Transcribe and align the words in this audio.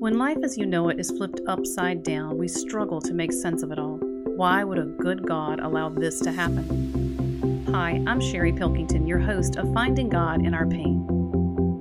When 0.00 0.16
life 0.16 0.38
as 0.42 0.56
you 0.56 0.64
know 0.64 0.88
it 0.88 0.98
is 0.98 1.10
flipped 1.10 1.42
upside 1.46 2.02
down, 2.02 2.38
we 2.38 2.48
struggle 2.48 3.02
to 3.02 3.12
make 3.12 3.30
sense 3.34 3.62
of 3.62 3.70
it 3.70 3.78
all. 3.78 3.98
Why 4.34 4.64
would 4.64 4.78
a 4.78 4.86
good 4.86 5.26
God 5.28 5.60
allow 5.60 5.90
this 5.90 6.20
to 6.20 6.32
happen? 6.32 7.66
Hi, 7.70 8.02
I'm 8.06 8.18
Sherry 8.18 8.50
Pilkington, 8.50 9.06
your 9.06 9.18
host 9.18 9.56
of 9.56 9.70
Finding 9.74 10.08
God 10.08 10.42
in 10.42 10.54
Our 10.54 10.66
Pain. 10.66 11.06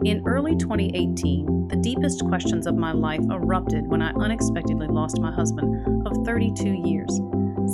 In 0.03 0.21
early 0.27 0.57
2018, 0.57 1.69
the 1.69 1.77
deepest 1.77 2.25
questions 2.25 2.67
of 2.67 2.75
my 2.75 2.91
life 2.91 3.23
erupted 3.31 3.87
when 3.87 4.01
I 4.01 4.11
unexpectedly 4.11 4.87
lost 4.87 5.21
my 5.21 5.31
husband 5.31 6.05
of 6.05 6.25
32 6.25 6.67
years. 6.67 7.21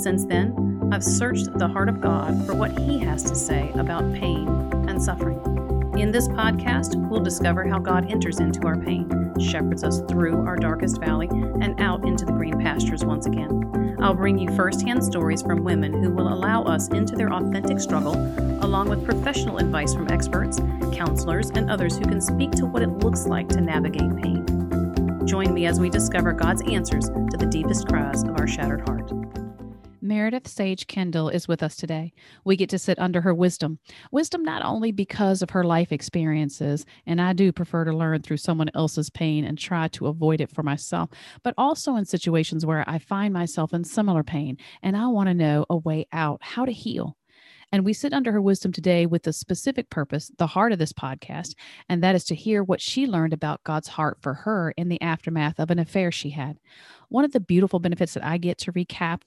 Since 0.00 0.26
then, 0.26 0.88
I've 0.92 1.02
searched 1.02 1.58
the 1.58 1.66
heart 1.66 1.88
of 1.88 2.00
God 2.00 2.46
for 2.46 2.54
what 2.54 2.78
He 2.78 3.00
has 3.00 3.24
to 3.24 3.34
say 3.34 3.72
about 3.74 4.14
pain 4.14 4.46
and 4.88 5.02
suffering. 5.02 5.55
In 5.96 6.12
this 6.12 6.28
podcast, 6.28 6.94
we'll 7.08 7.22
discover 7.22 7.66
how 7.66 7.78
God 7.78 8.10
enters 8.10 8.38
into 8.38 8.66
our 8.66 8.78
pain, 8.78 9.32
shepherds 9.40 9.82
us 9.82 10.02
through 10.02 10.44
our 10.44 10.54
darkest 10.54 11.00
valley, 11.00 11.26
and 11.32 11.80
out 11.80 12.06
into 12.06 12.26
the 12.26 12.32
green 12.32 12.60
pastures 12.60 13.02
once 13.02 13.24
again. 13.24 13.96
I'll 13.98 14.12
bring 14.12 14.38
you 14.38 14.54
firsthand 14.54 15.02
stories 15.02 15.40
from 15.40 15.64
women 15.64 15.94
who 15.94 16.10
will 16.10 16.28
allow 16.28 16.64
us 16.64 16.88
into 16.88 17.16
their 17.16 17.32
authentic 17.32 17.80
struggle, 17.80 18.14
along 18.62 18.90
with 18.90 19.06
professional 19.06 19.56
advice 19.56 19.94
from 19.94 20.10
experts, 20.10 20.60
counselors, 20.92 21.48
and 21.48 21.70
others 21.70 21.96
who 21.96 22.04
can 22.04 22.20
speak 22.20 22.50
to 22.52 22.66
what 22.66 22.82
it 22.82 22.90
looks 22.98 23.26
like 23.26 23.48
to 23.48 23.62
navigate 23.62 24.14
pain. 24.18 24.44
Join 25.26 25.54
me 25.54 25.64
as 25.64 25.80
we 25.80 25.88
discover 25.88 26.34
God's 26.34 26.60
answers 26.70 27.06
to 27.06 27.36
the 27.38 27.46
deepest 27.46 27.88
cries 27.88 28.22
of 28.22 28.38
our 28.38 28.46
shattered 28.46 28.86
heart. 28.86 29.10
Meredith 30.06 30.46
Sage 30.46 30.86
Kendall 30.86 31.28
is 31.28 31.48
with 31.48 31.62
us 31.62 31.74
today. 31.74 32.12
We 32.44 32.56
get 32.56 32.70
to 32.70 32.78
sit 32.78 32.98
under 32.98 33.20
her 33.22 33.34
wisdom. 33.34 33.78
Wisdom 34.12 34.44
not 34.44 34.64
only 34.64 34.92
because 34.92 35.42
of 35.42 35.50
her 35.50 35.64
life 35.64 35.90
experiences, 35.90 36.86
and 37.06 37.20
I 37.20 37.32
do 37.32 37.50
prefer 37.52 37.84
to 37.84 37.96
learn 37.96 38.22
through 38.22 38.36
someone 38.36 38.70
else's 38.74 39.10
pain 39.10 39.44
and 39.44 39.58
try 39.58 39.88
to 39.88 40.06
avoid 40.06 40.40
it 40.40 40.50
for 40.50 40.62
myself, 40.62 41.10
but 41.42 41.54
also 41.58 41.96
in 41.96 42.04
situations 42.04 42.64
where 42.64 42.88
I 42.88 42.98
find 42.98 43.34
myself 43.34 43.74
in 43.74 43.84
similar 43.84 44.22
pain 44.22 44.56
and 44.82 44.96
I 44.96 45.08
want 45.08 45.28
to 45.28 45.34
know 45.34 45.66
a 45.68 45.76
way 45.76 46.06
out, 46.12 46.38
how 46.42 46.64
to 46.64 46.72
heal. 46.72 47.16
And 47.72 47.84
we 47.84 47.92
sit 47.92 48.12
under 48.12 48.30
her 48.32 48.40
wisdom 48.40 48.72
today 48.72 49.06
with 49.06 49.24
the 49.24 49.32
specific 49.32 49.90
purpose, 49.90 50.30
the 50.38 50.46
heart 50.46 50.72
of 50.72 50.78
this 50.78 50.92
podcast, 50.92 51.54
and 51.88 52.02
that 52.02 52.14
is 52.14 52.24
to 52.26 52.34
hear 52.34 52.62
what 52.62 52.80
she 52.80 53.06
learned 53.06 53.32
about 53.32 53.64
God's 53.64 53.88
heart 53.88 54.18
for 54.20 54.34
her 54.34 54.72
in 54.76 54.88
the 54.88 55.02
aftermath 55.02 55.58
of 55.58 55.70
an 55.70 55.78
affair 55.78 56.12
she 56.12 56.30
had. 56.30 56.58
One 57.08 57.24
of 57.24 57.32
the 57.32 57.40
beautiful 57.40 57.80
benefits 57.80 58.14
that 58.14 58.24
I 58.24 58.38
get 58.38 58.58
to 58.58 58.72
recap 58.72 59.22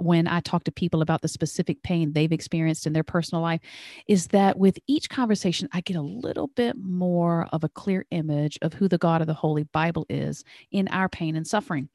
when 0.00 0.26
I 0.26 0.40
talk 0.40 0.64
to 0.64 0.72
people 0.72 1.02
about 1.02 1.22
the 1.22 1.28
specific 1.28 1.82
pain 1.82 2.12
they've 2.12 2.32
experienced 2.32 2.86
in 2.86 2.92
their 2.92 3.04
personal 3.04 3.42
life 3.42 3.60
is 4.06 4.28
that 4.28 4.58
with 4.58 4.78
each 4.86 5.10
conversation, 5.10 5.68
I 5.72 5.82
get 5.82 5.96
a 5.96 6.02
little 6.02 6.48
bit 6.48 6.76
more 6.76 7.46
of 7.52 7.64
a 7.64 7.68
clear 7.68 8.06
image 8.10 8.58
of 8.62 8.74
who 8.74 8.88
the 8.88 8.98
God 8.98 9.20
of 9.20 9.26
the 9.26 9.34
Holy 9.34 9.64
Bible 9.64 10.06
is 10.08 10.44
in 10.70 10.88
our 10.88 11.08
pain 11.08 11.36
and 11.36 11.46
suffering. 11.46 11.88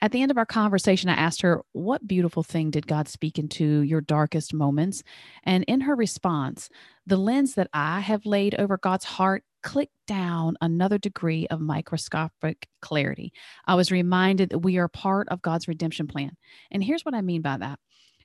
At 0.00 0.10
the 0.12 0.22
end 0.22 0.30
of 0.30 0.38
our 0.38 0.46
conversation, 0.46 1.08
I 1.08 1.14
asked 1.14 1.42
her, 1.42 1.62
What 1.72 2.06
beautiful 2.06 2.42
thing 2.42 2.70
did 2.70 2.86
God 2.86 3.08
speak 3.08 3.38
into 3.38 3.82
your 3.82 4.00
darkest 4.00 4.52
moments? 4.52 5.02
And 5.44 5.64
in 5.64 5.82
her 5.82 5.94
response, 5.94 6.68
the 7.06 7.16
lens 7.16 7.54
that 7.54 7.68
I 7.72 8.00
have 8.00 8.26
laid 8.26 8.54
over 8.54 8.78
God's 8.78 9.04
heart 9.04 9.44
clicked 9.62 9.94
down 10.06 10.56
another 10.60 10.98
degree 10.98 11.46
of 11.48 11.60
microscopic 11.60 12.66
clarity. 12.80 13.32
I 13.66 13.74
was 13.74 13.92
reminded 13.92 14.50
that 14.50 14.58
we 14.58 14.76
are 14.78 14.88
part 14.88 15.28
of 15.28 15.42
God's 15.42 15.68
redemption 15.68 16.06
plan. 16.06 16.36
And 16.70 16.82
here's 16.82 17.04
what 17.04 17.14
I 17.14 17.22
mean 17.22 17.42
by 17.42 17.56
that 17.58 17.78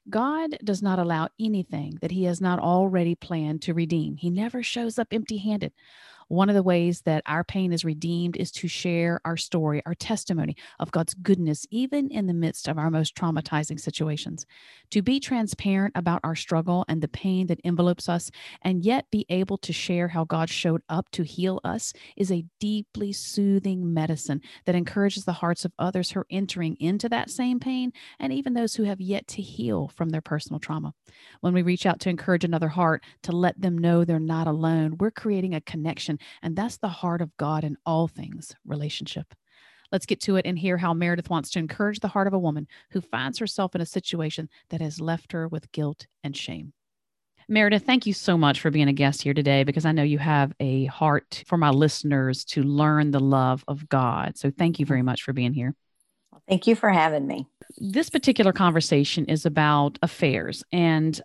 God 0.10 0.58
does 0.64 0.82
not 0.82 1.00
allow 1.00 1.30
anything 1.40 1.98
that 2.02 2.12
He 2.12 2.24
has 2.24 2.42
not 2.42 2.60
already 2.60 3.16
planned 3.16 3.62
to 3.64 3.74
redeem, 3.74 4.18
He 4.18 4.30
never 4.30 4.64
shows 4.64 4.98
up 4.98 5.08
empty 5.12 5.38
handed. 5.38 5.74
One 6.30 6.50
of 6.50 6.56
the 6.56 6.64
ways 6.64 7.02
that 7.02 7.24
our 7.26 7.44
pain 7.44 7.72
is 7.72 7.86
redeemed 7.86 8.36
is 8.36 8.52
to 8.54 8.68
share 8.68 9.22
our 9.24 9.38
story, 9.38 9.82
our 9.86 9.96
testimony 9.96 10.58
of 10.80 10.92
God's 10.92 11.14
goodness, 11.14 11.66
even 11.72 12.10
in 12.10 12.28
the 12.28 12.34
midst 12.34 12.68
of 12.68 12.78
our 12.78 12.92
most 12.92 13.16
traumatizing 13.16 13.80
situations. 13.80 14.46
To 14.92 15.02
be 15.02 15.22
transparent 15.22 15.94
about 15.96 16.20
our 16.24 16.36
struggle 16.36 16.84
and 16.90 17.02
the 17.02 17.08
pain 17.08 17.48
that 17.48 17.62
envelopes 17.64 18.10
us, 18.10 18.30
and 18.62 18.84
yet 18.84 19.06
be 19.10 19.26
able 19.30 19.58
to 19.60 19.72
share 19.72 20.10
how 20.10 20.26
God 20.26 20.50
showed 20.50 20.82
up 20.90 21.10
to 21.12 21.24
heal 21.24 21.62
us, 21.64 21.94
is 22.18 22.32
a 22.32 22.46
deeply 22.60 23.14
soothing 23.14 23.94
medicine 23.94 24.42
that 24.66 24.76
encourages 24.76 25.24
the 25.24 25.34
hearts 25.34 25.64
of 25.64 25.72
others 25.80 26.12
who 26.12 26.20
are 26.20 26.28
entering 26.30 26.76
into 26.80 27.08
that 27.08 27.30
same 27.30 27.60
pain 27.60 27.94
and 28.20 28.34
even 28.34 28.54
those 28.54 28.76
who 28.76 28.84
have 28.84 29.00
yet 29.00 29.28
to 29.28 29.42
heal 29.42 29.88
from 29.96 30.10
their 30.10 30.22
personal 30.22 30.60
trauma. 30.60 30.94
When 31.40 31.54
we 31.54 31.62
reach 31.62 31.86
out 31.86 32.02
to 32.02 32.10
encourage 32.10 32.44
another 32.44 32.68
heart, 32.68 33.04
to 33.24 33.32
let 33.32 33.60
them 33.62 33.78
know 33.78 34.04
they're 34.04 34.20
not 34.20 34.48
alone, 34.48 34.98
we're 35.00 35.12
creating 35.12 35.56
a 35.56 35.62
connection 35.62 36.17
and 36.42 36.56
that's 36.56 36.78
the 36.78 36.88
heart 36.88 37.22
of 37.22 37.36
God 37.38 37.64
in 37.64 37.78
all 37.86 38.08
things 38.08 38.56
relationship. 38.66 39.34
Let's 39.92 40.06
get 40.06 40.22
to 40.22 40.36
it 40.36 40.46
and 40.46 40.60
hear 40.60 40.78
how 40.78 40.94
Meredith 40.94 41.30
wants 41.30 41.50
to 41.52 41.60
encourage 41.60 42.00
the 42.00 42.10
heart 42.10 42.28
of 42.28 42.34
a 42.34 42.40
woman 42.40 42.68
who 42.92 43.02
finds 43.02 43.40
herself 43.40 43.74
in 43.74 43.82
a 43.82 43.86
situation 43.86 44.50
that 44.70 44.82
has 44.82 45.00
left 45.00 45.32
her 45.32 45.48
with 45.48 45.72
guilt 45.72 46.08
and 46.24 46.36
shame. 46.36 46.74
Meredith, 47.50 47.86
thank 47.86 48.06
you 48.06 48.12
so 48.12 48.38
much 48.38 48.60
for 48.60 48.72
being 48.72 48.90
a 48.90 48.94
guest 48.94 49.22
here 49.22 49.34
today 49.34 49.64
because 49.64 49.86
I 49.86 49.94
know 49.94 50.04
you 50.04 50.20
have 50.20 50.52
a 50.60 50.86
heart 50.86 51.44
for 51.48 51.58
my 51.58 51.70
listeners 51.70 52.44
to 52.46 52.62
learn 52.62 53.12
the 53.12 53.22
love 53.22 53.64
of 53.70 53.88
God. 53.88 54.38
So 54.38 54.52
thank 54.52 54.80
you 54.80 54.86
very 54.86 55.02
much 55.02 55.24
for 55.24 55.32
being 55.32 55.54
here. 55.54 55.74
Thank 56.50 56.68
you 56.68 56.76
for 56.76 56.90
having 56.90 57.26
me. 57.26 57.48
This 57.78 58.10
particular 58.10 58.52
conversation 58.52 59.26
is 59.26 59.46
about 59.46 59.98
affairs. 60.02 60.64
And 60.74 61.20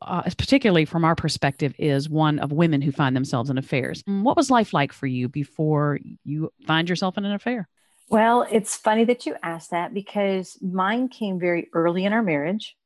uh, 0.00 0.22
particularly 0.22 0.84
from 0.84 1.04
our 1.04 1.14
perspective, 1.14 1.74
is 1.78 2.08
one 2.08 2.38
of 2.38 2.52
women 2.52 2.82
who 2.82 2.92
find 2.92 3.16
themselves 3.16 3.50
in 3.50 3.58
affairs. 3.58 4.02
Mm, 4.04 4.22
what 4.22 4.36
was 4.36 4.50
life 4.50 4.72
like 4.72 4.92
for 4.92 5.06
you 5.06 5.28
before 5.28 5.98
you 6.24 6.52
find 6.66 6.88
yourself 6.88 7.18
in 7.18 7.24
an 7.24 7.32
affair? 7.32 7.68
Well, 8.08 8.46
it's 8.50 8.76
funny 8.76 9.04
that 9.04 9.26
you 9.26 9.36
asked 9.42 9.70
that 9.70 9.94
because 9.94 10.58
mine 10.60 11.08
came 11.08 11.40
very 11.40 11.68
early 11.72 12.04
in 12.04 12.12
our 12.12 12.22
marriage. 12.22 12.76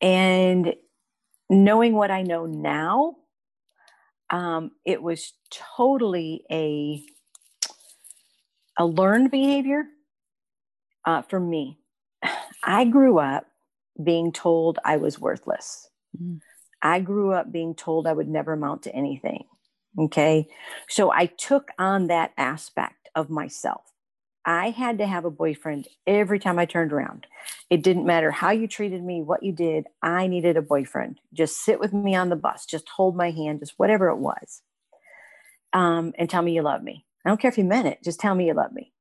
And 0.00 0.74
knowing 1.48 1.94
what 1.94 2.10
I 2.10 2.22
know 2.22 2.46
now, 2.46 3.16
um, 4.28 4.72
it 4.84 5.02
was 5.02 5.32
totally 5.76 6.42
a 6.50 7.02
a 8.78 8.84
learned 8.84 9.30
behavior 9.30 9.84
uh, 11.06 11.22
for 11.22 11.40
me. 11.40 11.78
I 12.62 12.84
grew 12.84 13.18
up 13.18 13.46
being 14.02 14.32
told 14.32 14.78
I 14.84 14.96
was 14.96 15.18
worthless. 15.18 15.88
Mm. 16.20 16.40
I 16.82 17.00
grew 17.00 17.32
up 17.32 17.50
being 17.50 17.74
told 17.74 18.06
I 18.06 18.12
would 18.12 18.28
never 18.28 18.52
amount 18.52 18.82
to 18.82 18.94
anything. 18.94 19.44
Okay. 19.98 20.46
So 20.88 21.10
I 21.10 21.26
took 21.26 21.70
on 21.78 22.08
that 22.08 22.32
aspect 22.36 23.08
of 23.14 23.30
myself. 23.30 23.82
I 24.44 24.70
had 24.70 24.98
to 24.98 25.06
have 25.06 25.24
a 25.24 25.30
boyfriend 25.30 25.88
every 26.06 26.38
time 26.38 26.58
I 26.58 26.66
turned 26.66 26.92
around. 26.92 27.26
It 27.68 27.82
didn't 27.82 28.06
matter 28.06 28.30
how 28.30 28.50
you 28.50 28.68
treated 28.68 29.02
me, 29.02 29.20
what 29.20 29.42
you 29.42 29.52
did. 29.52 29.86
I 30.02 30.28
needed 30.28 30.56
a 30.56 30.62
boyfriend. 30.62 31.18
Just 31.32 31.64
sit 31.64 31.80
with 31.80 31.92
me 31.92 32.14
on 32.14 32.28
the 32.28 32.36
bus, 32.36 32.64
just 32.64 32.88
hold 32.88 33.16
my 33.16 33.32
hand, 33.32 33.58
just 33.58 33.74
whatever 33.76 34.08
it 34.08 34.18
was. 34.18 34.62
Um, 35.72 36.12
and 36.16 36.30
tell 36.30 36.42
me 36.42 36.52
you 36.52 36.62
love 36.62 36.82
me. 36.82 37.04
I 37.24 37.28
don't 37.28 37.40
care 37.40 37.50
if 37.50 37.58
you 37.58 37.64
meant 37.64 37.88
it, 37.88 38.04
just 38.04 38.20
tell 38.20 38.36
me 38.36 38.46
you 38.46 38.54
love 38.54 38.72
me. 38.72 38.92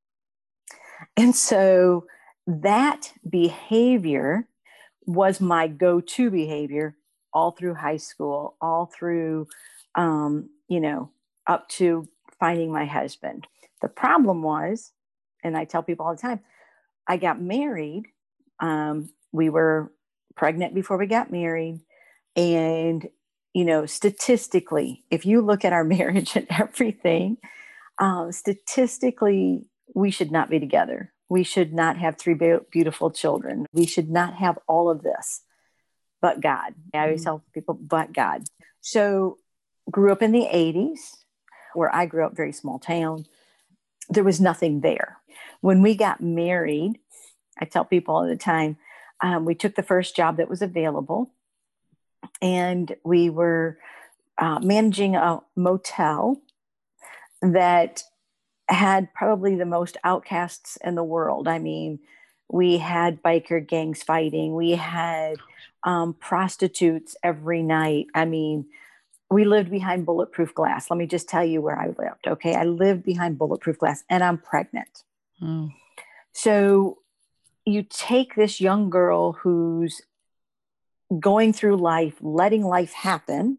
And 1.15 1.35
so 1.35 2.07
that 2.47 3.13
behavior 3.29 4.47
was 5.05 5.39
my 5.41 5.67
go-to 5.67 6.29
behavior 6.29 6.95
all 7.33 7.51
through 7.51 7.75
high 7.75 7.97
school, 7.97 8.55
all 8.61 8.85
through, 8.85 9.47
um, 9.95 10.49
you 10.69 10.79
know, 10.79 11.11
up 11.47 11.67
to 11.67 12.07
finding 12.39 12.71
my 12.71 12.85
husband. 12.85 13.45
The 13.81 13.89
problem 13.89 14.41
was, 14.41 14.93
and 15.43 15.57
I 15.57 15.65
tell 15.65 15.83
people 15.83 16.05
all 16.05 16.15
the 16.15 16.21
time, 16.21 16.39
I 17.07 17.17
got 17.17 17.41
married. 17.41 18.05
Um, 18.59 19.09
we 19.31 19.49
were 19.49 19.91
pregnant 20.35 20.73
before 20.73 20.97
we 20.97 21.07
got 21.07 21.31
married. 21.31 21.81
And, 22.35 23.07
you 23.53 23.65
know, 23.65 23.85
statistically, 23.85 25.03
if 25.11 25.25
you 25.25 25.41
look 25.41 25.65
at 25.65 25.73
our 25.73 25.83
marriage 25.97 26.35
and 26.35 26.47
everything, 26.49 27.37
um, 27.99 28.31
statistically, 28.31 29.67
we 29.93 30.09
should 30.09 30.31
not 30.31 30.49
be 30.49 30.59
together. 30.59 31.13
We 31.29 31.43
should 31.43 31.73
not 31.73 31.97
have 31.97 32.17
three 32.17 32.35
beautiful 32.71 33.11
children. 33.11 33.65
We 33.73 33.85
should 33.85 34.09
not 34.09 34.35
have 34.35 34.59
all 34.67 34.89
of 34.89 35.01
this, 35.01 35.41
but 36.21 36.41
God. 36.41 36.75
I 36.93 36.99
always 36.99 37.21
mm-hmm. 37.21 37.25
tell 37.25 37.43
people, 37.53 37.73
but 37.73 38.13
God. 38.13 38.43
So, 38.81 39.39
grew 39.89 40.11
up 40.11 40.21
in 40.21 40.31
the 40.31 40.47
80s, 40.51 40.99
where 41.73 41.93
I 41.93 42.05
grew 42.05 42.25
up, 42.25 42.35
very 42.35 42.51
small 42.51 42.79
town. 42.79 43.25
There 44.09 44.23
was 44.23 44.41
nothing 44.41 44.81
there. 44.81 45.17
When 45.61 45.81
we 45.81 45.95
got 45.95 46.21
married, 46.21 46.99
I 47.59 47.65
tell 47.65 47.85
people 47.85 48.15
all 48.15 48.27
the 48.27 48.35
time, 48.35 48.77
um, 49.21 49.45
we 49.45 49.55
took 49.55 49.75
the 49.75 49.83
first 49.83 50.15
job 50.15 50.37
that 50.37 50.49
was 50.49 50.61
available, 50.61 51.31
and 52.41 52.95
we 53.03 53.29
were 53.29 53.77
uh, 54.37 54.59
managing 54.59 55.15
a 55.15 55.41
motel 55.55 56.41
that 57.41 58.03
had 58.67 59.13
probably 59.13 59.55
the 59.55 59.65
most 59.65 59.97
outcasts 60.03 60.77
in 60.83 60.95
the 60.95 61.03
world. 61.03 61.47
I 61.47 61.59
mean, 61.59 61.99
we 62.49 62.77
had 62.77 63.21
biker 63.23 63.65
gangs 63.65 64.03
fighting, 64.03 64.55
we 64.55 64.71
had 64.71 65.37
um, 65.83 66.13
prostitutes 66.13 67.15
every 67.23 67.61
night. 67.61 68.07
I 68.13 68.25
mean, 68.25 68.65
we 69.29 69.45
lived 69.45 69.71
behind 69.71 70.05
bulletproof 70.05 70.53
glass. 70.53 70.89
Let 70.89 70.97
me 70.97 71.07
just 71.07 71.27
tell 71.27 71.43
you 71.43 71.61
where 71.61 71.79
I 71.79 71.87
lived. 71.87 72.27
Okay. 72.27 72.55
I 72.55 72.63
lived 72.63 73.03
behind 73.03 73.37
bulletproof 73.37 73.79
glass 73.79 74.03
and 74.09 74.23
I'm 74.23 74.37
pregnant. 74.37 75.03
Oh. 75.41 75.71
So 76.31 76.99
you 77.65 77.83
take 77.83 78.35
this 78.35 78.61
young 78.61 78.89
girl 78.89 79.33
who's 79.33 80.01
going 81.19 81.53
through 81.53 81.77
life, 81.77 82.15
letting 82.21 82.63
life 82.63 82.93
happen 82.93 83.57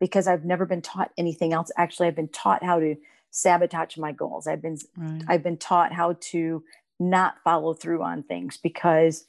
because 0.00 0.26
I've 0.26 0.44
never 0.44 0.66
been 0.66 0.82
taught 0.82 1.12
anything 1.16 1.52
else. 1.52 1.70
Actually, 1.76 2.08
I've 2.08 2.16
been 2.16 2.28
taught 2.28 2.62
how 2.62 2.80
to 2.80 2.96
sabotage 3.36 3.96
my 3.96 4.12
goals. 4.12 4.46
I've 4.46 4.62
been 4.62 4.78
right. 4.96 5.22
I've 5.28 5.42
been 5.42 5.56
taught 5.56 5.92
how 5.92 6.16
to 6.32 6.64
not 6.98 7.36
follow 7.44 7.74
through 7.74 8.02
on 8.02 8.22
things 8.22 8.56
because 8.56 9.26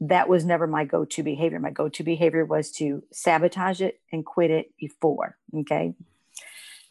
that 0.00 0.28
was 0.28 0.44
never 0.46 0.66
my 0.66 0.84
go-to 0.84 1.22
behavior. 1.22 1.60
My 1.60 1.70
go-to 1.70 2.02
behavior 2.02 2.44
was 2.44 2.70
to 2.72 3.02
sabotage 3.12 3.82
it 3.82 4.00
and 4.10 4.24
quit 4.24 4.50
it 4.50 4.72
before. 4.78 5.36
Okay. 5.54 5.94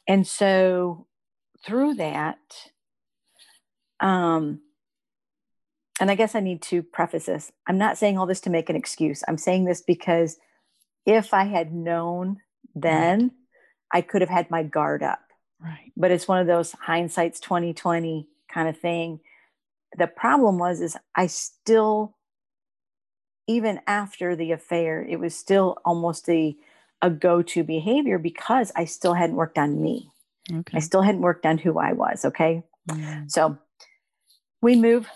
And 0.08 0.28
so 0.28 1.08
through 1.66 1.96
that, 1.96 2.38
um, 4.00 4.62
and 6.00 6.12
I 6.12 6.16
guess 6.16 6.36
I 6.36 6.40
need 6.40 6.62
to 6.64 6.84
preface 6.84 7.26
this. 7.26 7.52
I'm 7.68 7.80
not 7.80 7.98
saying 7.98 8.18
all 8.18 8.28
this 8.28 8.42
to 8.42 8.50
make 8.50 8.70
an 8.70 8.76
excuse. 8.76 9.24
I'm 9.28 9.38
saying 9.38 9.66
this 9.66 9.82
because 9.82 10.38
if 11.06 11.34
I 11.34 11.46
had 11.46 11.74
known 11.74 12.38
then. 12.76 13.32
I 13.92 14.02
could 14.02 14.22
have 14.22 14.30
had 14.30 14.52
my 14.52 14.64
guard 14.64 15.04
up. 15.04 15.20
Right. 15.62 15.92
But 15.98 16.12
it's 16.12 16.28
one 16.28 16.40
of 16.40 16.48
those 16.48 16.72
hindsight's 16.72 17.40
2020 17.40 18.28
kind 18.52 18.70
of 18.70 18.78
thing. 18.78 19.20
The 19.98 20.08
problem 20.08 20.58
was 20.58 20.82
is 20.82 20.98
I 21.16 21.28
still 21.28 22.16
even 23.48 23.80
after 23.88 24.36
the 24.36 24.52
affair, 24.52 25.04
it 25.04 25.20
was 25.20 25.36
still 25.36 25.78
almost 25.84 26.30
a 26.30 26.56
a 27.02 27.10
go-to 27.10 27.64
behavior 27.64 28.20
because 28.20 28.72
I 28.76 28.86
still 28.86 29.14
hadn't 29.14 29.38
worked 29.38 29.58
on 29.58 29.82
me. 29.82 30.12
Okay. 30.52 30.78
I 30.78 30.80
still 30.80 31.02
hadn't 31.02 31.22
worked 31.22 31.46
on 31.46 31.58
who 31.58 31.80
I 31.80 31.94
was. 31.94 32.26
Okay. 32.26 32.64
Mm. 32.90 33.32
So 33.32 33.58
we 34.62 34.76
move 34.76 35.08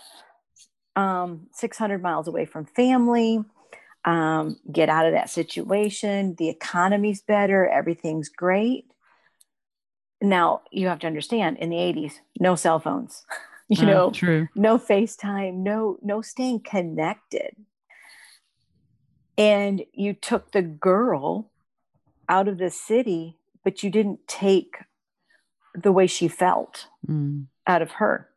um, 0.96 1.48
600 1.52 2.02
miles 2.02 2.26
away 2.26 2.46
from 2.46 2.64
family, 2.64 3.44
um, 4.04 4.58
get 4.70 4.88
out 4.88 5.06
of 5.06 5.12
that 5.12 5.30
situation. 5.30 6.34
The 6.38 6.48
economy's 6.48 7.20
better. 7.20 7.68
Everything's 7.68 8.28
great. 8.28 8.86
Now 10.28 10.62
you 10.70 10.88
have 10.88 10.98
to 11.00 11.06
understand 11.06 11.58
in 11.58 11.70
the 11.70 11.76
80s, 11.76 12.14
no 12.40 12.54
cell 12.54 12.80
phones, 12.80 13.24
you 13.68 13.82
oh, 13.82 13.86
know, 13.86 14.10
true. 14.10 14.48
no 14.54 14.78
FaceTime, 14.78 15.54
no, 15.54 15.98
no 16.02 16.22
staying 16.22 16.60
connected 16.60 17.56
and 19.36 19.84
you 19.92 20.12
took 20.12 20.52
the 20.52 20.62
girl 20.62 21.50
out 22.28 22.48
of 22.48 22.58
the 22.58 22.70
city 22.70 23.36
but 23.62 23.82
you 23.82 23.90
didn't 23.90 24.26
take 24.26 24.76
the 25.74 25.92
way 25.92 26.06
she 26.06 26.28
felt 26.28 26.86
mm. 27.06 27.44
out 27.66 27.82
of 27.82 27.92
her 27.92 28.28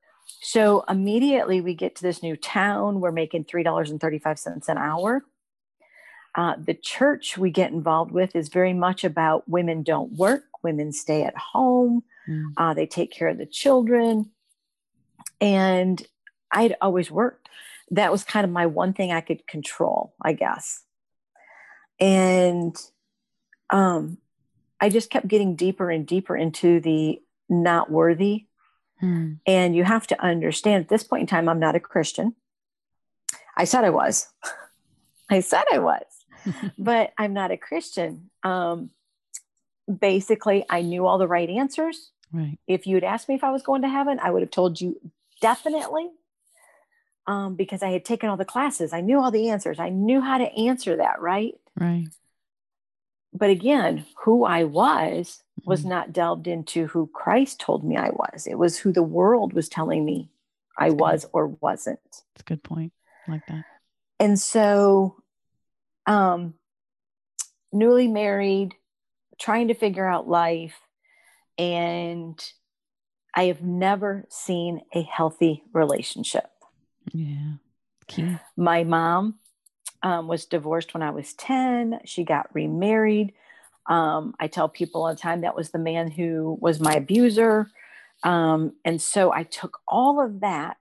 so 0.42 0.83
immediately 0.90 1.62
we 1.62 1.74
get 1.74 1.95
to 1.95 2.01
this 2.01 2.22
new 2.22 2.36
town 2.36 3.00
we're 3.00 3.12
making 3.12 3.45
$3.35 3.45 4.68
an 4.68 4.78
hour 4.78 5.24
uh, 6.38 6.56
the 6.57 6.74
church 6.74 7.38
we 7.38 7.50
get 7.50 7.72
involved 7.72 8.12
with 8.12 8.36
is 8.36 8.50
very 8.50 8.74
much 8.74 9.04
about 9.04 9.48
women 9.50 9.84
don't 9.84 10.12
work 10.13 10.44
women 10.63 10.92
stay 10.92 11.24
at 11.24 11.36
home 11.36 12.04
mm. 12.28 12.54
uh, 12.57 12.74
they 12.74 12.86
take 12.86 13.12
care 13.12 13.28
of 13.28 13.38
the 13.38 13.45
children 13.45 14.30
and 15.42 16.06
i'd 16.51 16.75
always 16.81 17.12
worked 17.12 17.50
that 17.92 18.12
was 18.12 18.24
kind 18.24 18.45
of 18.45 18.51
my 18.51 18.66
one 18.66 18.94
thing 18.94 19.12
i 19.12 19.22
could 19.22 19.45
control 19.48 20.13
i 20.22 20.34
guess 20.34 20.84
and 22.00 22.75
um, 23.69 24.18
I 24.80 24.90
just 24.90 25.10
kept 25.10 25.28
getting 25.28 25.56
deeper 25.56 25.90
and 25.90 26.06
deeper 26.06 26.36
into 26.36 26.80
the 26.80 27.22
not 27.50 27.90
worthy. 27.90 28.45
Hmm. 29.00 29.33
And 29.45 29.75
you 29.75 29.83
have 29.83 30.07
to 30.07 30.22
understand 30.24 30.83
at 30.83 30.90
this 30.90 31.04
point 31.04 31.22
in 31.22 31.28
time, 31.28 31.50
I'm 31.50 31.60
not 31.60 31.75
a 31.75 31.80
Christian. 31.80 32.36
I 33.56 33.66
said 33.66 33.83
I 33.83 33.90
was. 33.90 34.28
I 35.30 35.42
said 35.42 35.63
I 35.72 35.80
was, 35.80 36.06
but 36.78 37.14
I'm 37.18 37.34
not 37.34 37.52
a 37.52 37.58
Christian. 37.58 38.30
Um, 38.44 38.92
basically, 39.88 40.66
I 40.70 40.82
knew 40.82 41.06
all 41.06 41.18
the 41.18 41.28
right 41.28 41.50
answers. 41.50 42.12
Right. 42.32 42.58
If 42.68 42.88
you 42.88 42.96
had 42.96 43.04
asked 43.04 43.30
me 43.30 43.36
if 43.36 43.44
I 43.44 43.52
was 43.52 43.64
going 43.64 43.84
to 43.84 43.90
heaven, 43.90 44.20
I 44.22 44.32
would 44.32 44.42
have 44.42 44.52
told 44.52 44.82
you 44.82 45.00
definitely 45.42 46.10
um, 47.26 47.56
because 47.56 47.84
I 47.84 47.92
had 47.92 48.06
taken 48.06 48.30
all 48.30 48.38
the 48.38 48.46
classes. 48.46 48.94
I 48.94 49.02
knew 49.02 49.20
all 49.20 49.32
the 49.32 49.50
answers. 49.50 49.80
I 49.80 49.90
knew 49.90 50.22
how 50.22 50.38
to 50.38 50.52
answer 50.54 50.98
that, 50.98 51.22
right? 51.22 51.54
Right. 51.80 52.08
But 53.34 53.50
again, 53.50 54.06
who 54.24 54.46
I 54.46 54.64
was 54.64 55.44
was 55.66 55.82
mm-hmm. 55.82 55.90
not 55.90 56.14
delved 56.14 56.48
into 56.48 56.88
who 56.88 57.08
Christ 57.14 57.60
told 57.60 57.84
me 57.84 57.98
I 57.98 58.10
was. 58.10 58.48
It 58.48 58.58
was 58.58 58.78
who 58.78 58.92
the 58.92 59.04
world 59.04 59.54
was 59.54 59.70
telling 59.70 60.06
me 60.06 60.30
I 60.78 60.90
That's 60.90 61.00
was 61.00 61.26
or 61.34 61.48
wasn't. 61.48 62.00
That's 62.10 62.42
a 62.42 62.44
good 62.44 62.64
point. 62.64 62.94
I 63.28 63.32
like 63.32 63.46
that. 63.48 63.66
And 64.20 64.40
so, 64.40 65.18
um, 66.07 66.56
newly 67.71 68.07
married, 68.07 68.74
trying 69.39 69.68
to 69.68 69.74
figure 69.75 70.07
out 70.07 70.27
life, 70.27 70.80
and 71.57 72.44
I 73.36 73.45
have 73.45 73.62
never 73.62 74.25
seen 74.30 74.81
a 74.95 75.04
healthy 75.04 75.63
relationship. 75.74 76.50
Yeah. 77.13 77.54
Key. 78.07 78.38
My 78.56 78.83
mom 78.83 79.36
um, 80.01 80.27
was 80.27 80.45
divorced 80.45 80.94
when 80.94 81.04
I 81.04 81.12
was 81.12 81.33
10. 81.33 82.00
She 82.06 82.24
got 82.24 82.54
remarried. 82.54 83.33
Um, 83.88 84.33
I 84.39 84.48
tell 84.48 84.69
people 84.69 85.04
all 85.04 85.13
the 85.13 85.19
time 85.19 85.42
that 85.42 85.56
was 85.56 85.69
the 85.69 85.80
man 85.80 86.09
who 86.09 86.57
was 86.62 86.80
my 86.80 86.94
abuser. 86.94 87.69
Um, 88.24 88.74
and 88.83 89.01
so 89.01 89.31
I 89.31 89.44
took 89.44 89.80
all 89.88 90.24
of 90.24 90.42
that 90.42 90.77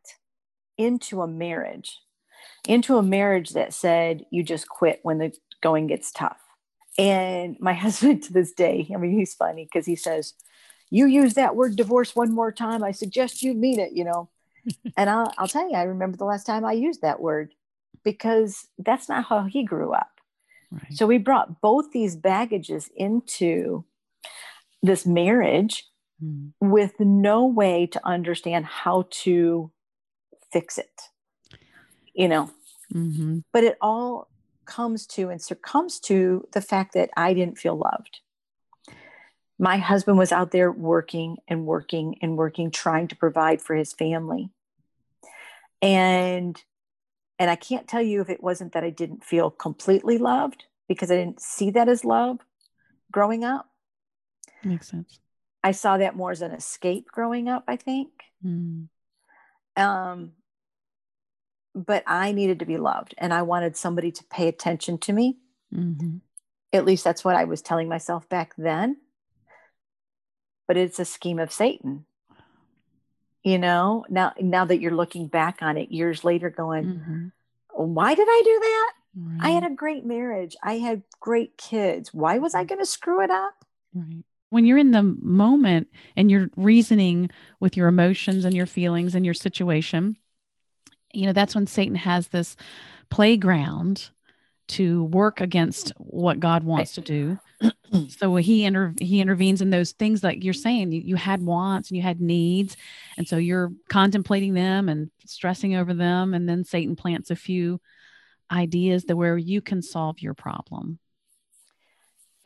into 0.78 1.23
a 1.23 1.28
marriage, 1.28 2.00
into 2.67 2.97
a 2.97 3.03
marriage 3.03 3.51
that 3.51 3.73
said, 3.73 4.25
you 4.31 4.43
just 4.43 4.69
quit 4.69 5.01
when 5.03 5.19
the 5.19 5.33
going 5.63 5.87
gets 5.87 6.13
tough. 6.13 6.41
And 6.99 7.57
my 7.61 7.75
husband 7.85 8.23
to 8.25 8.33
this 8.33 8.53
day, 8.53 8.91
I 8.93 8.99
mean, 8.99 9.17
he's 9.17 9.35
funny 9.35 9.65
because 9.65 9.87
he 9.87 9.97
says, 9.97 10.35
You 10.91 11.07
use 11.07 11.35
that 11.35 11.57
word 11.57 11.77
divorce 11.77 12.17
one 12.17 12.33
more 12.33 12.53
time. 12.53 12.83
I 12.83 12.93
suggest 12.93 13.43
you 13.43 13.55
mean 13.55 13.81
it, 13.81 13.93
you 13.93 14.05
know. 14.05 14.29
and 14.97 15.09
I'll, 15.11 15.33
I'll 15.39 15.49
tell 15.49 15.69
you, 15.69 15.77
I 15.77 15.83
remember 15.83 16.17
the 16.17 16.25
last 16.25 16.45
time 16.45 16.65
I 16.65 16.73
used 16.73 17.03
that 17.03 17.21
word 17.21 17.53
because 18.05 18.67
that's 18.79 19.09
not 19.09 19.25
how 19.25 19.45
he 19.45 19.65
grew 19.65 19.93
up. 19.93 20.11
Right. 20.71 20.93
So 20.93 21.07
we 21.07 21.19
brought 21.19 21.61
both 21.61 21.93
these 21.93 22.17
baggages 22.17 22.91
into 22.97 23.85
this 24.83 25.07
marriage 25.07 25.85
mm. 26.23 26.53
with 26.61 26.99
no 26.99 27.47
way 27.47 27.87
to 27.87 28.01
understand 28.07 28.67
how 28.67 29.07
to 29.11 29.71
fix 30.53 30.79
it, 30.79 31.03
you 32.16 32.28
know. 32.28 32.50
Mm-hmm. 32.92 33.40
But 33.52 33.64
it 33.64 33.76
all 33.80 34.28
comes 34.64 35.06
to 35.06 35.30
and 35.30 35.40
succumbs 35.40 36.00
to 36.00 36.46
the 36.52 36.61
fact 36.61 36.94
that 36.94 37.11
I 37.16 37.35
didn't 37.35 37.58
feel 37.58 37.76
loved. 37.76 38.20
My 39.58 39.78
husband 39.78 40.18
was 40.18 40.32
out 40.32 40.50
there 40.50 40.70
working 40.70 41.38
and 41.49 41.66
working 41.66 42.16
and 42.20 42.37
working, 42.37 42.70
trying 42.70 43.08
to 43.08 43.16
provide 43.16 43.62
for 43.62 43.75
his 43.75 43.92
family 43.92 44.50
and 45.82 46.62
and 47.38 47.50
i 47.50 47.56
can't 47.56 47.88
tell 47.88 48.02
you 48.02 48.20
if 48.20 48.28
it 48.28 48.42
wasn't 48.42 48.73
that 48.73 48.85
i 48.85 48.90
didn't 48.90 49.25
feel 49.25 49.50
completely 49.50 50.18
loved 50.18 50.64
because 50.88 51.11
i 51.11 51.16
didn't 51.16 51.40
see 51.40 51.70
that 51.70 51.88
as 51.88 52.04
love 52.04 52.38
growing 53.12 53.44
up 53.44 53.68
makes 54.64 54.88
sense 54.88 55.18
i 55.62 55.70
saw 55.70 55.99
that 55.99 56.16
more 56.16 56.30
as 56.30 56.42
an 56.42 56.52
escape 56.52 57.06
growing 57.06 57.49
up 57.49 57.64
i 57.68 57.76
think 57.76 58.08
mm. 58.44 58.88
um 59.76 60.32
but 61.76 62.02
i 62.06 62.33
needed 62.33 62.59
to 62.59 62.64
be 62.64 62.78
loved 62.78 63.14
and 63.18 63.33
i 63.35 63.42
wanted 63.42 63.76
somebody 63.76 64.11
to 64.11 64.25
pay 64.25 64.49
attention 64.49 64.97
to 64.99 65.12
me. 65.12 65.37
Mm-hmm. 65.75 66.18
at 66.73 66.85
least 66.85 67.04
that's 67.04 67.25
what 67.25 67.37
i 67.37 67.45
was 67.45 67.61
telling 67.61 67.88
myself 67.88 68.28
back 68.28 68.54
then. 68.56 68.97
But 70.66 70.76
it's 70.76 70.99
a 70.99 71.04
scheme 71.04 71.38
of 71.38 71.52
satan. 71.52 72.06
You 73.42 73.59
know 73.59 74.04
now 74.09 74.33
now 74.40 74.64
that 74.64 74.80
you're 74.80 74.95
looking 74.95 75.28
back 75.28 75.59
on 75.61 75.76
it 75.76 75.92
years 75.92 76.25
later 76.25 76.50
going 76.50 76.85
mm-hmm. 76.85 77.26
why 77.71 78.14
did 78.14 78.26
i 78.28 78.42
do 78.45 78.59
that? 78.61 78.92
Right. 79.18 79.49
i 79.49 79.50
had 79.50 79.64
a 79.64 79.75
great 79.75 80.06
marriage. 80.06 80.56
I 80.62 80.78
had 80.78 81.02
great 81.21 81.59
kids. 81.59 82.14
Why 82.14 82.38
was 82.38 82.54
i 82.54 82.64
going 82.64 82.80
to 82.80 82.87
screw 82.87 83.23
it 83.23 83.30
up? 83.30 83.54
Right. 83.95 84.25
When 84.50 84.64
you're 84.64 84.78
in 84.78 84.92
the 84.92 85.02
moment 85.02 85.88
and 86.16 86.30
you're 86.30 86.49
reasoning 86.56 87.30
with 87.59 87.76
your 87.76 87.88
emotions 87.88 88.45
and 88.45 88.54
your 88.54 88.66
feelings 88.66 89.14
and 89.14 89.25
your 89.25 89.35
situation 89.35 90.16
you 91.16 91.26
know 91.26 91.32
that's 91.32 91.54
when 91.54 91.66
satan 91.66 91.94
has 91.94 92.28
this 92.28 92.56
playground 93.11 94.11
to 94.68 95.04
work 95.04 95.40
against 95.40 95.92
what 95.99 96.40
god 96.40 96.64
wants 96.64 96.94
to 96.94 97.00
do 97.00 97.38
so 98.08 98.37
he 98.37 98.64
inter- 98.64 98.94
he 99.00 99.20
intervenes 99.20 99.62
in 99.62 99.70
those 99.70 99.92
things 99.92 100.23
like 100.23 100.42
you're 100.42 100.52
saying 100.52 100.92
you, 100.92 101.00
you 101.00 101.16
had 101.16 101.42
wants 101.42 101.90
and 101.90 101.96
you 101.96 102.02
had 102.02 102.20
needs 102.20 102.76
and 103.16 103.26
so 103.26 103.37
you're 103.37 103.73
contemplating 103.88 104.54
them 104.54 104.88
and 104.88 105.11
stressing 105.25 105.76
over 105.76 105.94
them 105.94 106.35
and 106.35 106.49
then 106.49 106.64
satan 106.64 106.96
plants 106.96 107.30
a 107.30 107.37
few 107.37 107.80
ideas 108.50 109.04
that 109.04 109.16
where 109.16 109.38
you 109.38 109.61
can 109.61 109.82
solve 109.82 110.20
your 110.20 110.35
problem 110.35 110.99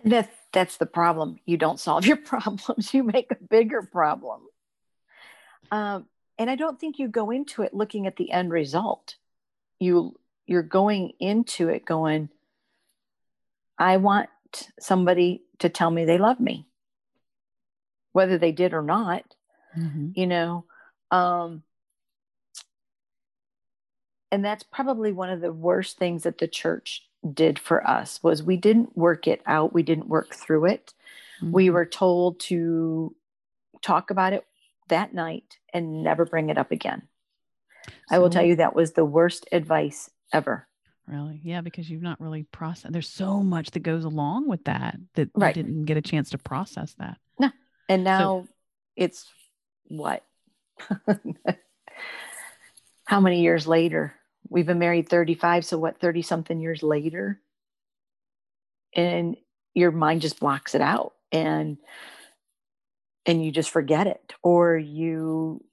That 0.04 0.30
that's 0.52 0.78
the 0.78 0.86
problem. 0.86 1.38
You 1.46 1.56
don't 1.56 1.78
solve 1.78 2.06
your 2.06 2.16
problems. 2.32 2.92
You 2.92 3.04
make 3.04 3.30
a 3.30 3.36
bigger 3.48 3.82
problem. 3.82 4.40
Um, 5.70 6.06
and 6.40 6.48
I 6.48 6.56
don't 6.56 6.80
think 6.80 6.98
you 6.98 7.06
go 7.06 7.30
into 7.30 7.60
it 7.60 7.74
looking 7.74 8.06
at 8.06 8.16
the 8.16 8.32
end 8.32 8.50
result. 8.50 9.16
You 9.78 10.18
you're 10.46 10.62
going 10.62 11.12
into 11.20 11.68
it 11.68 11.84
going, 11.84 12.30
I 13.78 13.98
want 13.98 14.30
somebody 14.80 15.42
to 15.58 15.68
tell 15.68 15.90
me 15.90 16.06
they 16.06 16.16
love 16.16 16.40
me, 16.40 16.66
whether 18.12 18.38
they 18.38 18.52
did 18.52 18.72
or 18.72 18.80
not. 18.80 19.22
Mm-hmm. 19.78 20.12
You 20.14 20.26
know, 20.26 20.64
um, 21.10 21.62
and 24.32 24.42
that's 24.42 24.62
probably 24.62 25.12
one 25.12 25.28
of 25.28 25.42
the 25.42 25.52
worst 25.52 25.98
things 25.98 26.22
that 26.22 26.38
the 26.38 26.48
church 26.48 27.06
did 27.34 27.58
for 27.58 27.86
us 27.86 28.22
was 28.22 28.42
we 28.42 28.56
didn't 28.56 28.96
work 28.96 29.28
it 29.28 29.42
out 29.44 29.74
we 29.74 29.82
didn't 29.82 30.08
work 30.08 30.34
through 30.34 30.64
it 30.64 30.94
mm-hmm. 31.42 31.52
we 31.52 31.68
were 31.68 31.84
told 31.84 32.40
to 32.40 33.14
talk 33.82 34.10
about 34.10 34.32
it 34.32 34.46
that 34.88 35.12
night 35.12 35.58
and 35.72 36.02
never 36.02 36.24
bring 36.24 36.50
it 36.50 36.58
up 36.58 36.70
again. 36.70 37.02
So, 37.86 37.92
i 38.10 38.18
will 38.18 38.30
tell 38.30 38.44
you 38.44 38.56
that 38.56 38.74
was 38.74 38.92
the 38.92 39.04
worst 39.04 39.48
advice 39.52 40.10
ever. 40.32 40.66
Really? 41.06 41.40
Yeah 41.42 41.60
because 41.60 41.90
you've 41.90 42.02
not 42.02 42.20
really 42.20 42.44
processed 42.44 42.92
there's 42.92 43.08
so 43.08 43.42
much 43.42 43.72
that 43.72 43.80
goes 43.80 44.04
along 44.04 44.48
with 44.48 44.62
that 44.64 44.96
that 45.14 45.30
right. 45.34 45.56
you 45.56 45.62
didn't 45.62 45.84
get 45.86 45.96
a 45.96 46.02
chance 46.02 46.30
to 46.30 46.38
process 46.38 46.94
that. 46.98 47.16
No. 47.38 47.50
And 47.88 48.04
now 48.04 48.18
so, 48.18 48.48
it's 48.96 49.26
what? 49.88 50.24
How 53.04 53.20
many 53.20 53.40
years 53.42 53.66
later? 53.66 54.14
We've 54.48 54.66
been 54.66 54.78
married 54.78 55.08
35 55.08 55.64
so 55.64 55.78
what 55.78 55.98
30 55.98 56.22
something 56.22 56.60
years 56.60 56.82
later? 56.82 57.40
And 58.94 59.36
your 59.74 59.90
mind 59.90 60.22
just 60.22 60.40
blocks 60.40 60.74
it 60.74 60.80
out. 60.80 61.14
And 61.32 61.78
and 63.26 63.44
you 63.44 63.50
just 63.50 63.70
forget 63.70 64.06
it 64.06 64.32
or 64.42 64.76
you 64.76 65.64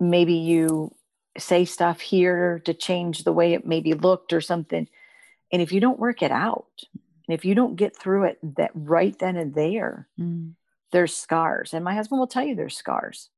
maybe 0.00 0.34
you 0.34 0.94
say 1.38 1.64
stuff 1.64 2.00
here 2.00 2.60
to 2.64 2.74
change 2.74 3.24
the 3.24 3.32
way 3.32 3.54
it 3.54 3.66
maybe 3.66 3.94
looked 3.94 4.32
or 4.32 4.40
something 4.40 4.88
and 5.52 5.62
if 5.62 5.72
you 5.72 5.80
don't 5.80 5.98
work 5.98 6.22
it 6.22 6.30
out 6.30 6.66
and 6.94 7.34
if 7.34 7.44
you 7.44 7.54
don't 7.54 7.76
get 7.76 7.96
through 7.96 8.24
it 8.24 8.38
that 8.56 8.70
right 8.74 9.18
then 9.18 9.36
and 9.36 9.54
there 9.54 10.08
mm. 10.20 10.52
there's 10.90 11.16
scars 11.16 11.72
and 11.72 11.84
my 11.84 11.94
husband 11.94 12.18
will 12.18 12.26
tell 12.26 12.44
you 12.44 12.54
there's 12.54 12.76
scars 12.76 13.30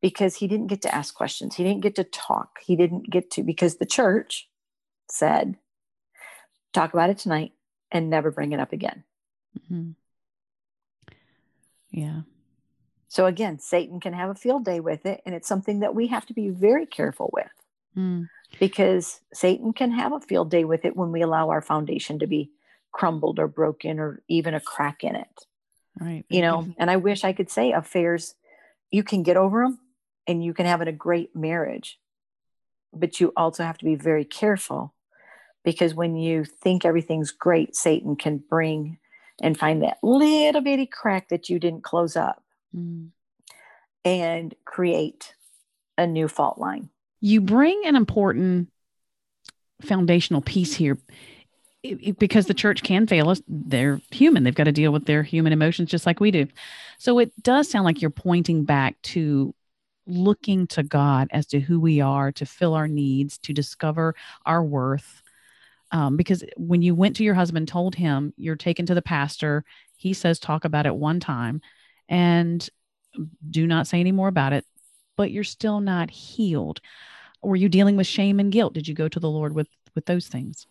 because 0.00 0.36
he 0.36 0.48
didn't 0.48 0.68
get 0.68 0.82
to 0.82 0.94
ask 0.94 1.14
questions. 1.14 1.54
He 1.54 1.64
didn't 1.64 1.82
get 1.82 1.96
to 1.96 2.04
talk. 2.04 2.58
He 2.60 2.76
didn't 2.76 3.10
get 3.10 3.30
to, 3.32 3.42
because 3.42 3.76
the 3.76 3.86
church 3.86 4.48
said, 5.10 5.56
talk 6.72 6.92
about 6.92 7.10
it 7.10 7.18
tonight 7.18 7.52
and 7.92 8.08
never 8.08 8.30
bring 8.30 8.52
it 8.52 8.60
up 8.60 8.72
again. 8.72 9.04
Mm-hmm. 9.58 9.90
Yeah. 11.90 12.22
So 13.08 13.26
again, 13.26 13.58
Satan 13.58 13.98
can 14.00 14.12
have 14.12 14.30
a 14.30 14.34
field 14.34 14.64
day 14.64 14.80
with 14.80 15.04
it. 15.04 15.20
And 15.26 15.34
it's 15.34 15.48
something 15.48 15.80
that 15.80 15.94
we 15.94 16.06
have 16.08 16.26
to 16.26 16.32
be 16.32 16.48
very 16.48 16.86
careful 16.86 17.30
with 17.32 17.50
mm. 17.96 18.28
because 18.58 19.20
Satan 19.34 19.72
can 19.72 19.90
have 19.90 20.12
a 20.12 20.20
field 20.20 20.50
day 20.50 20.64
with 20.64 20.84
it 20.84 20.96
when 20.96 21.10
we 21.10 21.22
allow 21.22 21.50
our 21.50 21.60
foundation 21.60 22.20
to 22.20 22.26
be 22.26 22.50
crumbled 22.92 23.38
or 23.38 23.48
broken 23.48 23.98
or 23.98 24.22
even 24.28 24.54
a 24.54 24.60
crack 24.60 25.02
in 25.02 25.16
it. 25.16 25.46
Right. 25.98 26.24
You 26.28 26.40
know, 26.40 26.72
and 26.78 26.90
I 26.90 26.96
wish 26.96 27.24
I 27.24 27.32
could 27.32 27.50
say 27.50 27.72
affairs, 27.72 28.36
you 28.90 29.02
can 29.02 29.24
get 29.24 29.36
over 29.36 29.64
them 29.64 29.80
and 30.26 30.44
you 30.44 30.54
can 30.54 30.66
have 30.66 30.80
a 30.80 30.92
great 30.92 31.34
marriage. 31.34 31.98
But 32.92 33.20
you 33.20 33.32
also 33.36 33.64
have 33.64 33.78
to 33.78 33.84
be 33.84 33.96
very 33.96 34.24
careful 34.24 34.94
because 35.64 35.94
when 35.94 36.16
you 36.16 36.44
think 36.44 36.84
everything's 36.84 37.32
great, 37.32 37.76
Satan 37.76 38.16
can 38.16 38.38
bring 38.38 38.98
and 39.40 39.58
find 39.58 39.82
that 39.82 39.98
little 40.02 40.60
bitty 40.60 40.86
crack 40.86 41.28
that 41.28 41.48
you 41.48 41.58
didn't 41.58 41.82
close 41.82 42.16
up 42.16 42.42
mm. 42.76 43.08
and 44.04 44.54
create 44.64 45.34
a 45.98 46.06
new 46.06 46.28
fault 46.28 46.58
line. 46.58 46.88
You 47.20 47.40
bring 47.40 47.82
an 47.84 47.96
important 47.96 48.70
foundational 49.82 50.40
piece 50.40 50.74
here 50.74 50.98
because 52.18 52.46
the 52.46 52.54
church 52.54 52.82
can 52.82 53.06
fail 53.06 53.30
us. 53.30 53.40
They're 53.48 54.00
human. 54.10 54.44
They've 54.44 54.54
got 54.54 54.64
to 54.64 54.72
deal 54.72 54.92
with 54.92 55.06
their 55.06 55.22
human 55.22 55.52
emotions 55.52 55.90
just 55.90 56.06
like 56.06 56.20
we 56.20 56.30
do. 56.30 56.46
So 56.98 57.18
it 57.18 57.32
does 57.42 57.70
sound 57.70 57.84
like 57.84 58.02
you're 58.02 58.10
pointing 58.10 58.64
back 58.64 59.00
to 59.02 59.54
looking 60.06 60.66
to 60.68 60.82
God 60.82 61.28
as 61.30 61.46
to 61.46 61.60
who 61.60 61.80
we 61.80 62.00
are, 62.00 62.32
to 62.32 62.46
fill 62.46 62.74
our 62.74 62.88
needs, 62.88 63.38
to 63.38 63.52
discover 63.52 64.14
our 64.44 64.62
worth. 64.62 65.22
Um, 65.92 66.16
because 66.16 66.44
when 66.56 66.82
you 66.82 66.94
went 66.94 67.16
to 67.16 67.24
your 67.24 67.34
husband, 67.34 67.68
told 67.68 67.94
him 67.94 68.32
you're 68.36 68.56
taken 68.56 68.86
to 68.86 68.94
the 68.94 69.02
pastor, 69.02 69.64
he 69.96 70.12
says, 70.12 70.38
talk 70.38 70.64
about 70.64 70.86
it 70.86 70.94
one 70.94 71.20
time 71.20 71.60
and 72.08 72.68
do 73.50 73.66
not 73.66 73.86
say 73.86 73.98
any 74.00 74.12
more 74.12 74.28
about 74.28 74.52
it, 74.52 74.64
but 75.16 75.30
you're 75.30 75.44
still 75.44 75.80
not 75.80 76.10
healed. 76.10 76.80
Were 77.42 77.56
you 77.56 77.68
dealing 77.68 77.96
with 77.96 78.06
shame 78.06 78.38
and 78.38 78.52
guilt? 78.52 78.74
Did 78.74 78.86
you 78.86 78.94
go 78.94 79.08
to 79.08 79.20
the 79.20 79.30
Lord 79.30 79.54
with, 79.54 79.68
with 79.94 80.06
those 80.06 80.28
things? 80.28 80.66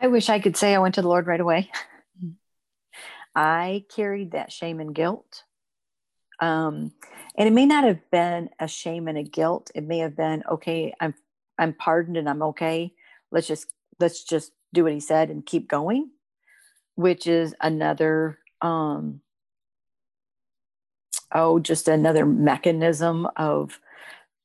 I 0.00 0.06
wish 0.06 0.28
I 0.28 0.38
could 0.38 0.56
say 0.56 0.74
I 0.74 0.78
went 0.78 0.94
to 0.94 1.02
the 1.02 1.08
Lord 1.08 1.26
right 1.26 1.40
away. 1.40 1.70
Mm. 2.22 2.34
I 3.34 3.84
carried 3.94 4.32
that 4.32 4.52
shame 4.52 4.78
and 4.78 4.94
guilt 4.94 5.42
um, 6.40 6.92
and 7.36 7.48
it 7.48 7.52
may 7.52 7.66
not 7.66 7.84
have 7.84 8.10
been 8.10 8.50
a 8.58 8.68
shame 8.68 9.08
and 9.08 9.18
a 9.18 9.22
guilt. 9.22 9.70
It 9.74 9.84
may 9.84 9.98
have 9.98 10.16
been, 10.16 10.42
okay, 10.48 10.94
I'm, 11.00 11.14
I'm 11.58 11.74
pardoned 11.74 12.16
and 12.16 12.28
I'm 12.28 12.42
okay. 12.42 12.92
Let's 13.30 13.46
just, 13.46 13.66
let's 13.98 14.24
just 14.24 14.52
do 14.72 14.84
what 14.84 14.92
he 14.92 15.00
said 15.00 15.30
and 15.30 15.44
keep 15.44 15.68
going, 15.68 16.10
which 16.94 17.26
is 17.26 17.54
another, 17.60 18.38
um, 18.60 19.20
oh, 21.32 21.58
just 21.58 21.88
another 21.88 22.26
mechanism 22.26 23.26
of, 23.36 23.78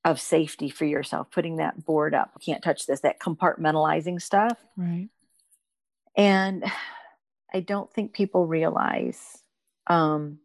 of 0.05 0.19
safety 0.19 0.69
for 0.69 0.85
yourself, 0.85 1.31
putting 1.31 1.57
that 1.57 1.85
board 1.85 2.13
up. 2.13 2.31
Can't 2.43 2.63
touch 2.63 2.85
this, 2.85 3.01
that 3.01 3.19
compartmentalizing 3.19 4.21
stuff. 4.21 4.57
Right. 4.75 5.09
And 6.15 6.63
I 7.53 7.59
don't 7.59 7.91
think 7.91 8.13
people 8.13 8.47
realize 8.47 9.39
um, 9.87 10.39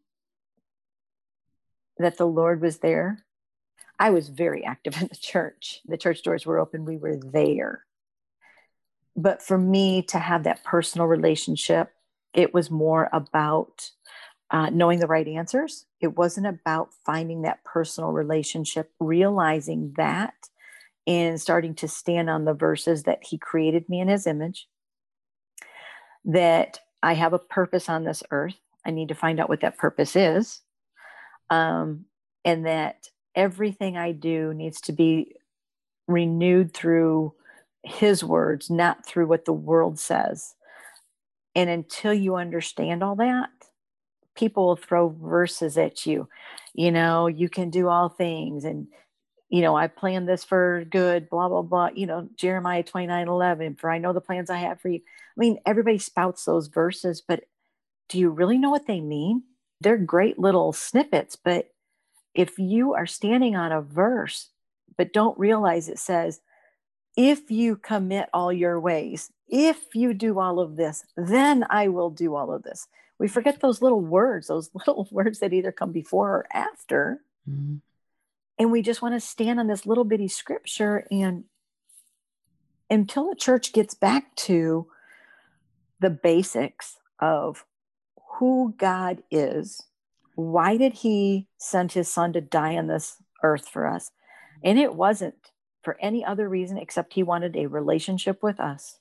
that 1.99 2.17
the 2.17 2.27
Lord 2.27 2.61
was 2.61 2.79
there. 2.79 3.25
I 3.99 4.11
was 4.11 4.29
very 4.29 4.65
active 4.65 4.97
in 5.01 5.09
the 5.09 5.17
church. 5.17 5.81
The 5.87 5.97
church 5.97 6.23
doors 6.23 6.47
were 6.47 6.59
open, 6.59 6.85
we 6.85 6.97
were 6.97 7.17
there. 7.17 7.85
But 9.19 9.43
for 9.43 9.59
me 9.59 10.03
to 10.03 10.19
have 10.21 10.45
that 10.45 10.63
personal 10.63 11.09
relationship, 11.09 11.93
it 12.35 12.55
was 12.55 12.71
more 12.71 13.11
about 13.13 13.91
uh, 14.53 14.71
knowing 14.71 15.01
the 15.01 15.09
right 15.09 15.27
answers. 15.27 15.87
It 16.01 16.17
wasn't 16.17 16.47
about 16.47 16.91
finding 17.05 17.43
that 17.43 17.65
personal 17.65 18.13
relationship, 18.13 18.93
realizing 19.01 19.93
that 19.97 20.35
and 21.05 21.41
starting 21.41 21.75
to 21.75 21.89
stand 21.89 22.31
on 22.31 22.45
the 22.45 22.55
verses 22.55 23.03
that 23.03 23.25
He 23.25 23.39
created 23.39 23.89
me 23.89 23.99
in 23.99 24.07
His 24.07 24.25
image, 24.25 24.69
that 26.25 26.79
I 27.03 27.15
have 27.15 27.33
a 27.33 27.41
purpose 27.41 27.89
on 27.89 28.05
this 28.05 28.23
earth. 28.31 28.55
I 28.87 28.93
need 28.93 29.09
to 29.09 29.17
find 29.17 29.41
out 29.41 29.49
what 29.49 29.63
that 29.63 29.79
purpose 29.79 30.15
is 30.15 30.61
um, 31.51 32.05
and 32.45 32.67
that 32.67 33.09
everything 33.35 33.97
I 33.97 34.13
do 34.13 34.55
needs 34.55 34.81
to 34.83 34.93
be 34.93 35.35
renewed 36.07 36.73
through 36.73 37.35
his 37.89 38.23
words, 38.23 38.71
not 38.71 39.07
through 39.07 39.27
what 39.27 39.45
the 39.45 39.53
world 39.53 39.99
says. 39.99 40.55
And 41.55 41.69
until 41.71 42.13
you 42.13 42.37
understand 42.37 43.03
all 43.03 43.17
that, 43.17 43.51
people 44.37 44.67
will 44.67 44.77
throw 44.77 45.09
verses 45.09 45.77
at 45.77 46.07
you. 46.07 46.29
You 46.75 46.93
know, 46.93 47.27
you 47.27 47.49
can 47.49 47.71
do 47.71 47.89
all 47.89 48.09
things. 48.09 48.65
And, 48.65 48.87
you 49.49 49.63
know, 49.63 49.77
I 49.77 49.89
planned 49.89 50.29
this 50.29 50.45
for 50.45 50.85
good, 50.91 51.29
blah, 51.29 51.49
blah, 51.49 51.63
blah. 51.63 51.89
You 51.95 52.07
know, 52.07 52.29
Jeremiah 52.37 52.83
29 52.83 53.29
11, 53.29 53.77
for 53.77 53.91
I 53.91 53.99
know 53.99 54.13
the 54.13 54.21
plans 54.21 54.51
I 54.51 54.59
have 54.59 54.81
for 54.81 54.89
you. 54.89 55.01
I 55.01 55.39
mean, 55.39 55.59
everybody 55.67 55.99
spouts 55.99 56.45
those 56.45 56.69
verses, 56.69 57.21
but 57.21 57.45
do 58.09 58.19
you 58.19 58.31
really 58.31 58.59
know 58.59 58.71
what 58.71 58.87
they 58.87 59.01
mean? 59.01 59.43
they're 59.81 59.97
great 59.99 60.39
little 60.39 60.73
snippets, 60.73 61.37
but 61.37 61.71
if 62.35 62.59
you 62.59 62.95
are 62.95 63.07
standing 63.07 63.57
on 63.57 63.73
a 63.73 63.81
verse, 63.81 64.51
but 64.97 65.13
don't 65.13 65.39
realize 65.39 65.89
it 65.89 65.99
says, 65.99 66.41
if 67.19 67.51
you 67.51 67.75
commit 67.75 68.29
all 68.33 68.53
your 68.53 68.79
ways, 68.79 69.33
if 69.49 69.93
you 69.93 70.15
do 70.15 70.39
all 70.39 70.61
of 70.61 70.77
this, 70.77 71.05
then 71.17 71.67
I 71.69 71.89
will 71.89 72.11
do 72.11 72.37
all 72.37 72.53
of 72.53 72.63
this. 72.63 72.87
We 73.19 73.27
forget 73.27 73.61
those 73.61 73.83
little 73.83 74.01
words, 74.01 74.47
those 74.47 74.71
little 74.87 75.09
words 75.11 75.41
that 75.41 75.53
either 75.53 75.73
come 75.73 75.91
before 75.91 76.29
or 76.29 76.47
after. 76.53 77.21
Mm-hmm. 77.51 77.79
And 78.61 78.71
we 78.71 78.83
just 78.83 79.03
want 79.03 79.17
to 79.17 79.21
stand 79.21 79.59
on 79.59 79.67
this 79.67 79.85
little 79.85 80.05
bitty 80.05 80.29
scripture 80.29 81.09
and 81.11 81.45
until 82.89 83.29
the 83.29 83.37
church 83.37 83.73
gets 83.73 83.95
back 83.95 84.35
to 84.37 84.87
the 85.99 86.11
basics 86.11 86.99
of 87.19 87.65
who 88.35 88.75
God 88.79 89.25
is. 89.29 89.83
Why 90.37 90.77
did 90.77 90.93
he 90.93 91.49
send 91.59 91.93
his 91.93 92.07
son 92.07 92.33
to 92.35 92.41
die 92.41 92.77
on 92.77 92.87
this 92.87 93.17
earth 93.43 93.69
for 93.69 93.89
us? 93.89 94.13
And 94.63 94.79
it 94.79 94.95
wasn't 94.95 95.35
for 95.83 95.97
any 96.01 96.25
other 96.25 96.49
reason 96.49 96.79
except 96.79 97.15
he 97.15 97.23
wanted 97.23 97.57
a 97.57 97.67
relationship 97.67 98.43
with 98.43 98.61
us. 98.61 98.99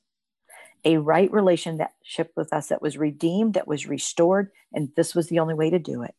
a 0.86 0.98
right 0.98 1.32
relationship 1.32 2.32
with 2.36 2.54
us 2.54 2.68
that 2.68 2.82
was 2.82 2.98
redeemed, 2.98 3.56
that 3.56 3.68
was 3.68 3.88
restored, 3.88 4.52
and 4.74 4.90
this 4.96 5.16
was 5.16 5.28
the 5.28 5.40
only 5.40 5.54
way 5.54 5.70
to 5.70 5.80
do 5.80 6.04
it. 6.04 6.16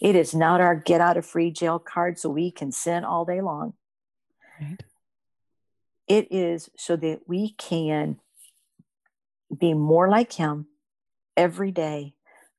It 0.00 0.16
is 0.16 0.34
not 0.34 0.60
our 0.60 0.74
get 0.74 1.00
out 1.00 1.16
of 1.16 1.26
free 1.26 1.50
jail 1.50 1.78
card 1.78 2.18
so 2.18 2.30
we 2.30 2.50
can 2.50 2.72
sin 2.72 3.04
all 3.04 3.24
day 3.24 3.40
long. 3.40 3.74
Right. 4.60 4.82
It 6.08 6.32
is 6.32 6.70
so 6.76 6.96
that 6.96 7.20
we 7.28 7.50
can 7.52 8.18
be 9.56 9.74
more 9.74 10.08
like 10.08 10.32
Him 10.32 10.66
every 11.36 11.70
day 11.70 12.14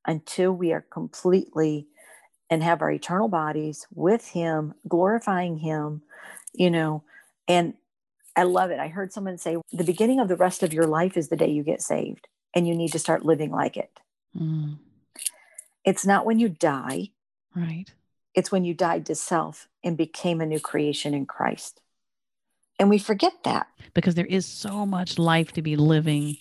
until 0.06 0.52
we 0.52 0.72
are 0.72 0.86
completely 0.90 1.88
and 2.50 2.64
have 2.64 2.82
our 2.82 2.92
eternal 2.92 3.28
bodies 3.28 3.88
with 3.94 4.30
Him, 4.30 4.74
glorifying 4.88 5.58
Him, 5.58 6.04
you 6.54 6.70
know. 6.70 7.04
And 7.48 7.74
I 8.36 8.44
love 8.44 8.72
it. 8.72 8.80
I 8.80 8.88
heard 8.88 9.12
someone 9.12 9.38
say 9.38 9.58
the 9.72 9.84
beginning 9.84 10.20
of 10.20 10.28
the 10.28 10.36
rest 10.36 10.64
of 10.64 10.74
your 10.74 10.86
life 10.86 11.18
is 11.18 11.30
the 11.30 11.36
day 11.36 11.50
you 11.50 11.64
get 11.64 11.82
saved, 11.82 12.28
and 12.56 12.68
you 12.68 12.76
need 12.76 12.92
to 12.94 13.00
start 13.00 13.26
living 13.26 13.52
like 13.52 13.78
it. 13.78 14.00
Mm. 14.40 14.78
It's 15.84 16.06
not 16.06 16.26
when 16.26 16.40
you 16.40 16.50
die. 16.50 17.10
Right. 17.56 17.92
It's 18.34 18.52
when 18.52 18.64
you 18.64 18.74
died 18.74 19.06
to 19.08 19.16
self 19.16 19.68
and 19.84 19.98
became 19.98 20.40
a 20.40 20.46
new 20.46 20.60
creation 20.60 21.14
in 21.14 21.26
Christ. 21.26 21.82
And 22.80 22.90
we 22.90 22.98
forget 22.98 23.34
that. 23.44 23.68
Because 23.94 24.16
there 24.16 24.26
is 24.26 24.46
so 24.46 24.86
much 24.86 25.20
life 25.20 25.52
to 25.54 25.62
be 25.62 25.76
living 25.76 26.38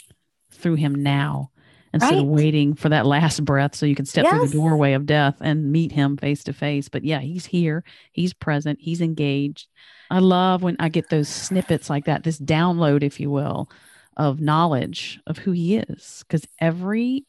through 0.51 0.77
him 0.77 0.95
now 0.95 1.50
instead 1.93 2.13
right. 2.13 2.19
of 2.21 2.27
waiting 2.27 2.75
for 2.75 2.89
that 2.89 3.07
last 3.07 3.45
breath 3.45 3.75
so 3.75 3.87
you 3.87 3.95
can 3.95 4.07
step 4.07 4.25
yes. 4.25 4.33
through 4.33 4.49
the 4.49 4.55
doorway 4.55 4.93
of 4.93 5.07
death 5.07 5.37
and 5.41 5.73
meet 5.73 5.93
him 5.93 6.17
face 6.17 6.45
to 6.45 6.53
face. 6.53 6.89
But 6.89 7.05
yeah, 7.05 7.21
he's 7.21 7.47
here, 7.47 7.85
he's 8.13 8.33
present, 8.33 8.79
he's 8.81 9.01
engaged. 9.01 9.69
I 10.11 10.19
love 10.19 10.63
when 10.63 10.77
I 10.79 10.89
get 10.89 11.09
those 11.09 11.29
snippets 11.29 11.89
like 11.89 12.07
that, 12.07 12.25
this 12.25 12.39
download, 12.39 13.03
if 13.03 13.21
you 13.21 13.31
will, 13.31 13.71
of 14.17 14.41
knowledge 14.41 15.21
of 15.27 15.39
who 15.39 15.53
he 15.53 15.77
is. 15.77 16.25
Because 16.27 16.47
every 16.59 17.27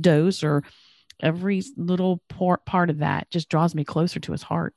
dose 0.00 0.42
or 0.42 0.62
every 1.20 1.62
little 1.76 2.22
part 2.28 2.90
of 2.90 2.98
that 2.98 3.30
just 3.30 3.48
draws 3.48 3.74
me 3.74 3.84
closer 3.84 4.20
to 4.20 4.32
his 4.32 4.42
heart. 4.42 4.74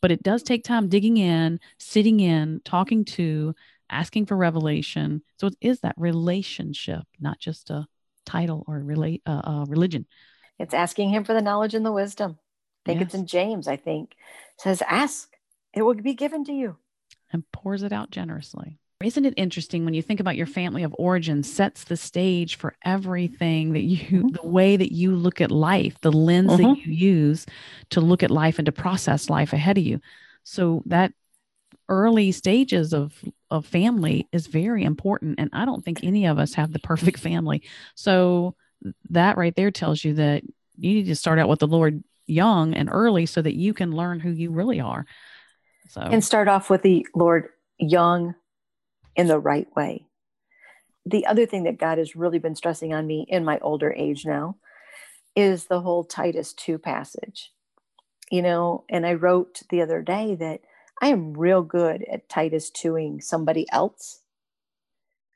But 0.00 0.10
it 0.10 0.22
does 0.22 0.42
take 0.42 0.64
time 0.64 0.88
digging 0.88 1.16
in, 1.16 1.60
sitting 1.78 2.20
in, 2.20 2.60
talking 2.64 3.04
to, 3.06 3.54
asking 3.90 4.26
for 4.26 4.36
revelation. 4.36 5.22
So 5.38 5.48
it 5.48 5.56
is 5.60 5.80
that 5.80 5.94
relationship, 5.98 7.02
not 7.20 7.38
just 7.38 7.70
a 7.70 7.86
title 8.30 8.64
or 8.66 8.78
relate 8.78 9.22
uh, 9.26 9.42
uh, 9.44 9.64
religion. 9.68 10.06
It's 10.58 10.74
asking 10.74 11.10
him 11.10 11.24
for 11.24 11.34
the 11.34 11.40
knowledge 11.42 11.74
and 11.74 11.84
the 11.84 11.92
wisdom. 11.92 12.38
I 12.84 12.90
think 12.90 13.00
yes. 13.00 13.06
it's 13.06 13.14
in 13.14 13.26
James, 13.26 13.68
I 13.68 13.76
think, 13.76 14.14
says, 14.58 14.82
ask, 14.88 15.28
it 15.74 15.82
will 15.82 15.94
be 15.94 16.14
given 16.14 16.44
to 16.44 16.52
you. 16.52 16.76
And 17.32 17.44
pours 17.52 17.82
it 17.82 17.92
out 17.92 18.10
generously. 18.10 18.78
Isn't 19.02 19.24
it 19.24 19.34
interesting 19.36 19.84
when 19.84 19.94
you 19.94 20.02
think 20.02 20.20
about 20.20 20.36
your 20.36 20.46
family 20.46 20.82
of 20.82 20.94
origin 20.98 21.42
sets 21.42 21.84
the 21.84 21.96
stage 21.96 22.56
for 22.56 22.74
everything 22.84 23.72
that 23.72 23.82
you, 23.82 23.98
mm-hmm. 23.98 24.28
the 24.28 24.46
way 24.46 24.76
that 24.76 24.92
you 24.92 25.16
look 25.16 25.40
at 25.40 25.50
life, 25.50 25.96
the 26.02 26.12
lens 26.12 26.50
mm-hmm. 26.52 26.74
that 26.74 26.86
you 26.86 26.92
use 26.92 27.46
to 27.90 28.00
look 28.00 28.22
at 28.22 28.30
life 28.30 28.58
and 28.58 28.66
to 28.66 28.72
process 28.72 29.30
life 29.30 29.54
ahead 29.54 29.78
of 29.78 29.84
you. 29.84 30.00
So 30.44 30.82
that 30.86 31.12
early 31.90 32.32
stages 32.32 32.94
of 32.94 33.12
of 33.50 33.66
family 33.66 34.28
is 34.32 34.46
very 34.46 34.84
important 34.84 35.34
and 35.38 35.50
i 35.52 35.64
don't 35.64 35.84
think 35.84 36.02
any 36.02 36.24
of 36.26 36.38
us 36.38 36.54
have 36.54 36.72
the 36.72 36.78
perfect 36.78 37.18
family. 37.28 37.62
So 37.94 38.54
that 39.10 39.36
right 39.36 39.54
there 39.54 39.70
tells 39.70 40.02
you 40.02 40.14
that 40.14 40.42
you 40.78 40.94
need 40.94 41.06
to 41.06 41.16
start 41.16 41.38
out 41.38 41.50
with 41.50 41.58
the 41.58 41.66
lord 41.66 42.02
young 42.26 42.72
and 42.74 42.88
early 42.90 43.26
so 43.26 43.42
that 43.42 43.56
you 43.56 43.74
can 43.74 43.90
learn 43.90 44.20
who 44.20 44.30
you 44.30 44.52
really 44.52 44.80
are. 44.80 45.04
So 45.88 46.00
and 46.00 46.24
start 46.24 46.48
off 46.48 46.70
with 46.70 46.82
the 46.82 47.06
lord 47.14 47.48
young 47.76 48.36
in 49.16 49.26
the 49.26 49.40
right 49.40 49.66
way. 49.76 50.06
The 51.04 51.26
other 51.26 51.44
thing 51.44 51.64
that 51.64 51.78
god 51.78 51.98
has 51.98 52.16
really 52.16 52.38
been 52.38 52.54
stressing 52.54 52.94
on 52.94 53.06
me 53.06 53.26
in 53.28 53.44
my 53.44 53.58
older 53.58 53.92
age 53.92 54.24
now 54.24 54.56
is 55.34 55.64
the 55.66 55.80
whole 55.80 56.04
titus 56.04 56.52
2 56.54 56.78
passage. 56.78 57.52
You 58.30 58.42
know 58.42 58.84
and 58.88 59.04
i 59.04 59.14
wrote 59.14 59.62
the 59.70 59.82
other 59.82 60.02
day 60.02 60.36
that 60.36 60.60
I 61.00 61.08
am 61.08 61.32
real 61.32 61.62
good 61.62 62.04
at 62.10 62.28
Titus 62.28 62.70
2ing 62.70 63.22
somebody 63.22 63.66
else, 63.72 64.20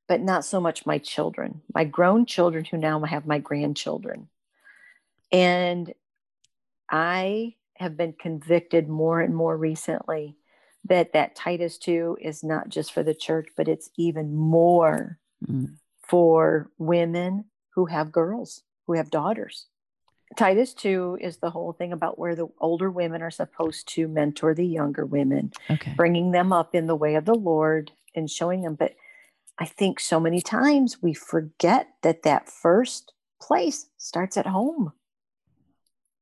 but 0.06 0.20
not 0.20 0.44
so 0.44 0.60
much 0.60 0.86
my 0.86 0.98
children, 0.98 1.62
my 1.74 1.84
grown 1.84 2.26
children 2.26 2.64
who 2.64 2.76
now 2.76 3.00
have 3.00 3.26
my 3.26 3.38
grandchildren. 3.38 4.28
And 5.32 5.92
I 6.90 7.54
have 7.76 7.96
been 7.96 8.12
convicted 8.12 8.88
more 8.88 9.20
and 9.20 9.34
more 9.34 9.56
recently 9.56 10.36
that 10.84 11.14
that 11.14 11.34
Titus 11.34 11.78
2 11.78 12.18
is 12.20 12.44
not 12.44 12.68
just 12.68 12.92
for 12.92 13.02
the 13.02 13.14
church, 13.14 13.48
but 13.56 13.68
it's 13.68 13.90
even 13.96 14.34
more 14.34 15.18
mm. 15.46 15.74
for 16.02 16.70
women 16.78 17.46
who 17.70 17.86
have 17.86 18.12
girls, 18.12 18.62
who 18.86 18.92
have 18.92 19.10
daughters. 19.10 19.66
Titus 20.36 20.74
2 20.74 21.18
is 21.20 21.38
the 21.38 21.50
whole 21.50 21.72
thing 21.72 21.92
about 21.92 22.18
where 22.18 22.34
the 22.34 22.48
older 22.60 22.90
women 22.90 23.22
are 23.22 23.30
supposed 23.30 23.88
to 23.94 24.08
mentor 24.08 24.54
the 24.54 24.66
younger 24.66 25.04
women, 25.04 25.52
okay. 25.70 25.92
bringing 25.96 26.32
them 26.32 26.52
up 26.52 26.74
in 26.74 26.86
the 26.86 26.96
way 26.96 27.14
of 27.14 27.24
the 27.24 27.34
Lord 27.34 27.92
and 28.14 28.30
showing 28.30 28.62
them. 28.62 28.74
But 28.74 28.94
I 29.58 29.66
think 29.66 30.00
so 30.00 30.18
many 30.18 30.40
times 30.40 31.02
we 31.02 31.14
forget 31.14 31.88
that 32.02 32.22
that 32.22 32.48
first 32.48 33.12
place 33.40 33.86
starts 33.98 34.36
at 34.36 34.46
home, 34.46 34.92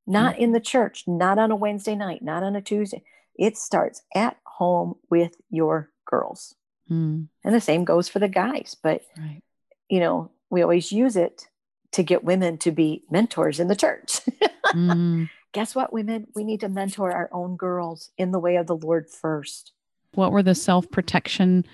not 0.06 0.34
mm-hmm. 0.34 0.44
in 0.44 0.52
the 0.52 0.60
church, 0.60 1.04
not 1.06 1.38
on 1.38 1.50
a 1.50 1.56
Wednesday 1.56 1.94
night, 1.94 2.22
not 2.22 2.42
on 2.42 2.56
a 2.56 2.62
Tuesday. 2.62 3.02
It 3.34 3.56
starts 3.56 4.02
at 4.14 4.36
home 4.44 4.96
with 5.10 5.36
your 5.50 5.90
girls. 6.04 6.54
Mm. 6.90 7.28
And 7.44 7.54
the 7.54 7.60
same 7.60 7.84
goes 7.84 8.08
for 8.08 8.18
the 8.18 8.28
guys. 8.28 8.76
But, 8.82 9.02
right. 9.16 9.42
you 9.88 10.00
know, 10.00 10.30
we 10.50 10.62
always 10.62 10.92
use 10.92 11.16
it 11.16 11.48
to 11.92 12.02
get 12.02 12.24
women 12.24 12.58
to 12.58 12.70
be 12.70 13.04
mentors 13.10 13.60
in 13.60 13.68
the 13.68 13.76
church. 13.76 14.20
mm. 14.68 15.28
Guess 15.52 15.74
what, 15.74 15.92
women? 15.92 16.26
We 16.34 16.44
need 16.44 16.60
to 16.60 16.70
mentor 16.70 17.12
our 17.12 17.28
own 17.30 17.56
girls 17.56 18.10
in 18.16 18.30
the 18.30 18.38
way 18.38 18.56
of 18.56 18.66
the 18.66 18.76
Lord 18.76 19.10
first. 19.10 19.72
What 20.14 20.32
were 20.32 20.42
the 20.42 20.54
self 20.54 20.90
protection 20.90 21.66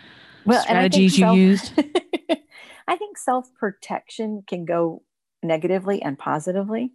well, 0.44 0.62
strategies 0.62 1.16
you 1.16 1.24
self, 1.24 1.36
used? 1.36 1.72
I 2.88 2.96
think 2.96 3.16
self 3.16 3.54
protection 3.54 4.42
can 4.46 4.64
go 4.64 5.02
negatively 5.44 6.02
and 6.02 6.18
positively 6.18 6.92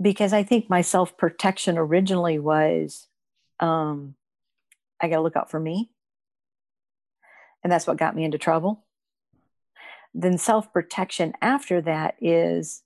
because 0.00 0.32
I 0.32 0.44
think 0.44 0.70
my 0.70 0.80
self 0.80 1.16
protection 1.16 1.76
originally 1.76 2.38
was 2.38 3.08
um, 3.58 4.14
I 5.00 5.08
got 5.08 5.16
to 5.16 5.22
look 5.22 5.36
out 5.36 5.50
for 5.50 5.58
me. 5.58 5.90
And 7.64 7.72
that's 7.72 7.86
what 7.86 7.96
got 7.96 8.14
me 8.14 8.24
into 8.24 8.38
trouble 8.38 8.84
then 10.14 10.38
self 10.38 10.72
protection 10.72 11.32
after 11.40 11.80
that 11.82 12.16
is 12.20 12.82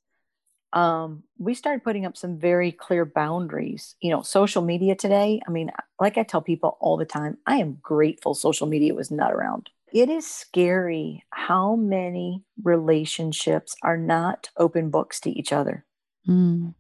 um, 0.75 1.23
we 1.39 1.55
started 1.55 1.85
putting 1.85 2.05
up 2.05 2.17
some 2.17 2.39
very 2.39 2.73
clear 2.73 3.05
boundaries. 3.05 3.95
You 4.01 4.11
know, 4.11 4.23
social 4.23 4.63
media 4.63 4.95
today, 4.97 5.41
I 5.47 5.51
mean, 5.51 5.71
like 6.01 6.19
I 6.19 6.25
tell 6.25 6.43
people 6.43 6.77
all 6.81 6.97
the 6.97 7.05
time, 7.05 7.39
I 7.47 7.57
am 7.57 7.79
grateful 7.81 8.35
social 8.35 8.67
media 8.67 8.95
was 8.95 9.11
not 9.11 9.33
around. 9.33 9.71
It 9.93 10.09
is 10.11 10.27
scary 10.27 11.25
how 11.31 11.77
many 11.77 12.43
relationships 12.65 13.77
are 13.83 13.97
not 13.97 14.51
open 14.57 14.91
books 14.91 15.21
to 15.21 15.31
each 15.31 15.53
other. 15.53 15.85
Mm. 16.29 16.75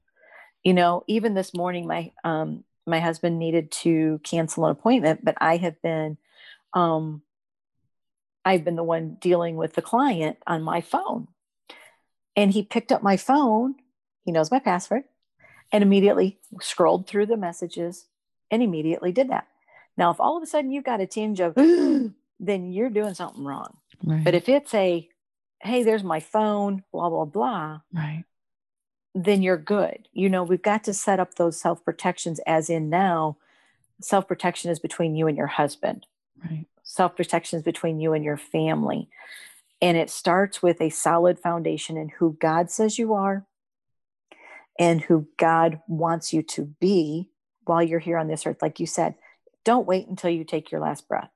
You 0.64 0.74
know, 0.74 1.04
even 1.06 1.34
this 1.34 1.54
morning, 1.54 1.86
my 1.86 2.10
um, 2.24 2.64
my 2.86 2.98
husband 2.98 3.38
needed 3.38 3.70
to 3.70 4.20
cancel 4.24 4.66
an 4.66 4.72
appointment, 4.72 5.24
but 5.24 5.36
I 5.40 5.56
have 5.58 5.80
been 5.82 6.18
um, 6.74 7.22
I've 8.44 8.64
been 8.64 8.76
the 8.76 8.84
one 8.84 9.16
dealing 9.20 9.56
with 9.56 9.74
the 9.74 9.82
client 9.82 10.38
on 10.46 10.62
my 10.62 10.80
phone. 10.80 11.28
And 12.36 12.52
he 12.52 12.62
picked 12.62 12.92
up 12.92 13.02
my 13.02 13.16
phone, 13.16 13.76
he 14.24 14.32
knows 14.32 14.50
my 14.50 14.58
password, 14.58 15.04
and 15.72 15.82
immediately 15.82 16.38
scrolled 16.60 17.06
through 17.06 17.26
the 17.26 17.36
messages 17.36 18.06
and 18.50 18.62
immediately 18.62 19.12
did 19.12 19.30
that. 19.30 19.46
Now, 19.96 20.10
if 20.10 20.20
all 20.20 20.36
of 20.36 20.42
a 20.42 20.46
sudden 20.46 20.70
you've 20.70 20.84
got 20.84 21.00
a 21.00 21.06
tinge 21.06 21.40
of, 21.40 21.54
then 22.40 22.72
you're 22.72 22.90
doing 22.90 23.14
something 23.14 23.44
wrong. 23.44 23.76
Right. 24.02 24.24
But 24.24 24.34
if 24.34 24.48
it's 24.48 24.74
a, 24.74 25.08
hey, 25.60 25.82
there's 25.82 26.02
my 26.02 26.20
phone, 26.20 26.82
blah, 26.92 27.08
blah, 27.08 27.24
blah, 27.24 27.80
right. 27.92 28.24
then 29.14 29.42
you're 29.42 29.56
good. 29.56 30.08
You 30.12 30.28
know, 30.28 30.42
we've 30.42 30.62
got 30.62 30.84
to 30.84 30.94
set 30.94 31.20
up 31.20 31.34
those 31.34 31.60
self 31.60 31.84
protections, 31.84 32.40
as 32.46 32.68
in 32.68 32.90
now, 32.90 33.36
self 34.00 34.26
protection 34.26 34.70
is 34.70 34.80
between 34.80 35.14
you 35.14 35.28
and 35.28 35.36
your 35.36 35.46
husband. 35.46 36.06
Right 36.44 36.66
self 36.84 37.16
protections 37.16 37.62
between 37.62 37.98
you 37.98 38.12
and 38.12 38.24
your 38.24 38.36
family. 38.36 39.08
And 39.82 39.96
it 39.96 40.08
starts 40.08 40.62
with 40.62 40.80
a 40.80 40.90
solid 40.90 41.40
foundation 41.40 41.96
in 41.96 42.10
who 42.10 42.36
God 42.40 42.70
says 42.70 42.98
you 42.98 43.12
are 43.14 43.44
and 44.78 45.02
who 45.02 45.26
God 45.36 45.80
wants 45.88 46.32
you 46.32 46.42
to 46.42 46.62
be 46.80 47.28
while 47.64 47.82
you're 47.82 47.98
here 47.98 48.18
on 48.18 48.28
this 48.28 48.46
earth. 48.46 48.62
Like 48.62 48.78
you 48.78 48.86
said, 48.86 49.14
don't 49.64 49.86
wait 49.86 50.06
until 50.06 50.30
you 50.30 50.44
take 50.44 50.70
your 50.70 50.80
last 50.80 51.08
breath. 51.08 51.30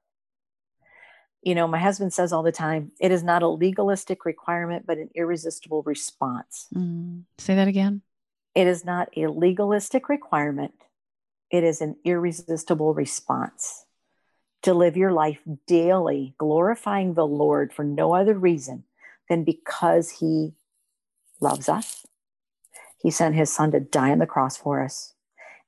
You 1.42 1.54
know, 1.54 1.66
my 1.66 1.78
husband 1.78 2.12
says 2.12 2.32
all 2.32 2.42
the 2.42 2.52
time, 2.52 2.92
it 3.00 3.10
is 3.10 3.22
not 3.22 3.42
a 3.42 3.48
legalistic 3.48 4.24
requirement, 4.24 4.86
but 4.86 4.98
an 4.98 5.08
irresistible 5.14 5.82
response. 5.82 6.66
Mm. 6.74 7.24
Say 7.38 7.54
that 7.54 7.68
again. 7.68 8.02
It 8.54 8.66
is 8.66 8.84
not 8.84 9.08
a 9.16 9.28
legalistic 9.28 10.08
requirement, 10.08 10.74
it 11.50 11.64
is 11.64 11.80
an 11.80 11.96
irresistible 12.04 12.92
response 12.92 13.84
to 14.62 14.74
live 14.74 14.96
your 14.96 15.12
life 15.12 15.38
daily, 15.66 16.34
glorifying 16.38 17.14
the 17.14 17.26
Lord 17.26 17.72
for 17.72 17.84
no 17.84 18.14
other 18.14 18.34
reason 18.38 18.84
than 19.28 19.44
because 19.44 20.10
He 20.10 20.54
loves 21.40 21.68
us. 21.68 22.04
He 23.00 23.10
sent 23.10 23.34
His 23.34 23.52
Son 23.52 23.70
to 23.72 23.80
die 23.80 24.10
on 24.10 24.18
the 24.18 24.26
cross 24.26 24.56
for 24.56 24.82
us. 24.82 25.14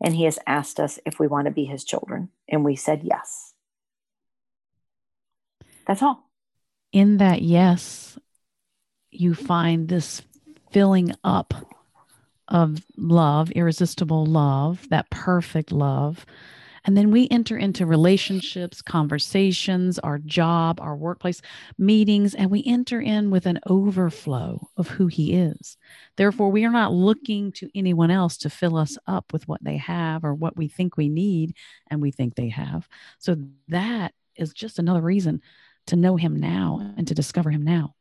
And 0.03 0.15
He 0.15 0.25
has 0.25 0.39
asked 0.47 0.81
us 0.81 0.99
if 1.07 1.21
we 1.21 1.27
want 1.27 1.47
to 1.47 1.53
be 1.53 1.65
His 1.65 1.85
children. 1.85 2.31
And 2.49 2.65
we 2.65 2.75
said 2.75 3.03
yes. 3.05 3.55
That's 5.87 6.03
all. 6.03 6.31
In 6.93 7.19
that 7.19 7.43
yes, 7.43 8.19
you 9.11 9.35
find 9.35 9.89
this 9.89 10.23
filling 10.73 11.13
up 11.23 11.55
of 12.49 12.85
love, 12.97 13.51
irresistible 13.53 14.27
love, 14.27 14.89
that 14.91 15.11
perfect 15.11 15.71
love. 15.71 16.27
And 16.85 16.97
then 16.97 17.11
we 17.11 17.29
enter 17.31 17.57
into 17.57 17.87
relationships, 17.87 18.83
conversations, 18.83 19.99
our 19.99 20.19
job, 20.19 20.81
our 20.81 20.97
workplace, 20.97 21.43
meetings, 21.79 22.35
and 22.35 22.51
we 22.51 22.63
enter 22.65 23.01
in 23.01 23.31
with 23.31 23.47
an 23.47 23.61
overflow 23.67 24.69
of 24.77 24.89
who 24.89 25.07
He 25.07 25.35
is. 25.35 25.77
Therefore, 26.17 26.51
we 26.51 26.65
are 26.65 26.73
not 26.73 26.93
looking 26.93 27.53
to 27.53 27.71
anyone 27.75 28.11
else 28.11 28.37
to 28.39 28.51
fill 28.51 28.77
us 28.77 28.97
up 29.07 29.33
with 29.33 29.47
what 29.47 29.63
they 29.63 29.77
have 29.77 30.25
or 30.25 30.35
what 30.35 30.57
we 30.57 30.69
think 30.69 30.97
we 30.97 31.09
need 31.09 31.55
and 31.91 32.01
we 32.01 32.11
think 32.11 32.35
they 32.35 32.49
have. 32.49 32.89
So 33.19 33.37
that 33.69 34.15
is 34.37 34.53
just 34.53 34.79
another 34.79 35.03
reason 35.03 35.43
to 35.87 35.97
know 35.97 36.17
Him 36.17 36.37
now 36.37 36.95
and 36.97 37.07
to 37.09 37.15
discover 37.15 37.51
Him 37.51 37.65
now. 37.65 37.95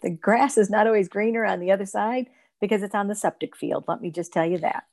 The 0.00 0.10
grass 0.10 0.58
is 0.58 0.70
not 0.70 0.86
always 0.86 1.08
greener 1.08 1.44
on 1.44 1.60
the 1.60 1.70
other 1.70 1.86
side 1.86 2.28
because 2.60 2.82
it's 2.82 2.94
on 2.94 3.08
the 3.08 3.14
septic 3.14 3.56
field. 3.56 3.84
Let 3.88 4.00
me 4.00 4.10
just 4.10 4.32
tell 4.32 4.46
you 4.46 4.58
that. 4.58 4.84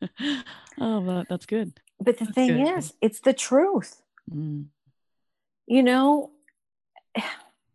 oh, 0.80 1.00
well, 1.00 1.24
that's 1.28 1.46
good. 1.46 1.78
But 2.00 2.18
the 2.18 2.24
that's 2.24 2.34
thing 2.34 2.64
good. 2.64 2.78
is, 2.78 2.94
it's 3.00 3.20
the 3.20 3.32
truth. 3.32 4.02
Mm. 4.32 4.66
You 5.66 5.82
know, 5.82 6.30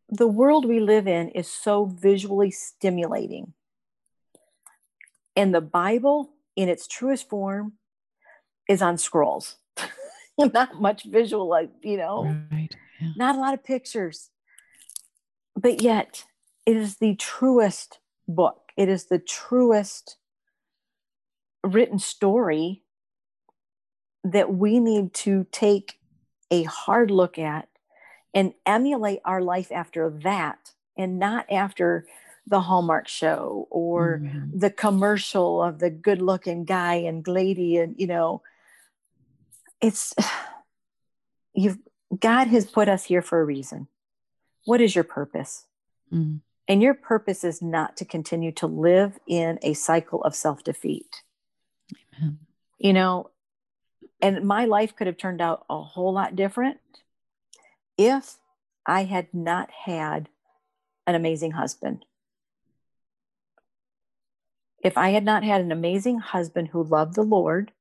the 0.10 0.28
world 0.28 0.66
we 0.66 0.80
live 0.80 1.08
in 1.08 1.30
is 1.30 1.50
so 1.50 1.86
visually 1.86 2.52
stimulating. 2.52 3.54
And 5.36 5.54
the 5.54 5.62
Bible, 5.62 6.34
in 6.56 6.68
its 6.70 6.88
truest 6.88 7.30
form, 7.30 7.74
is 8.68 8.82
on 8.82 8.98
scrolls. 8.98 9.56
not 10.38 10.82
much 10.82 11.04
visual, 11.06 11.48
like, 11.48 11.72
you 11.82 11.98
know, 11.98 12.36
Right. 12.52 12.76
Yeah. 13.00 13.12
not 13.16 13.36
a 13.36 13.40
lot 13.40 13.54
of 13.54 13.64
pictures. 13.64 14.30
But 15.56 15.82
yet, 15.82 16.26
it 16.66 16.76
is 16.76 16.98
the 16.98 17.16
truest 17.16 18.00
book. 18.28 18.72
It 18.78 18.90
is 18.90 19.06
the 19.06 19.20
truest 19.20 20.18
written 21.64 22.00
story 22.00 22.84
that 24.32 24.54
we 24.54 24.80
need 24.80 25.14
to 25.14 25.46
take 25.52 26.00
a 26.52 26.64
hard 26.64 27.12
look 27.12 27.38
at 27.38 27.68
and 28.34 28.54
emulate 28.66 29.20
our 29.26 29.42
life 29.42 29.72
after 29.72 30.10
that 30.10 30.72
and 30.98 31.20
not 31.20 31.46
after 31.52 32.06
the 32.48 32.62
Hallmark 32.62 33.08
show 33.08 33.68
or 33.70 34.20
Mhm. 34.24 34.60
the 34.60 34.72
commercial 34.72 35.62
of 35.64 35.80
the 35.80 35.90
good 35.90 36.22
looking 36.22 36.66
guy 36.66 36.96
and 36.96 37.28
lady 37.28 37.78
and 37.78 37.96
you 38.00 38.08
know 38.08 38.42
it's 39.82 40.14
you've 41.54 41.78
God 42.20 42.48
has 42.48 42.66
put 42.66 42.90
us 42.90 43.06
here 43.06 43.22
for 43.22 43.40
a 43.40 43.46
reason. 43.46 43.88
What 44.66 44.82
is 44.82 44.96
your 44.96 45.04
purpose? 45.04 45.68
Mm. 46.12 46.42
And 46.68 46.82
your 46.82 46.96
purpose 46.96 47.44
is 47.44 47.62
not 47.62 47.98
to 47.98 48.06
continue 48.06 48.52
to 48.54 48.68
live 48.68 49.20
in 49.28 49.60
a 49.62 49.74
cycle 49.74 50.24
of 50.24 50.36
self 50.36 50.64
defeat. 50.64 51.24
You 52.80 52.94
know, 52.94 53.30
and 54.22 54.46
my 54.46 54.66
life 54.66 54.96
could 54.96 55.08
have 55.08 55.18
turned 55.18 55.42
out 55.42 55.66
a 55.70 55.82
whole 55.82 56.14
lot 56.14 56.36
different 56.36 56.80
if 57.98 58.38
I 58.86 59.04
had 59.04 59.34
not 59.34 59.70
had 59.72 60.30
an 61.08 61.16
amazing 61.16 61.52
husband. 61.52 62.06
If 64.84 64.98
I 64.98 65.10
had 65.10 65.26
not 65.26 65.44
had 65.44 65.62
an 65.62 65.72
amazing 65.72 66.20
husband 66.20 66.70
who 66.70 66.84
loved 66.84 67.16
the 67.16 67.22
Lord, 67.24 67.72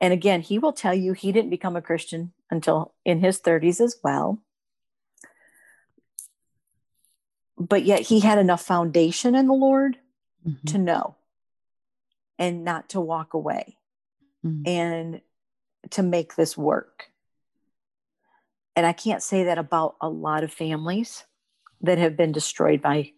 and 0.00 0.12
again, 0.12 0.40
he 0.40 0.58
will 0.58 0.72
tell 0.72 0.94
you 0.94 1.12
he 1.12 1.32
didn't 1.32 1.50
become 1.50 1.76
a 1.76 1.82
Christian 1.82 2.32
until 2.50 2.94
in 3.04 3.20
his 3.20 3.38
30s 3.38 3.80
as 3.80 3.96
well. 4.02 4.38
But 7.58 7.84
yet 7.84 8.00
he 8.00 8.20
had 8.20 8.38
enough 8.38 8.62
foundation 8.62 9.34
in 9.34 9.46
the 9.46 9.52
Lord 9.52 9.98
Mhm. 10.46 10.64
to 10.66 10.78
know 10.78 11.16
and 12.38 12.64
not 12.64 12.88
to 12.90 13.00
walk 13.00 13.34
away 13.34 13.76
Mm. 14.42 14.66
and 14.66 15.20
to 15.90 16.02
make 16.02 16.36
this 16.36 16.56
work. 16.56 17.06
And 18.76 18.86
I 18.86 18.92
can't 18.92 19.22
say 19.22 19.44
that 19.44 19.58
about 19.58 19.96
a 20.00 20.08
lot 20.08 20.44
of 20.44 20.52
families 20.52 21.24
that 21.82 21.98
have 21.98 22.16
been 22.16 22.32
destroyed 22.32 22.80
by, 22.80 23.12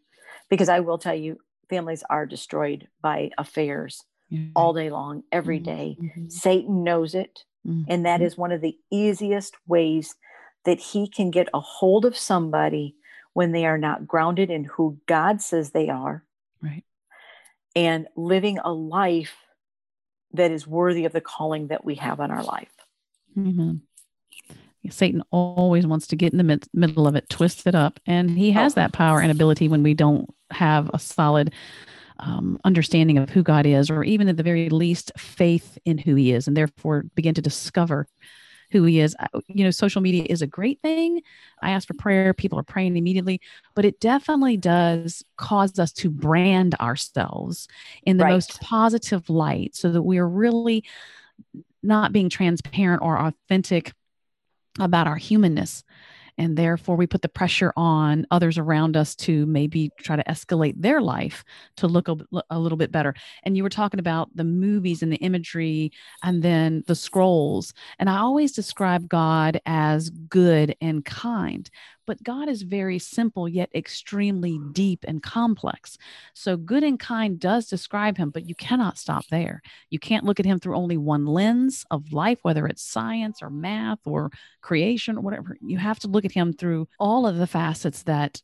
because 0.48 0.68
I 0.68 0.80
will 0.80 0.98
tell 0.98 1.14
you, 1.14 1.38
families 1.68 2.02
are 2.10 2.26
destroyed 2.26 2.88
by 3.00 3.30
affairs 3.38 4.04
Yeah. 4.28 4.48
all 4.56 4.72
day 4.72 4.90
long, 4.90 5.24
every 5.30 5.58
day. 5.58 5.96
Mhm. 5.98 6.14
day. 6.14 6.20
Mhm. 6.20 6.32
Satan 6.32 6.84
knows 6.84 7.14
it. 7.14 7.44
And 7.88 8.04
that 8.06 8.20
is 8.20 8.36
one 8.36 8.50
of 8.50 8.60
the 8.60 8.76
easiest 8.90 9.54
ways 9.68 10.16
that 10.64 10.80
he 10.80 11.06
can 11.06 11.30
get 11.30 11.48
a 11.54 11.60
hold 11.60 12.04
of 12.04 12.16
somebody 12.16 12.96
when 13.34 13.52
they 13.52 13.64
are 13.66 13.78
not 13.78 14.06
grounded 14.06 14.50
in 14.50 14.64
who 14.64 14.98
God 15.06 15.40
says 15.40 15.70
they 15.70 15.88
are 15.88 16.24
right. 16.60 16.84
and 17.76 18.08
living 18.16 18.58
a 18.58 18.72
life 18.72 19.36
that 20.34 20.50
is 20.50 20.66
worthy 20.66 21.04
of 21.04 21.12
the 21.12 21.20
calling 21.20 21.68
that 21.68 21.84
we 21.84 21.96
have 21.96 22.20
on 22.20 22.30
our 22.30 22.42
life. 22.42 22.72
Amen. 23.36 23.82
Satan 24.90 25.22
always 25.30 25.86
wants 25.86 26.08
to 26.08 26.16
get 26.16 26.32
in 26.32 26.38
the 26.38 26.44
mid- 26.44 26.66
middle 26.74 27.06
of 27.06 27.14
it, 27.14 27.28
twist 27.28 27.66
it 27.68 27.74
up, 27.74 28.00
and 28.04 28.30
he 28.30 28.50
has 28.50 28.72
Oh. 28.72 28.76
that 28.76 28.92
power 28.92 29.20
and 29.20 29.30
ability 29.30 29.68
when 29.68 29.82
we 29.84 29.94
don't 29.94 30.28
have 30.50 30.90
a 30.92 30.98
solid 30.98 31.52
um, 32.18 32.58
understanding 32.64 33.18
of 33.18 33.30
who 33.30 33.42
God 33.42 33.64
is, 33.66 33.90
or 33.90 34.04
even 34.04 34.28
at 34.28 34.36
the 34.36 34.42
very 34.42 34.68
least, 34.70 35.12
faith 35.16 35.78
in 35.84 35.98
who 35.98 36.14
He 36.14 36.32
is, 36.32 36.46
and 36.46 36.56
therefore 36.56 37.04
begin 37.14 37.34
to 37.34 37.42
discover 37.42 38.06
who 38.72 38.84
He 38.84 39.00
is. 39.00 39.14
You 39.48 39.64
know, 39.64 39.70
social 39.70 40.00
media 40.00 40.26
is 40.28 40.42
a 40.42 40.46
great 40.46 40.80
thing. 40.82 41.20
I 41.62 41.70
ask 41.70 41.86
for 41.86 41.94
prayer; 41.94 42.34
people 42.34 42.58
are 42.58 42.64
praying 42.64 42.96
immediately, 42.96 43.40
but 43.74 43.84
it 43.84 44.00
definitely 44.00 44.56
does 44.56 45.22
cause 45.36 45.78
us 45.78 45.92
to 45.94 46.10
brand 46.10 46.74
ourselves 46.80 47.68
in 48.04 48.16
the 48.16 48.24
Right. 48.24 48.32
most 48.32 48.60
positive 48.60 49.28
light, 49.30 49.76
so 49.76 49.92
that 49.92 50.02
we 50.02 50.18
are 50.18 50.28
really 50.28 50.84
not 51.82 52.12
being 52.12 52.28
transparent 52.28 53.02
or 53.02 53.18
authentic 53.18 53.92
about 54.80 55.06
our 55.06 55.16
humanness. 55.16 55.84
And 56.38 56.56
therefore, 56.56 56.96
we 56.96 57.06
put 57.06 57.22
the 57.22 57.28
pressure 57.28 57.72
on 57.76 58.26
others 58.30 58.58
around 58.58 58.96
us 58.96 59.14
to 59.16 59.46
maybe 59.46 59.90
try 59.98 60.16
to 60.16 60.24
escalate 60.24 60.74
their 60.76 61.00
life 61.00 61.44
to 61.76 61.86
look 61.86 62.08
a, 62.08 62.16
a 62.50 62.58
little 62.58 62.78
bit 62.78 62.90
better. 62.90 63.14
And 63.44 63.56
you 63.56 63.62
were 63.62 63.68
talking 63.68 64.00
about 64.00 64.34
the 64.34 64.44
movies 64.44 65.02
and 65.02 65.12
the 65.12 65.16
imagery 65.16 65.92
and 66.22 66.42
then 66.42 66.84
the 66.86 66.94
scrolls. 66.94 67.74
And 67.98 68.08
I 68.08 68.18
always 68.18 68.52
describe 68.52 69.08
God 69.08 69.60
as 69.66 70.10
good 70.10 70.74
and 70.80 71.04
kind, 71.04 71.68
but 72.06 72.22
God 72.22 72.48
is 72.48 72.62
very 72.62 72.98
simple 72.98 73.48
yet 73.48 73.70
extremely 73.74 74.60
deep 74.72 75.04
and 75.06 75.22
complex. 75.22 75.98
So, 76.34 76.56
good 76.56 76.82
and 76.82 76.98
kind 76.98 77.38
does 77.38 77.66
describe 77.66 78.16
him, 78.16 78.30
but 78.30 78.48
you 78.48 78.54
cannot 78.54 78.98
stop 78.98 79.26
there. 79.28 79.62
You 79.90 79.98
can't 79.98 80.24
look 80.24 80.40
at 80.40 80.46
him 80.46 80.58
through 80.58 80.76
only 80.76 80.96
one 80.96 81.26
lens 81.26 81.84
of 81.90 82.12
life, 82.12 82.38
whether 82.42 82.66
it's 82.66 82.82
science 82.82 83.42
or 83.42 83.50
math 83.50 84.00
or 84.06 84.30
creation 84.60 85.18
or 85.18 85.20
whatever. 85.20 85.56
You 85.60 85.78
have 85.78 85.98
to 86.00 86.08
look 86.08 86.24
at 86.24 86.32
him 86.32 86.52
through 86.52 86.88
all 86.98 87.26
of 87.26 87.36
the 87.36 87.46
facets 87.46 88.02
that 88.04 88.42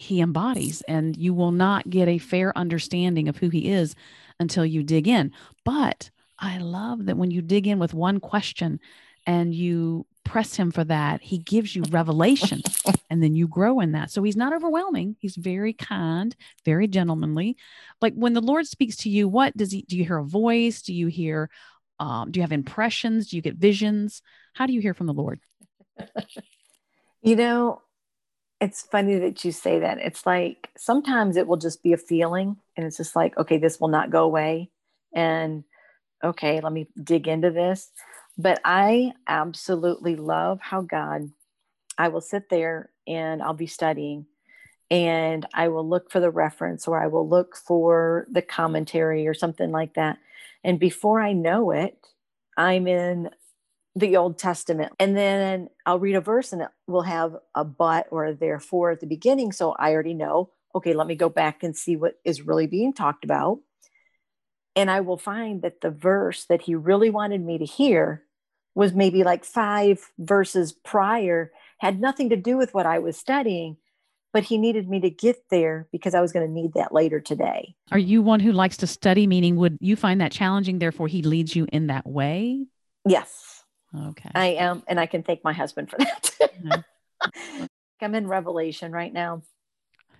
he 0.00 0.20
embodies, 0.20 0.82
and 0.82 1.16
you 1.16 1.34
will 1.34 1.52
not 1.52 1.90
get 1.90 2.08
a 2.08 2.18
fair 2.18 2.56
understanding 2.56 3.28
of 3.28 3.36
who 3.36 3.50
he 3.50 3.70
is 3.70 3.94
until 4.38 4.64
you 4.64 4.82
dig 4.82 5.06
in. 5.06 5.32
But 5.64 6.10
I 6.38 6.56
love 6.58 7.04
that 7.06 7.18
when 7.18 7.30
you 7.30 7.42
dig 7.42 7.66
in 7.66 7.78
with 7.78 7.92
one 7.92 8.18
question 8.18 8.80
and 9.26 9.54
you 9.54 10.06
press 10.24 10.56
him 10.56 10.70
for 10.70 10.84
that, 10.84 11.22
he 11.22 11.38
gives 11.38 11.74
you 11.74 11.82
revelation 11.90 12.62
and 13.10 13.22
then 13.22 13.34
you 13.34 13.48
grow 13.48 13.80
in 13.80 13.92
that. 13.92 14.10
So 14.10 14.22
he's 14.22 14.36
not 14.36 14.52
overwhelming. 14.52 15.16
He's 15.18 15.36
very 15.36 15.72
kind, 15.72 16.34
very 16.64 16.86
gentlemanly. 16.86 17.56
Like 18.00 18.14
when 18.14 18.34
the 18.34 18.40
Lord 18.40 18.66
speaks 18.66 18.96
to 18.98 19.10
you, 19.10 19.28
what 19.28 19.56
does 19.56 19.72
he 19.72 19.82
do? 19.82 19.96
You 19.96 20.04
hear 20.04 20.18
a 20.18 20.24
voice? 20.24 20.82
Do 20.82 20.94
you 20.94 21.08
hear, 21.08 21.50
um, 21.98 22.30
do 22.30 22.38
you 22.38 22.42
have 22.42 22.52
impressions? 22.52 23.28
Do 23.28 23.36
you 23.36 23.42
get 23.42 23.56
visions? 23.56 24.22
How 24.54 24.66
do 24.66 24.72
you 24.72 24.80
hear 24.80 24.94
from 24.94 25.06
the 25.06 25.14
Lord? 25.14 25.40
You 27.22 27.36
know, 27.36 27.82
it's 28.60 28.82
funny 28.82 29.18
that 29.18 29.44
you 29.44 29.52
say 29.52 29.80
that. 29.80 29.98
It's 29.98 30.24
like 30.24 30.68
sometimes 30.76 31.36
it 31.36 31.46
will 31.46 31.56
just 31.56 31.82
be 31.82 31.92
a 31.92 31.98
feeling, 31.98 32.56
and 32.76 32.86
it's 32.86 32.96
just 32.96 33.14
like, 33.14 33.36
okay, 33.36 33.58
this 33.58 33.80
will 33.80 33.88
not 33.88 34.10
go 34.10 34.24
away. 34.24 34.70
And 35.14 35.64
okay, 36.22 36.60
let 36.60 36.72
me 36.72 36.88
dig 37.02 37.28
into 37.28 37.50
this. 37.50 37.90
But 38.40 38.58
I 38.64 39.12
absolutely 39.26 40.16
love 40.16 40.60
how 40.62 40.80
God, 40.80 41.30
I 41.98 42.08
will 42.08 42.22
sit 42.22 42.48
there 42.48 42.88
and 43.06 43.42
I'll 43.42 43.52
be 43.52 43.66
studying 43.66 44.24
and 44.90 45.44
I 45.52 45.68
will 45.68 45.86
look 45.86 46.10
for 46.10 46.20
the 46.20 46.30
reference 46.30 46.88
or 46.88 46.98
I 46.98 47.08
will 47.08 47.28
look 47.28 47.54
for 47.54 48.26
the 48.30 48.40
commentary 48.40 49.26
or 49.26 49.34
something 49.34 49.70
like 49.70 49.92
that. 49.94 50.16
And 50.64 50.80
before 50.80 51.20
I 51.20 51.34
know 51.34 51.70
it, 51.70 51.98
I'm 52.56 52.86
in 52.86 53.28
the 53.94 54.16
Old 54.16 54.38
Testament. 54.38 54.94
And 54.98 55.14
then 55.14 55.68
I'll 55.84 55.98
read 55.98 56.16
a 56.16 56.22
verse 56.22 56.54
and 56.54 56.62
it 56.62 56.68
will 56.86 57.02
have 57.02 57.36
a 57.54 57.62
but 57.62 58.06
or 58.10 58.24
a 58.24 58.34
therefore 58.34 58.92
at 58.92 59.00
the 59.00 59.06
beginning. 59.06 59.52
So 59.52 59.72
I 59.72 59.92
already 59.92 60.14
know, 60.14 60.50
okay, 60.74 60.94
let 60.94 61.06
me 61.06 61.14
go 61.14 61.28
back 61.28 61.62
and 61.62 61.76
see 61.76 61.94
what 61.94 62.14
is 62.24 62.40
really 62.40 62.66
being 62.66 62.94
talked 62.94 63.22
about. 63.22 63.58
And 64.76 64.90
I 64.90 65.00
will 65.00 65.18
find 65.18 65.60
that 65.60 65.82
the 65.82 65.90
verse 65.90 66.46
that 66.46 66.62
he 66.62 66.74
really 66.74 67.10
wanted 67.10 67.44
me 67.44 67.58
to 67.58 67.66
hear 67.66 68.24
was 68.74 68.92
maybe 68.92 69.24
like 69.24 69.44
five 69.44 70.10
verses 70.18 70.72
prior, 70.72 71.52
had 71.78 72.00
nothing 72.00 72.30
to 72.30 72.36
do 72.36 72.56
with 72.56 72.72
what 72.72 72.86
I 72.86 72.98
was 72.98 73.16
studying, 73.16 73.76
but 74.32 74.44
he 74.44 74.58
needed 74.58 74.88
me 74.88 75.00
to 75.00 75.10
get 75.10 75.44
there 75.50 75.88
because 75.92 76.14
I 76.14 76.20
was 76.20 76.32
going 76.32 76.46
to 76.46 76.52
need 76.52 76.74
that 76.74 76.92
later 76.92 77.20
today. 77.20 77.74
Are 77.90 77.98
you 77.98 78.22
one 78.22 78.40
who 78.40 78.52
likes 78.52 78.76
to 78.78 78.86
study? 78.86 79.26
Meaning, 79.26 79.56
would 79.56 79.78
you 79.80 79.96
find 79.96 80.20
that 80.20 80.32
challenging? 80.32 80.78
Therefore, 80.78 81.08
he 81.08 81.22
leads 81.22 81.56
you 81.56 81.66
in 81.72 81.88
that 81.88 82.06
way? 82.06 82.66
Yes. 83.06 83.64
Okay. 83.96 84.30
I 84.34 84.46
am. 84.46 84.82
And 84.86 85.00
I 85.00 85.06
can 85.06 85.22
thank 85.22 85.42
my 85.42 85.52
husband 85.52 85.90
for 85.90 85.98
that. 85.98 86.30
yeah. 86.62 87.66
I'm 88.02 88.14
in 88.14 88.26
Revelation 88.26 88.92
right 88.92 89.12
now. 89.12 89.42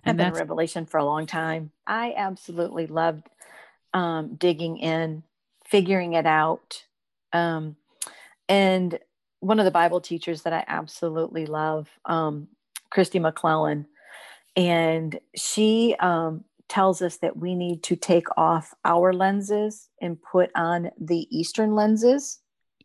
I've 0.05 0.17
been 0.17 0.27
in 0.27 0.33
Revelation 0.33 0.85
for 0.85 0.97
a 0.97 1.05
long 1.05 1.25
time. 1.25 1.71
I 1.85 2.13
absolutely 2.15 2.87
loved 2.87 3.27
um, 3.93 4.35
digging 4.35 4.77
in, 4.77 5.23
figuring 5.65 6.13
it 6.13 6.25
out. 6.25 6.85
Um, 7.33 7.75
and 8.51 8.99
one 9.39 9.59
of 9.59 9.65
the 9.65 9.71
Bible 9.71 10.01
teachers 10.01 10.41
that 10.41 10.51
I 10.51 10.65
absolutely 10.67 11.45
love, 11.45 11.87
um, 12.03 12.49
Christy 12.89 13.17
McClellan, 13.17 13.87
and 14.57 15.17
she 15.37 15.95
um, 15.99 16.43
tells 16.67 17.01
us 17.01 17.17
that 17.17 17.37
we 17.37 17.55
need 17.55 17.81
to 17.83 17.95
take 17.95 18.27
off 18.35 18.73
our 18.83 19.13
lenses 19.13 19.87
and 20.01 20.21
put 20.21 20.51
on 20.53 20.91
the 20.99 21.27
Eastern 21.35 21.75
lenses. 21.75 22.39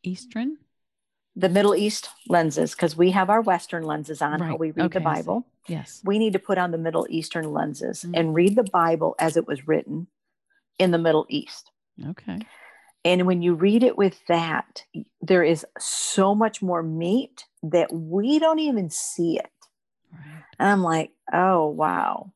Eastern? 0.05 0.59
The 1.35 1.49
Middle 1.49 1.75
East 1.75 2.11
lenses, 2.29 2.71
because 2.71 2.97
we 2.97 3.11
have 3.11 3.29
our 3.29 3.41
Western 3.41 3.83
lenses 3.83 4.23
on 4.23 4.41
right. 4.41 4.51
how 4.51 4.57
we 4.57 4.71
read 4.71 4.87
okay, 4.87 5.01
the 5.01 5.05
Bible. 5.05 5.49
Yes. 5.67 6.01
We 6.05 6.21
need 6.21 6.35
to 6.35 6.39
put 6.39 6.59
on 6.59 6.71
the 6.71 6.79
Middle 6.79 7.09
Eastern 7.11 7.53
lenses 7.53 8.05
mm-hmm. 8.05 8.15
and 8.15 8.35
read 8.35 8.55
the 8.55 8.63
Bible 8.63 9.17
as 9.19 9.37
it 9.37 9.49
was 9.49 9.67
written 9.67 10.07
in 10.79 10.93
the 10.93 10.99
Middle 10.99 11.27
East. 11.29 11.73
Okay. 12.11 12.39
And 13.07 13.25
when 13.25 13.41
you 13.41 13.55
read 13.55 13.85
it 13.85 13.97
with 13.97 14.19
that, 14.27 14.83
there 15.21 15.45
is 15.45 15.65
so 15.79 16.35
much 16.35 16.61
more 16.61 16.83
meat 16.83 17.45
that 17.63 17.93
we 17.93 18.41
don't 18.41 18.59
even 18.59 18.91
see 18.91 19.39
it. 19.39 19.47
Right. 20.13 20.43
And 20.59 20.69
I'm 20.69 20.83
like, 20.83 21.13
oh, 21.33 21.69
wow. 21.69 22.33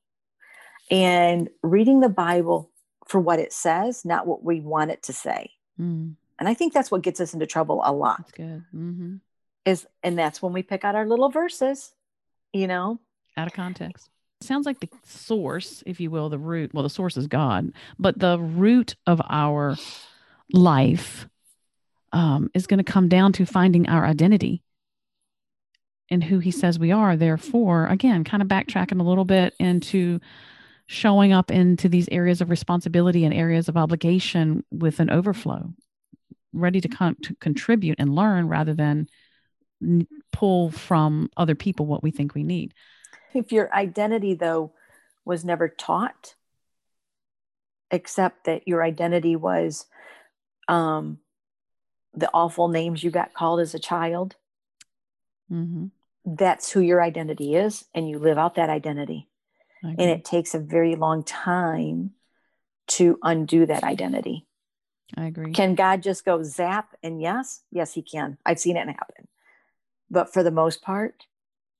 And 0.88 1.50
reading 1.64 1.98
the 1.98 2.09
Bible 2.09 2.70
for 3.09 3.18
what 3.18 3.40
it 3.40 3.52
says, 3.52 4.04
not 4.04 4.28
what 4.28 4.44
we 4.44 4.61
want 4.61 4.92
it 4.92 5.02
to 5.02 5.12
say. 5.12 5.50
Mm. 5.76 6.14
And 6.38 6.48
I 6.48 6.54
think 6.54 6.72
that's 6.72 6.92
what 6.92 7.02
gets 7.02 7.20
us 7.20 7.35
into 7.35 7.46
trouble 7.46 7.83
a 7.85 7.92
lot. 7.92 8.18
That's 8.18 8.30
good. 8.30 8.64
Mm-hmm. 8.72 9.16
Is 9.64 9.88
and 10.04 10.16
that's 10.16 10.40
when 10.40 10.52
we 10.52 10.62
pick 10.62 10.85
out 10.85 10.94
our 10.94 11.04
little 11.04 11.30
verses, 11.30 11.92
you 12.52 12.68
know, 12.68 13.00
out 13.37 13.48
of 13.48 13.54
context 13.54 14.09
sounds 14.42 14.64
like 14.64 14.80
the 14.80 14.88
source, 15.04 15.83
if 15.85 16.00
you 16.00 16.11
will, 16.11 16.30
the 16.30 16.38
root. 16.38 16.72
Well, 16.72 16.83
the 16.83 16.88
source 16.88 17.18
is 17.18 17.26
God, 17.26 17.72
but 17.98 18.18
the 18.18 18.38
root 18.38 18.96
of 19.06 19.20
our 19.28 19.76
life 20.53 21.29
um, 22.13 22.51
is 22.55 22.67
going 22.67 22.79
to 22.79 22.93
come 22.93 23.09
down 23.09 23.33
to 23.35 23.47
finding 23.47 23.89
our 23.89 24.05
identity 24.05 24.63
and 26.11 26.25
who 26.25 26.39
He 26.41 26.51
says 26.51 26.79
we 26.79 26.93
are. 26.93 27.17
Therefore, 27.17 27.87
again, 27.87 28.25
kind 28.25 28.43
of 28.43 28.49
backtracking 28.49 29.01
a 29.01 29.05
little 29.05 29.25
bit 29.25 29.55
into 29.59 30.21
showing 30.87 31.33
up 31.33 31.53
into 31.53 31.89
these 31.89 32.09
areas 32.11 32.41
of 32.41 32.51
responsibility 32.51 33.25
and 33.25 33.33
areas 33.33 33.69
of 33.69 33.77
obligation 33.77 34.65
with 34.73 34.99
an 34.99 35.09
overflow, 35.09 35.73
ready 36.53 36.81
to, 36.81 36.89
con- 36.89 37.17
to 37.23 37.35
contribute 37.37 38.01
and 38.01 38.17
learn 38.17 38.49
rather 38.49 38.75
than 38.75 39.07
pull 40.33 40.71
from 40.71 41.31
other 41.37 41.55
people 41.55 41.87
what 41.87 42.03
we 42.03 42.11
think 42.11 42.35
we 42.35 42.43
need. 42.43 42.75
If 43.33 43.53
your 43.53 43.73
identity, 43.73 44.35
though, 44.35 44.73
was 45.25 45.45
never 45.45 45.69
taught, 45.69 46.35
except 47.93 48.45
that 48.47 48.67
your 48.67 48.83
identity 48.83 49.37
was 49.37 49.87
um, 50.68 51.18
the 52.14 52.31
awful 52.33 52.68
names 52.68 53.03
you 53.03 53.11
got 53.11 53.35
called 53.35 53.61
as 53.61 53.75
a 53.75 53.79
child, 53.79 54.37
mm-hmm. 55.51 55.87
that's 56.25 56.73
who 56.73 56.81
your 56.81 57.03
identity 57.03 57.55
is, 57.55 57.85
and 57.94 58.09
you 58.09 58.18
live 58.18 58.38
out 58.38 58.57
that 58.57 58.70
identity. 58.70 59.29
And 59.83 60.11
it 60.11 60.27
takes 60.27 60.55
a 60.55 60.59
very 60.59 60.94
long 60.94 61.25
time 61.25 62.11
to 62.88 63.18
undo 63.23 63.64
that 63.64 63.83
identity. 63.83 64.46
I 65.16 65.27
agree. 65.27 65.53
Can 65.53 65.75
God 65.75 66.03
just 66.03 66.25
go 66.25 66.42
zap? 66.42 66.94
And 67.03 67.20
yes, 67.20 67.62
yes, 67.73 67.94
He 67.94 68.03
can. 68.03 68.37
I've 68.44 68.59
seen 68.59 68.77
it 68.77 68.87
happen. 68.87 69.29
But 70.11 70.33
for 70.33 70.42
the 70.42 70.51
most 70.51 70.83
part, 70.83 71.25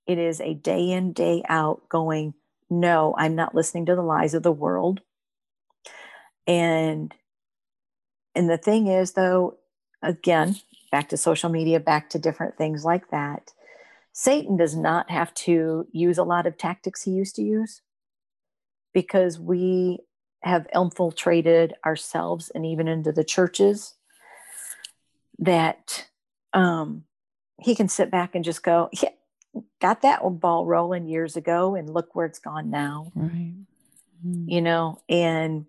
it 0.07 0.19
is 0.19 0.41
a 0.41 0.55
day 0.55 0.91
in, 0.91 1.13
day 1.13 1.43
out 1.49 1.89
going, 1.89 2.35
no, 2.71 3.15
I'm 3.19 3.35
not 3.35 3.55
listening 3.55 3.87
to 3.87 3.95
the 3.95 4.03
lies 4.03 4.35
of 4.35 4.43
the 4.43 4.53
world. 4.53 5.01
And 6.47 7.15
and 8.35 8.49
the 8.49 8.59
thing 8.59 8.87
is 8.87 9.13
though, 9.13 9.59
again, 10.03 10.57
back 10.91 11.09
to 11.11 11.17
social 11.17 11.51
media, 11.51 11.81
back 11.81 12.11
to 12.11 12.19
different 12.19 12.57
things 12.57 12.85
like 12.85 13.11
that. 13.11 13.53
Satan 14.13 14.57
does 14.57 14.77
not 14.77 15.11
have 15.11 15.33
to 15.35 15.87
use 15.93 16.19
a 16.19 16.25
lot 16.25 16.47
of 16.47 16.59
tactics 16.59 17.03
he 17.03 17.13
used 17.13 17.37
to 17.37 17.43
use 17.43 17.81
because 18.93 19.39
we 19.39 20.01
have 20.43 20.67
infiltrated 20.75 21.75
ourselves 21.85 22.51
and 22.55 22.67
even 22.67 22.89
into 22.89 23.13
the 23.13 23.25
churches 23.25 23.95
that 25.39 26.09
um, 26.53 27.05
he 27.61 27.75
can 27.75 27.89
sit 27.89 28.11
back 28.11 28.35
and 28.35 28.45
just 28.45 28.63
go, 28.63 28.89
yeah, 28.93 29.11
got 29.81 30.03
that 30.03 30.21
ball 30.41 30.67
rolling 30.67 31.09
years 31.09 31.37
ago 31.37 31.75
and 31.75 31.93
look 31.93 32.15
where 32.15 32.27
it's 32.27 32.39
gone 32.39 32.71
now 32.71 33.11
right 33.15 33.55
mm-hmm. 34.25 34.49
you 34.49 34.61
know 34.61 35.01
and 35.09 35.67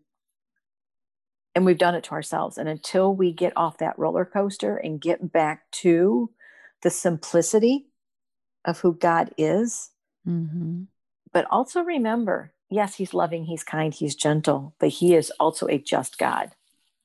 and 1.55 1.65
we've 1.65 1.77
done 1.77 1.95
it 1.95 2.03
to 2.05 2.11
ourselves 2.11 2.57
and 2.57 2.69
until 2.69 3.13
we 3.13 3.31
get 3.31 3.53
off 3.55 3.77
that 3.77 3.97
roller 3.97 4.25
coaster 4.25 4.77
and 4.77 5.01
get 5.01 5.31
back 5.31 5.69
to 5.71 6.29
the 6.81 6.89
simplicity 6.89 7.87
of 8.65 8.79
who 8.79 8.93
god 8.93 9.31
is 9.37 9.89
mm-hmm. 10.27 10.83
but 11.31 11.45
also 11.49 11.81
remember 11.81 12.53
yes 12.69 12.95
he's 12.95 13.13
loving 13.13 13.45
he's 13.45 13.63
kind 13.63 13.93
he's 13.93 14.15
gentle 14.15 14.73
but 14.79 14.89
he 14.89 15.15
is 15.15 15.31
also 15.39 15.67
a 15.67 15.77
just 15.77 16.17
god. 16.17 16.51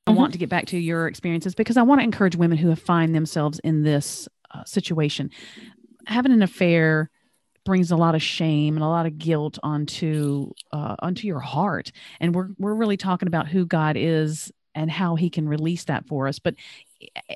I 0.07 0.13
want 0.13 0.33
to 0.33 0.39
get 0.39 0.49
back 0.49 0.67
to 0.67 0.79
your 0.79 1.09
experiences 1.09 1.55
because 1.55 1.77
I 1.77 1.83
want 1.83 2.01
to 2.01 2.05
encourage 2.05 2.37
women 2.37 2.59
who 2.59 2.69
have 2.69 2.79
find 2.79 3.15
themselves 3.15 3.59
in 3.65 3.83
this 3.83 4.29
uh, 4.55 4.65
situation. 4.65 5.31
Having 6.07 6.33
an 6.33 6.43
affair 6.43 7.11
brings 7.67 7.91
a 7.91 7.97
lot 7.97 8.15
of 8.15 8.23
shame 8.23 8.77
and 8.77 8.85
a 8.85 8.89
lot 8.89 9.05
of 9.05 9.19
guilt 9.19 9.59
onto 9.63 10.53
uh, 10.73 10.97
onto 11.01 11.27
your 11.27 11.41
heart. 11.41 11.93
And 12.21 12.35
we're 12.35 12.49
we're 12.57 12.75
really 12.75 12.97
talking 12.97 13.29
about 13.29 13.49
who 13.49 13.67
God 13.67 13.97
is 13.99 14.51
and 14.75 14.91
how 14.91 15.17
he 15.17 15.29
can 15.29 15.47
release 15.47 15.85
that 15.85 16.07
for 16.07 16.29
us. 16.29 16.39
But 16.39 16.55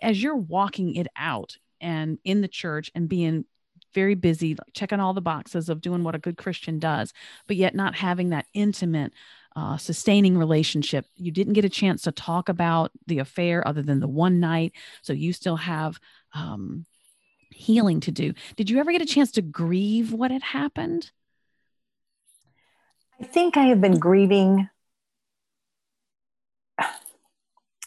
as 0.00 0.22
you're 0.22 0.36
walking 0.36 0.94
it 0.94 1.08
out 1.16 1.58
and 1.82 2.18
in 2.24 2.40
the 2.40 2.48
church 2.48 2.90
and 2.94 3.08
being 3.08 3.44
very 3.92 4.14
busy 4.14 4.56
checking 4.72 5.00
all 5.00 5.12
the 5.12 5.20
boxes 5.20 5.68
of 5.68 5.80
doing 5.80 6.04
what 6.04 6.14
a 6.14 6.18
good 6.18 6.36
Christian 6.36 6.78
does 6.78 7.12
but 7.48 7.56
yet 7.56 7.74
not 7.74 7.96
having 7.96 8.28
that 8.28 8.46
intimate 8.54 9.12
uh, 9.56 9.76
sustaining 9.76 10.38
relationship 10.38 11.06
you 11.16 11.32
didn't 11.32 11.54
get 11.54 11.64
a 11.64 11.68
chance 11.68 12.02
to 12.02 12.12
talk 12.12 12.48
about 12.48 12.92
the 13.08 13.18
affair 13.18 13.66
other 13.66 13.82
than 13.82 13.98
the 13.98 14.06
one 14.06 14.38
night. 14.38 14.72
So 15.02 15.12
you 15.12 15.32
still 15.32 15.56
have 15.56 15.98
um, 16.34 16.86
healing 17.50 18.00
to 18.00 18.12
do. 18.12 18.32
Did 18.56 18.70
you 18.70 18.78
ever 18.78 18.92
get 18.92 19.02
a 19.02 19.06
chance 19.06 19.30
to 19.32 19.42
grieve 19.42 20.12
what 20.12 20.30
had 20.30 20.42
happened? 20.42 21.10
I 23.20 23.24
think 23.24 23.56
I 23.56 23.64
have 23.64 23.80
been 23.80 23.98
grieving 23.98 24.68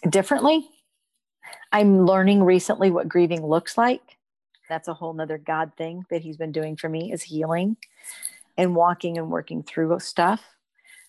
differently. 0.07 0.69
I'm 1.71 2.05
learning 2.05 2.43
recently 2.43 2.91
what 2.91 3.09
grieving 3.09 3.45
looks 3.45 3.77
like. 3.77 4.17
That's 4.69 4.87
a 4.87 4.93
whole 4.93 5.13
nother 5.13 5.37
God 5.37 5.71
thing 5.77 6.05
that 6.09 6.21
He's 6.21 6.37
been 6.37 6.51
doing 6.51 6.77
for 6.77 6.87
me 6.87 7.11
is 7.11 7.23
healing 7.23 7.77
and 8.57 8.75
walking 8.75 9.17
and 9.17 9.29
working 9.29 9.63
through 9.63 9.99
stuff. 9.99 10.43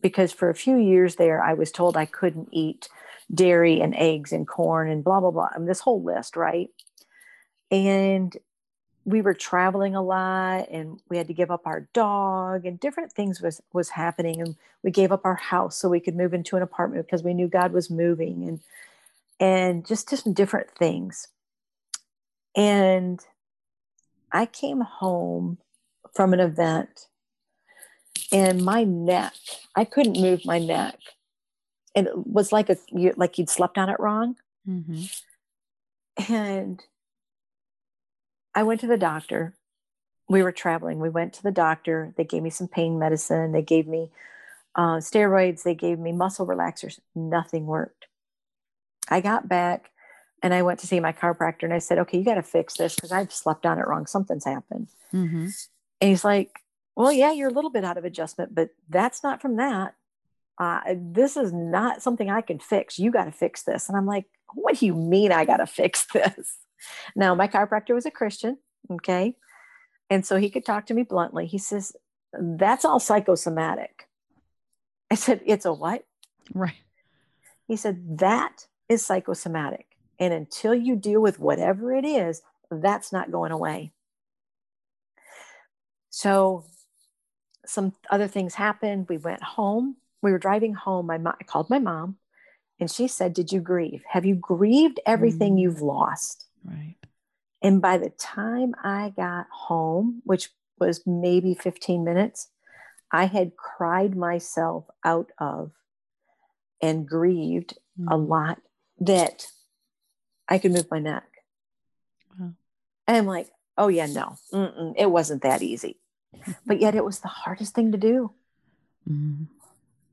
because 0.00 0.32
for 0.32 0.50
a 0.50 0.54
few 0.54 0.76
years 0.76 1.16
there, 1.16 1.42
I 1.42 1.54
was 1.54 1.72
told 1.72 1.96
I 1.96 2.04
couldn't 2.04 2.48
eat 2.52 2.88
dairy 3.32 3.80
and 3.80 3.94
eggs 3.96 4.32
and 4.32 4.46
corn 4.46 4.90
and 4.90 5.02
blah, 5.02 5.20
blah, 5.20 5.30
blah. 5.30 5.48
I 5.54 5.58
mean, 5.58 5.66
this 5.66 5.80
whole 5.80 6.04
list, 6.04 6.36
right? 6.36 6.68
And 7.70 8.36
we 9.06 9.22
were 9.22 9.34
traveling 9.34 9.94
a 9.94 10.02
lot 10.02 10.68
and 10.68 11.00
we 11.08 11.16
had 11.16 11.28
to 11.28 11.32
give 11.32 11.52
up 11.52 11.64
our 11.64 11.88
dog 11.94 12.66
and 12.66 12.80
different 12.80 13.12
things 13.12 13.40
was 13.40 13.62
was 13.72 13.90
happening 13.90 14.40
and 14.40 14.56
we 14.82 14.90
gave 14.90 15.12
up 15.12 15.24
our 15.24 15.36
house 15.36 15.78
so 15.78 15.88
we 15.88 16.00
could 16.00 16.16
move 16.16 16.34
into 16.34 16.56
an 16.56 16.62
apartment 16.62 17.06
because 17.06 17.22
we 17.22 17.32
knew 17.32 17.46
God 17.46 17.72
was 17.72 17.88
moving 17.88 18.42
and 18.42 18.60
and 19.38 19.86
just 19.86 20.10
just 20.10 20.34
different 20.34 20.70
things. 20.72 21.28
And 22.56 23.20
I 24.32 24.44
came 24.44 24.80
home 24.80 25.58
from 26.12 26.32
an 26.32 26.40
event 26.40 27.06
and 28.32 28.64
my 28.64 28.82
neck, 28.82 29.34
I 29.76 29.84
couldn't 29.84 30.20
move 30.20 30.44
my 30.44 30.58
neck. 30.58 30.98
And 31.94 32.08
it 32.08 32.26
was 32.26 32.50
like 32.50 32.70
a 32.70 32.76
like 33.16 33.38
you'd 33.38 33.50
slept 33.50 33.78
on 33.78 33.88
it 33.88 34.00
wrong. 34.00 34.34
Mm-hmm. 34.68 36.32
And 36.32 36.82
I 38.56 38.62
went 38.62 38.80
to 38.80 38.86
the 38.86 38.96
doctor. 38.96 39.54
We 40.28 40.42
were 40.42 40.50
traveling. 40.50 40.98
We 40.98 41.10
went 41.10 41.34
to 41.34 41.42
the 41.42 41.52
doctor. 41.52 42.14
They 42.16 42.24
gave 42.24 42.42
me 42.42 42.50
some 42.50 42.66
pain 42.66 42.98
medicine. 42.98 43.52
They 43.52 43.62
gave 43.62 43.86
me 43.86 44.10
uh, 44.74 44.96
steroids. 44.96 45.62
They 45.62 45.74
gave 45.74 45.98
me 45.98 46.10
muscle 46.10 46.46
relaxers. 46.46 46.98
Nothing 47.14 47.66
worked. 47.66 48.06
I 49.08 49.20
got 49.20 49.48
back 49.48 49.90
and 50.42 50.54
I 50.54 50.62
went 50.62 50.80
to 50.80 50.86
see 50.86 50.98
my 51.00 51.12
chiropractor 51.12 51.64
and 51.64 51.72
I 51.72 51.78
said, 51.78 51.98
okay, 51.98 52.18
you 52.18 52.24
got 52.24 52.34
to 52.36 52.42
fix 52.42 52.74
this 52.74 52.94
because 52.94 53.12
I've 53.12 53.32
slept 53.32 53.66
on 53.66 53.78
it 53.78 53.86
wrong. 53.86 54.06
Something's 54.06 54.44
happened. 54.44 54.88
Mm-hmm. 55.12 55.48
And 56.00 56.10
he's 56.10 56.24
like, 56.24 56.60
well, 56.96 57.12
yeah, 57.12 57.32
you're 57.32 57.50
a 57.50 57.52
little 57.52 57.70
bit 57.70 57.84
out 57.84 57.98
of 57.98 58.04
adjustment, 58.04 58.54
but 58.54 58.70
that's 58.88 59.22
not 59.22 59.42
from 59.42 59.56
that. 59.56 59.94
Uh, 60.58 60.80
this 60.96 61.36
is 61.36 61.52
not 61.52 62.02
something 62.02 62.30
I 62.30 62.40
can 62.40 62.58
fix. 62.58 62.98
You 62.98 63.10
got 63.10 63.26
to 63.26 63.32
fix 63.32 63.62
this. 63.62 63.88
And 63.88 63.98
I'm 63.98 64.06
like, 64.06 64.24
what 64.54 64.78
do 64.78 64.86
you 64.86 64.94
mean 64.94 65.30
I 65.30 65.44
got 65.44 65.58
to 65.58 65.66
fix 65.66 66.06
this? 66.12 66.56
Now, 67.14 67.34
my 67.34 67.48
chiropractor 67.48 67.94
was 67.94 68.06
a 68.06 68.10
Christian, 68.10 68.58
okay? 68.90 69.34
And 70.10 70.24
so 70.24 70.36
he 70.36 70.50
could 70.50 70.64
talk 70.64 70.86
to 70.86 70.94
me 70.94 71.02
bluntly. 71.02 71.46
He 71.46 71.58
says, 71.58 71.94
That's 72.32 72.84
all 72.84 73.00
psychosomatic. 73.00 74.08
I 75.10 75.14
said, 75.14 75.40
It's 75.46 75.64
a 75.64 75.72
what? 75.72 76.04
Right. 76.54 76.74
He 77.66 77.76
said, 77.76 78.18
That 78.18 78.66
is 78.88 79.04
psychosomatic. 79.04 79.86
And 80.18 80.32
until 80.32 80.74
you 80.74 80.96
deal 80.96 81.20
with 81.20 81.38
whatever 81.38 81.94
it 81.94 82.04
is, 82.04 82.42
that's 82.70 83.12
not 83.12 83.30
going 83.30 83.52
away. 83.52 83.92
So 86.10 86.64
some 87.66 87.92
other 88.10 88.28
things 88.28 88.54
happened. 88.54 89.06
We 89.08 89.18
went 89.18 89.42
home. 89.42 89.96
We 90.22 90.32
were 90.32 90.38
driving 90.38 90.74
home. 90.74 91.06
My 91.06 91.18
mom, 91.18 91.34
I 91.40 91.44
called 91.44 91.68
my 91.68 91.78
mom 91.78 92.16
and 92.78 92.90
she 92.90 93.08
said, 93.08 93.34
Did 93.34 93.52
you 93.52 93.60
grieve? 93.60 94.02
Have 94.08 94.24
you 94.24 94.34
grieved 94.34 95.00
everything 95.06 95.56
mm. 95.56 95.60
you've 95.60 95.82
lost? 95.82 96.46
Right. 96.66 96.96
And 97.62 97.80
by 97.80 97.98
the 97.98 98.10
time 98.10 98.74
I 98.82 99.12
got 99.16 99.46
home, 99.50 100.22
which 100.24 100.50
was 100.78 101.02
maybe 101.06 101.54
15 101.54 102.04
minutes, 102.04 102.48
I 103.12 103.26
had 103.26 103.56
cried 103.56 104.16
myself 104.16 104.84
out 105.04 105.30
of 105.38 105.72
and 106.82 107.08
grieved 107.08 107.78
mm. 107.98 108.06
a 108.10 108.16
lot 108.16 108.60
that 109.00 109.46
I 110.48 110.58
could 110.58 110.72
move 110.72 110.90
my 110.90 110.98
neck. 110.98 111.24
Wow. 112.38 112.52
And 113.06 113.16
I'm 113.16 113.26
like, 113.26 113.48
oh, 113.78 113.88
yeah, 113.88 114.06
no, 114.06 114.36
it 114.96 115.10
wasn't 115.10 115.42
that 115.42 115.62
easy. 115.62 115.98
but 116.66 116.80
yet 116.80 116.94
it 116.94 117.04
was 117.04 117.20
the 117.20 117.28
hardest 117.28 117.74
thing 117.74 117.92
to 117.92 117.98
do 117.98 118.32
mm. 119.08 119.46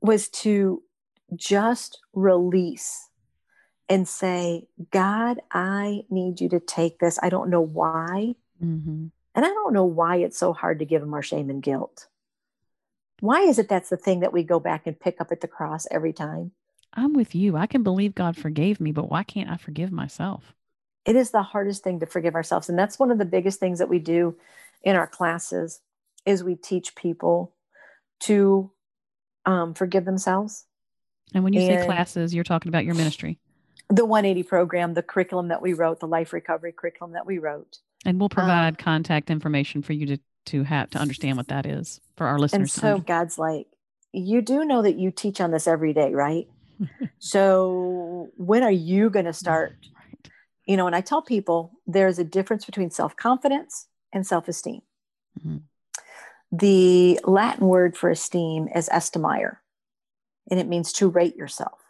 was 0.00 0.28
to 0.28 0.82
just 1.34 2.00
release 2.12 3.08
and 3.88 4.08
say, 4.08 4.66
God, 4.90 5.40
I 5.50 6.04
need 6.08 6.40
you 6.40 6.48
to 6.50 6.60
take 6.60 6.98
this. 6.98 7.18
I 7.22 7.28
don't 7.28 7.50
know 7.50 7.60
why. 7.60 8.34
Mm-hmm. 8.62 9.06
And 9.34 9.44
I 9.44 9.48
don't 9.48 9.72
know 9.72 9.84
why 9.84 10.16
it's 10.16 10.38
so 10.38 10.52
hard 10.52 10.78
to 10.78 10.84
give 10.84 11.02
him 11.02 11.12
our 11.12 11.22
shame 11.22 11.50
and 11.50 11.62
guilt. 11.62 12.06
Why 13.20 13.40
is 13.40 13.58
it 13.58 13.68
that's 13.68 13.90
the 13.90 13.96
thing 13.96 14.20
that 14.20 14.32
we 14.32 14.42
go 14.42 14.60
back 14.60 14.86
and 14.86 14.98
pick 14.98 15.20
up 15.20 15.32
at 15.32 15.40
the 15.40 15.48
cross 15.48 15.86
every 15.90 16.12
time? 16.12 16.52
I'm 16.94 17.12
with 17.12 17.34
you. 17.34 17.56
I 17.56 17.66
can 17.66 17.82
believe 17.82 18.14
God 18.14 18.36
forgave 18.36 18.80
me, 18.80 18.92
but 18.92 19.10
why 19.10 19.22
can't 19.22 19.50
I 19.50 19.56
forgive 19.56 19.90
myself? 19.90 20.54
It 21.04 21.16
is 21.16 21.30
the 21.30 21.42
hardest 21.42 21.82
thing 21.82 22.00
to 22.00 22.06
forgive 22.06 22.34
ourselves. 22.34 22.68
And 22.68 22.78
that's 22.78 22.98
one 22.98 23.10
of 23.10 23.18
the 23.18 23.24
biggest 23.24 23.60
things 23.60 23.80
that 23.80 23.88
we 23.88 23.98
do 23.98 24.36
in 24.82 24.96
our 24.96 25.06
classes 25.06 25.80
is 26.24 26.42
we 26.42 26.54
teach 26.54 26.94
people 26.94 27.52
to 28.20 28.70
um, 29.44 29.74
forgive 29.74 30.04
themselves. 30.04 30.64
And 31.34 31.42
when 31.44 31.52
you 31.52 31.60
and, 31.60 31.80
say 31.80 31.86
classes, 31.86 32.34
you're 32.34 32.44
talking 32.44 32.70
about 32.70 32.84
your 32.84 32.94
ministry 32.94 33.38
the 33.88 34.04
180 34.04 34.42
program, 34.44 34.94
the 34.94 35.02
curriculum 35.02 35.48
that 35.48 35.62
we 35.62 35.72
wrote, 35.72 36.00
the 36.00 36.06
life 36.06 36.32
recovery 36.32 36.72
curriculum 36.72 37.12
that 37.12 37.26
we 37.26 37.38
wrote. 37.38 37.78
And 38.04 38.18
we'll 38.18 38.28
provide 38.28 38.68
um, 38.68 38.76
contact 38.76 39.30
information 39.30 39.82
for 39.82 39.92
you 39.92 40.06
to 40.06 40.18
to 40.46 40.62
have 40.62 40.90
to 40.90 40.98
understand 40.98 41.38
what 41.38 41.48
that 41.48 41.64
is 41.64 42.00
for 42.16 42.26
our 42.26 42.38
listeners. 42.38 42.76
And 42.76 42.98
so 42.98 42.98
God's 42.98 43.38
like, 43.38 43.66
you 44.12 44.42
do 44.42 44.64
know 44.64 44.82
that 44.82 44.96
you 44.96 45.10
teach 45.10 45.40
on 45.40 45.50
this 45.50 45.66
every 45.66 45.94
day, 45.94 46.12
right? 46.12 46.46
so 47.18 48.28
when 48.36 48.62
are 48.62 48.70
you 48.70 49.08
going 49.08 49.24
to 49.24 49.32
start? 49.32 49.76
Right. 49.96 50.30
You 50.66 50.76
know, 50.76 50.86
and 50.86 50.94
I 50.94 51.00
tell 51.00 51.22
people 51.22 51.72
there's 51.86 52.18
a 52.18 52.24
difference 52.24 52.64
between 52.64 52.90
self 52.90 53.16
confidence 53.16 53.88
and 54.12 54.26
self 54.26 54.48
esteem. 54.48 54.82
Mm-hmm. 55.40 55.58
The 56.52 57.20
Latin 57.24 57.66
word 57.66 57.96
for 57.96 58.10
esteem 58.10 58.68
is 58.74 58.88
estimare, 58.90 59.56
and 60.50 60.60
it 60.60 60.68
means 60.68 60.92
to 60.94 61.08
rate 61.08 61.36
yourself 61.36 61.83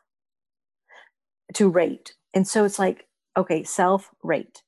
to 1.54 1.68
rate. 1.68 2.14
And 2.32 2.46
so 2.46 2.64
it's 2.64 2.78
like, 2.78 3.06
okay, 3.36 3.64
self 3.64 4.10
rate. 4.22 4.62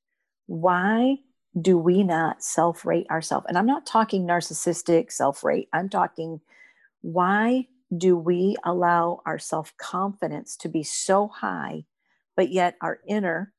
Why 0.47 1.17
do 1.61 1.79
we 1.79 2.03
not 2.03 2.43
self 2.43 2.85
rate 2.85 3.07
ourselves? 3.11 3.47
And 3.49 3.57
I'm 3.57 3.67
not 3.67 3.87
talking 3.87 4.27
narcissistic 4.27 5.11
self 5.11 5.43
rate. 5.43 5.69
I'm 5.73 5.89
talking, 5.89 6.41
why 7.01 7.69
do 7.97 8.17
we 8.17 8.57
allow 8.65 9.23
our 9.27 9.39
self 9.39 9.77
confidence 9.77 10.57
to 10.59 10.69
be 10.69 10.83
so 10.83 11.29
high, 11.29 11.85
but 12.37 12.51
yet 12.51 12.77
our 12.81 13.01
inner, 13.07 13.53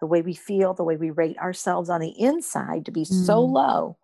the 0.00 0.06
way 0.06 0.22
we 0.22 0.34
feel, 0.34 0.74
the 0.74 0.84
way 0.84 0.96
we 0.96 1.10
rate 1.10 1.38
ourselves 1.38 1.90
on 1.90 2.00
the 2.00 2.14
inside 2.18 2.86
to 2.86 2.92
be 2.92 3.02
mm. 3.02 3.26
so 3.26 3.40
low? 3.40 3.98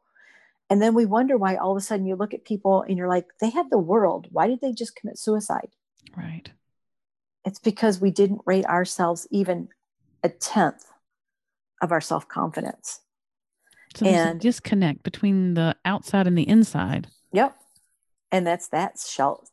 And 0.71 0.83
then 0.83 0.95
we 0.95 1.07
wonder 1.07 1.37
why 1.37 1.57
all 1.57 1.73
of 1.73 1.79
a 1.79 1.81
sudden 1.81 2.07
you 2.07 2.15
look 2.15 2.35
at 2.35 2.45
people 2.45 2.83
and 2.83 2.99
you're 2.99 3.09
like, 3.09 3.27
they 3.41 3.51
had 3.51 3.71
the 3.71 3.79
world. 3.79 4.27
Why 4.31 4.47
did 4.47 4.61
they 4.61 4.73
just 4.73 4.97
commit 4.97 5.19
suicide? 5.19 5.71
Right. 6.17 6.51
It's 7.45 7.59
because 7.59 8.01
we 8.01 8.11
didn't 8.11 8.43
rate 8.47 8.67
ourselves 8.67 9.27
even 9.31 9.69
a 10.23 10.29
tenth 10.29 10.85
of 11.81 11.93
our 11.93 12.01
self 12.01 12.29
confidence. 12.29 13.01
So 13.95 14.07
and 14.07 14.37
a 14.37 14.43
disconnect 14.43 15.03
between 15.03 15.55
the 15.55 15.77
outside 15.85 16.27
and 16.27 16.37
the 16.37 16.49
inside. 16.49 17.09
Yep. 17.33 17.57
And 18.31 18.47
that's 18.47 18.69
that 18.69 18.99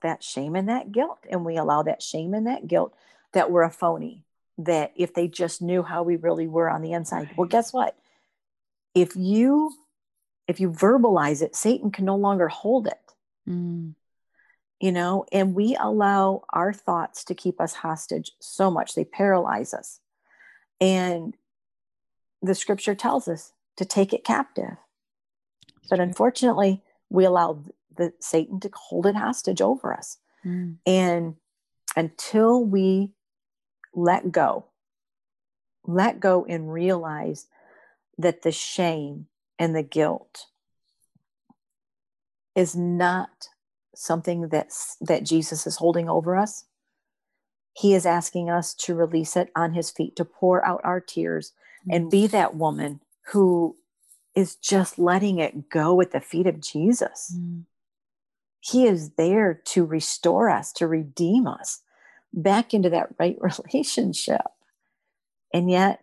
that 0.02 0.24
shame 0.24 0.56
and 0.56 0.68
that 0.68 0.92
guilt. 0.92 1.20
And 1.30 1.46
we 1.46 1.56
allow 1.56 1.84
that 1.84 2.02
shame 2.02 2.34
and 2.34 2.48
that 2.48 2.68
guilt 2.68 2.94
that 3.34 3.50
we're 3.52 3.64
a 3.64 3.72
phony. 3.72 4.26
That 4.58 4.94
if 4.96 5.14
they 5.14 5.28
just 5.28 5.62
knew 5.62 5.84
how 5.84 6.04
we 6.04 6.16
really 6.16 6.48
were 6.48 6.70
on 6.70 6.82
the 6.82 6.94
inside. 6.94 7.28
Right. 7.28 7.38
Well, 7.38 7.48
guess 7.48 7.74
what? 7.74 7.98
If 8.94 9.16
you 9.16 9.72
if 10.48 10.60
you 10.60 10.70
verbalize 10.70 11.42
it, 11.42 11.56
Satan 11.56 11.92
can 11.92 12.06
no 12.06 12.16
longer 12.16 12.48
hold 12.48 12.88
it. 12.88 13.00
Mm 13.50 13.96
you 14.80 14.92
know, 14.92 15.26
and 15.32 15.56
we 15.56 15.76
allow 15.80 16.44
our 16.50 16.74
thoughts 16.74 17.24
to 17.26 17.36
keep 17.36 17.62
us 17.62 17.74
hostage 17.74 18.32
so 18.40 18.70
much. 18.70 18.94
They 18.94 19.06
paralyze 19.06 19.74
us. 19.74 20.00
And 20.82 21.36
the 22.42 22.56
scripture 22.56 22.96
tells 22.96 23.28
us 23.28 23.54
to 23.78 23.86
take 23.86 24.14
it 24.14 24.24
captive. 24.24 24.78
But 25.90 26.00
unfortunately, 26.00 26.82
we 27.10 27.26
allow 27.26 27.60
the 27.96 28.14
Satan 28.20 28.60
to 28.62 28.70
hold 28.74 29.06
it 29.06 29.16
hostage 29.16 29.62
over 29.62 29.94
us. 29.94 30.18
Mm. 30.46 30.78
And 30.86 31.36
until 31.96 32.64
we 32.64 33.14
let 33.94 34.32
go. 34.32 34.66
Let 35.86 36.20
go 36.20 36.46
and 36.46 36.72
realize 36.72 37.48
that 38.18 38.42
the 38.42 38.52
shame 38.52 39.28
and 39.58 39.76
the 39.76 39.84
guilt 39.84 40.48
is 42.56 42.76
not 42.76 43.50
something 43.98 44.50
that's 44.50 44.98
that 45.02 45.24
Jesus 45.24 45.66
is 45.66 45.78
holding 45.78 46.10
over 46.10 46.36
us. 46.36 46.66
He 47.74 47.94
is 47.94 48.06
asking 48.06 48.50
us 48.50 48.74
to 48.76 48.96
release 48.96 49.36
it 49.36 49.52
on 49.56 49.74
his 49.74 49.92
feet, 49.92 50.16
to 50.16 50.26
pour 50.26 50.66
out 50.66 50.82
our 50.84 51.02
tears 51.02 51.52
mm-hmm. 51.82 51.96
and 51.96 52.12
be 52.12 52.28
that 52.28 52.56
woman 52.56 53.02
who 53.32 53.76
is 54.36 54.56
just 54.56 55.00
letting 55.00 55.40
it 55.40 55.70
go 55.70 56.00
at 56.02 56.12
the 56.12 56.22
feet 56.22 56.48
of 56.48 56.62
Jesus. 56.62 57.34
Mm-hmm. 57.36 57.62
He 58.60 58.88
is 58.88 59.12
there 59.12 59.54
to 59.66 59.86
restore 59.86 60.50
us, 60.50 60.72
to 60.74 60.88
redeem 60.88 61.48
us 61.48 61.82
back 62.34 62.74
into 62.74 62.90
that 62.90 63.10
right 63.20 63.38
relationship. 63.74 64.42
And 65.54 65.70
yet, 65.70 66.02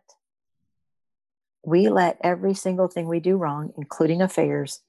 we 1.65 1.89
let 1.89 2.19
every 2.23 2.55
single 2.55 2.89
thing 2.89 3.07
we 3.07 3.21
do 3.21 3.37
wrong, 3.37 3.73
including 3.77 4.23
affairs, 4.23 4.81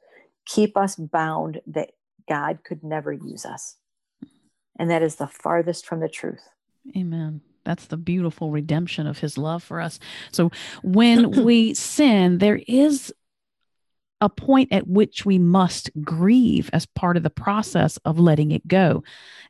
keep 0.46 0.76
us 0.76 0.96
bound 0.96 1.62
that 1.68 1.92
God 2.28 2.60
could 2.64 2.84
never 2.84 3.12
use 3.12 3.46
us. 3.46 3.78
And 4.78 4.90
that 4.90 5.04
is 5.04 5.16
the 5.16 5.28
farthest 5.28 5.86
from 5.86 6.00
the 6.00 6.10
truth. 6.10 6.42
Amen. 6.98 7.42
That's 7.64 7.86
the 7.86 7.98
beautiful 7.98 8.52
redemption 8.52 9.08
of 9.08 9.20
his 9.20 9.38
love 9.38 9.64
for 9.64 9.80
us. 9.80 10.00
So 10.32 10.52
when 10.84 11.32
we 11.46 11.74
sin, 11.74 12.40
there 12.40 12.62
is 12.68 13.14
a 14.20 14.30
point 14.30 14.72
at 14.72 14.88
which 14.88 15.26
we 15.26 15.38
must 15.38 15.92
grieve 16.02 16.70
as 16.72 16.86
part 16.86 17.18
of 17.18 17.24
the 17.24 17.30
process 17.30 17.98
of 18.06 18.20
letting 18.20 18.52
it 18.52 18.68
go. 18.68 19.04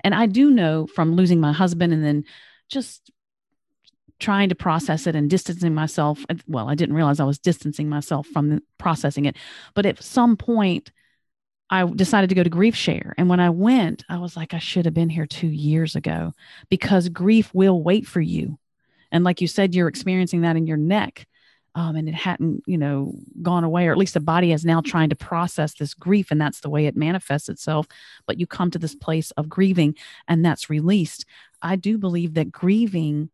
And 0.04 0.16
I 0.16 0.26
do 0.26 0.50
know 0.50 0.88
from 0.88 1.16
losing 1.16 1.40
my 1.40 1.54
husband 1.54 1.94
and 1.94 2.04
then 2.04 2.24
just 2.70 3.12
trying 4.20 4.50
to 4.50 4.56
process 4.56 5.06
it 5.06 5.16
and 5.16 5.30
distancing 5.30 5.74
myself. 5.76 6.26
Well, 6.48 6.70
I 6.70 6.76
didn't 6.76 6.96
realize 6.96 7.20
I 7.20 7.26
was 7.26 7.40
distancing 7.40 7.90
myself 7.90 8.26
from 8.28 8.62
processing 8.78 9.26
it. 9.26 9.36
But 9.76 9.86
at 9.86 10.02
some 10.02 10.38
point, 10.38 10.92
I 11.70 11.86
decided 11.86 12.30
to 12.30 12.36
go 12.36 12.44
to 12.44 12.50
Grief 12.50 12.76
Share. 12.76 13.16
And 13.18 13.30
when 13.30 13.40
I 13.40 13.50
went, 13.50 14.04
I 14.10 14.18
was 14.18 14.36
like, 14.36 14.54
I 14.54 14.60
should 14.60 14.86
have 14.86 14.94
been 14.94 15.10
here 15.10 15.26
two 15.26 15.48
years 15.48 15.96
ago 15.96 16.34
because 16.70 17.10
grief 17.10 17.54
will 17.54 17.82
wait 17.82 18.06
for 18.06 18.22
you. 18.22 18.60
And 19.12 19.24
like 19.24 19.42
you 19.42 19.48
said, 19.48 19.74
you're 19.74 19.88
experiencing 19.88 20.42
that 20.42 20.56
in 20.56 20.68
your 20.68 20.78
neck. 20.78 21.28
Um, 21.76 21.96
and 21.96 22.08
it 22.08 22.14
hadn't, 22.14 22.62
you 22.68 22.78
know, 22.78 23.16
gone 23.42 23.64
away, 23.64 23.88
or 23.88 23.92
at 23.92 23.98
least 23.98 24.14
the 24.14 24.20
body 24.20 24.52
is 24.52 24.64
now 24.64 24.82
trying 24.82 25.10
to 25.10 25.16
process 25.16 25.74
this 25.74 25.96
grief, 25.96 26.30
and 26.30 26.40
that's 26.40 26.60
the 26.60 26.70
way 26.70 26.86
it 26.86 26.96
manifests 26.96 27.50
itself. 27.50 27.88
But 28.28 28.40
you 28.40 28.46
come 28.46 28.70
to 28.70 28.78
this 28.78 28.94
place 28.94 29.32
of 29.32 29.50
grieving, 29.50 29.96
and 30.28 30.46
that's 30.46 30.70
released. 30.70 31.26
I 31.64 31.76
do 31.76 31.98
believe 31.98 32.36
that 32.36 32.52
grieving 32.52 33.32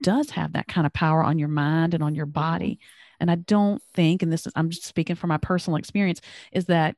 does 0.00 0.30
have 0.30 0.54
that 0.54 0.68
kind 0.68 0.86
of 0.86 0.94
power 0.94 1.22
on 1.22 1.38
your 1.38 1.48
mind 1.48 1.92
and 1.92 2.02
on 2.02 2.14
your 2.14 2.24
body. 2.24 2.78
And 3.20 3.30
I 3.30 3.34
don't 3.34 3.82
think, 3.92 4.22
and 4.22 4.32
this 4.32 4.46
is, 4.46 4.54
I'm 4.56 4.70
just 4.70 4.84
speaking 4.84 5.16
from 5.16 5.28
my 5.28 5.36
personal 5.36 5.76
experience, 5.76 6.22
is 6.50 6.64
that 6.66 6.96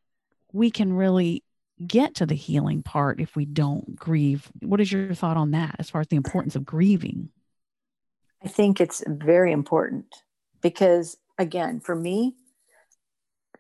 we 0.54 0.70
can 0.70 0.92
really 0.92 1.42
get 1.84 2.14
to 2.14 2.26
the 2.26 2.36
healing 2.36 2.82
part 2.82 3.20
if 3.20 3.34
we 3.34 3.44
don't 3.44 3.96
grieve. 3.96 4.48
What 4.60 4.80
is 4.80 4.90
your 4.92 5.12
thought 5.12 5.36
on 5.36 5.50
that 5.50 5.74
as 5.80 5.90
far 5.90 6.00
as 6.00 6.06
the 6.06 6.16
importance 6.16 6.54
of 6.54 6.64
grieving? 6.64 7.30
I 8.42 8.48
think 8.48 8.80
it's 8.80 9.02
very 9.06 9.50
important 9.50 10.06
because, 10.62 11.16
again, 11.38 11.80
for 11.80 11.96
me, 11.96 12.36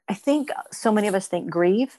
I 0.08 0.14
think 0.14 0.50
so 0.70 0.92
many 0.92 1.08
of 1.08 1.14
us 1.14 1.26
think 1.26 1.50
grieve 1.50 1.98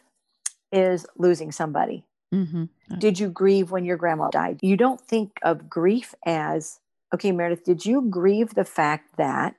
is 0.71 1.05
losing 1.17 1.51
somebody. 1.51 2.05
Mm-hmm. 2.33 2.65
Did 2.97 3.19
you 3.19 3.27
grieve 3.27 3.71
when 3.71 3.83
your 3.83 3.97
grandma 3.97 4.29
died? 4.29 4.59
You 4.61 4.77
don't 4.77 5.01
think 5.01 5.39
of 5.43 5.69
grief 5.69 6.15
as, 6.25 6.79
okay, 7.13 7.33
Meredith, 7.33 7.65
did 7.65 7.85
you 7.85 8.01
grieve 8.09 8.53
the 8.53 8.65
fact 8.65 9.17
that 9.17 9.55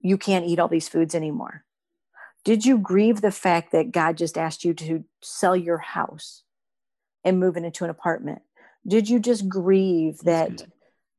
you 0.00 0.16
can't 0.16 0.46
eat 0.46 0.58
all 0.58 0.68
these 0.68 0.88
foods 0.88 1.14
anymore? 1.14 1.65
Did 2.46 2.64
you 2.64 2.78
grieve 2.78 3.22
the 3.22 3.32
fact 3.32 3.72
that 3.72 3.90
God 3.90 4.16
just 4.16 4.38
asked 4.38 4.64
you 4.64 4.72
to 4.74 5.02
sell 5.20 5.56
your 5.56 5.78
house 5.78 6.44
and 7.24 7.40
move 7.40 7.56
into 7.56 7.82
an 7.82 7.90
apartment? 7.90 8.40
Did 8.86 9.08
you 9.08 9.18
just 9.18 9.48
grieve 9.48 10.18
that? 10.18 10.62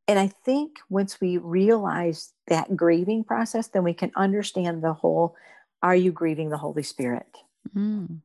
And 0.07 0.17
I 0.17 0.27
think 0.45 0.77
once 0.89 1.19
we 1.19 1.35
realize 1.35 2.31
that 2.47 2.77
grieving 2.77 3.25
process, 3.25 3.67
then 3.67 3.83
we 3.83 3.93
can 3.93 4.13
understand 4.15 4.81
the 4.81 4.93
whole 4.93 5.35
are 5.83 5.97
you 5.97 6.13
grieving 6.13 6.49
the 6.49 6.57
Holy 6.57 6.81
Spirit? 6.81 7.27
Mm. 7.75 8.21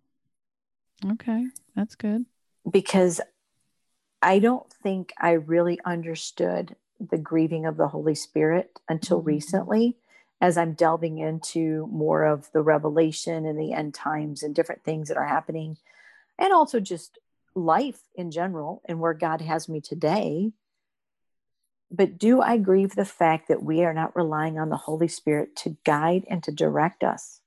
Okay, 1.05 1.47
that's 1.75 1.97
good. 1.97 2.25
Because 2.71 3.21
I 4.23 4.39
don't 4.39 4.73
think 4.81 5.13
I 5.19 5.33
really 5.33 5.81
understood 5.85 6.77
the 7.01 7.19
grieving 7.19 7.67
of 7.67 7.77
the 7.77 7.89
Holy 7.89 8.15
Spirit 8.15 8.79
until 8.89 9.19
mm-hmm. 9.19 9.27
recently 9.27 9.97
as 10.43 10.59
I'm 10.59 10.72
delving 10.72 11.18
into 11.18 11.86
more 11.93 12.24
of 12.24 12.51
the 12.51 12.62
revelation 12.62 13.47
and 13.47 13.57
the 13.57 13.72
end 13.72 13.95
times 13.95 14.43
and 14.43 14.53
different 14.53 14.82
things 14.82 15.07
that 15.07 15.16
are 15.16 15.28
happening, 15.28 15.78
and 16.36 16.53
also 16.53 16.80
just 16.80 17.16
life 17.55 18.03
in 18.16 18.32
general 18.32 18.82
and 18.86 18.99
where 18.99 19.14
God 19.14 19.40
has 19.40 19.68
me 19.68 19.80
today. 19.80 20.51
But 21.93 22.18
do 22.18 22.40
I 22.40 22.57
grieve 22.57 22.97
the 22.97 23.05
fact 23.05 23.47
that 23.49 23.62
we 23.62 23.84
are 23.84 23.95
not 23.95 24.16
relying 24.16 24.59
on 24.59 24.68
the 24.68 24.76
Holy 24.76 25.07
Spirit 25.07 25.55
to 25.57 25.76
guide 25.84 26.24
and 26.28 26.43
to 26.43 26.51
direct 26.51 27.05
us? 27.05 27.40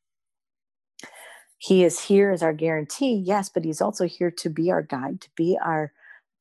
He 1.57 1.83
is 1.83 1.99
here 1.99 2.31
as 2.31 2.41
our 2.41 2.53
guarantee, 2.53 3.15
yes, 3.15 3.49
but 3.49 3.65
he's 3.65 3.81
also 3.81 4.07
here 4.07 4.31
to 4.31 4.49
be 4.49 4.71
our 4.71 4.83
guide, 4.83 5.19
to 5.21 5.29
be 5.35 5.57
our 5.61 5.91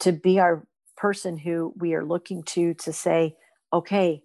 to 0.01 0.13
be 0.13 0.39
our 0.39 0.67
person 0.97 1.37
who 1.37 1.73
we 1.77 1.95
are 1.95 2.05
looking 2.05 2.45
to 2.45 2.75
to 2.75 2.93
say, 2.93 3.37
okay, 3.73 4.23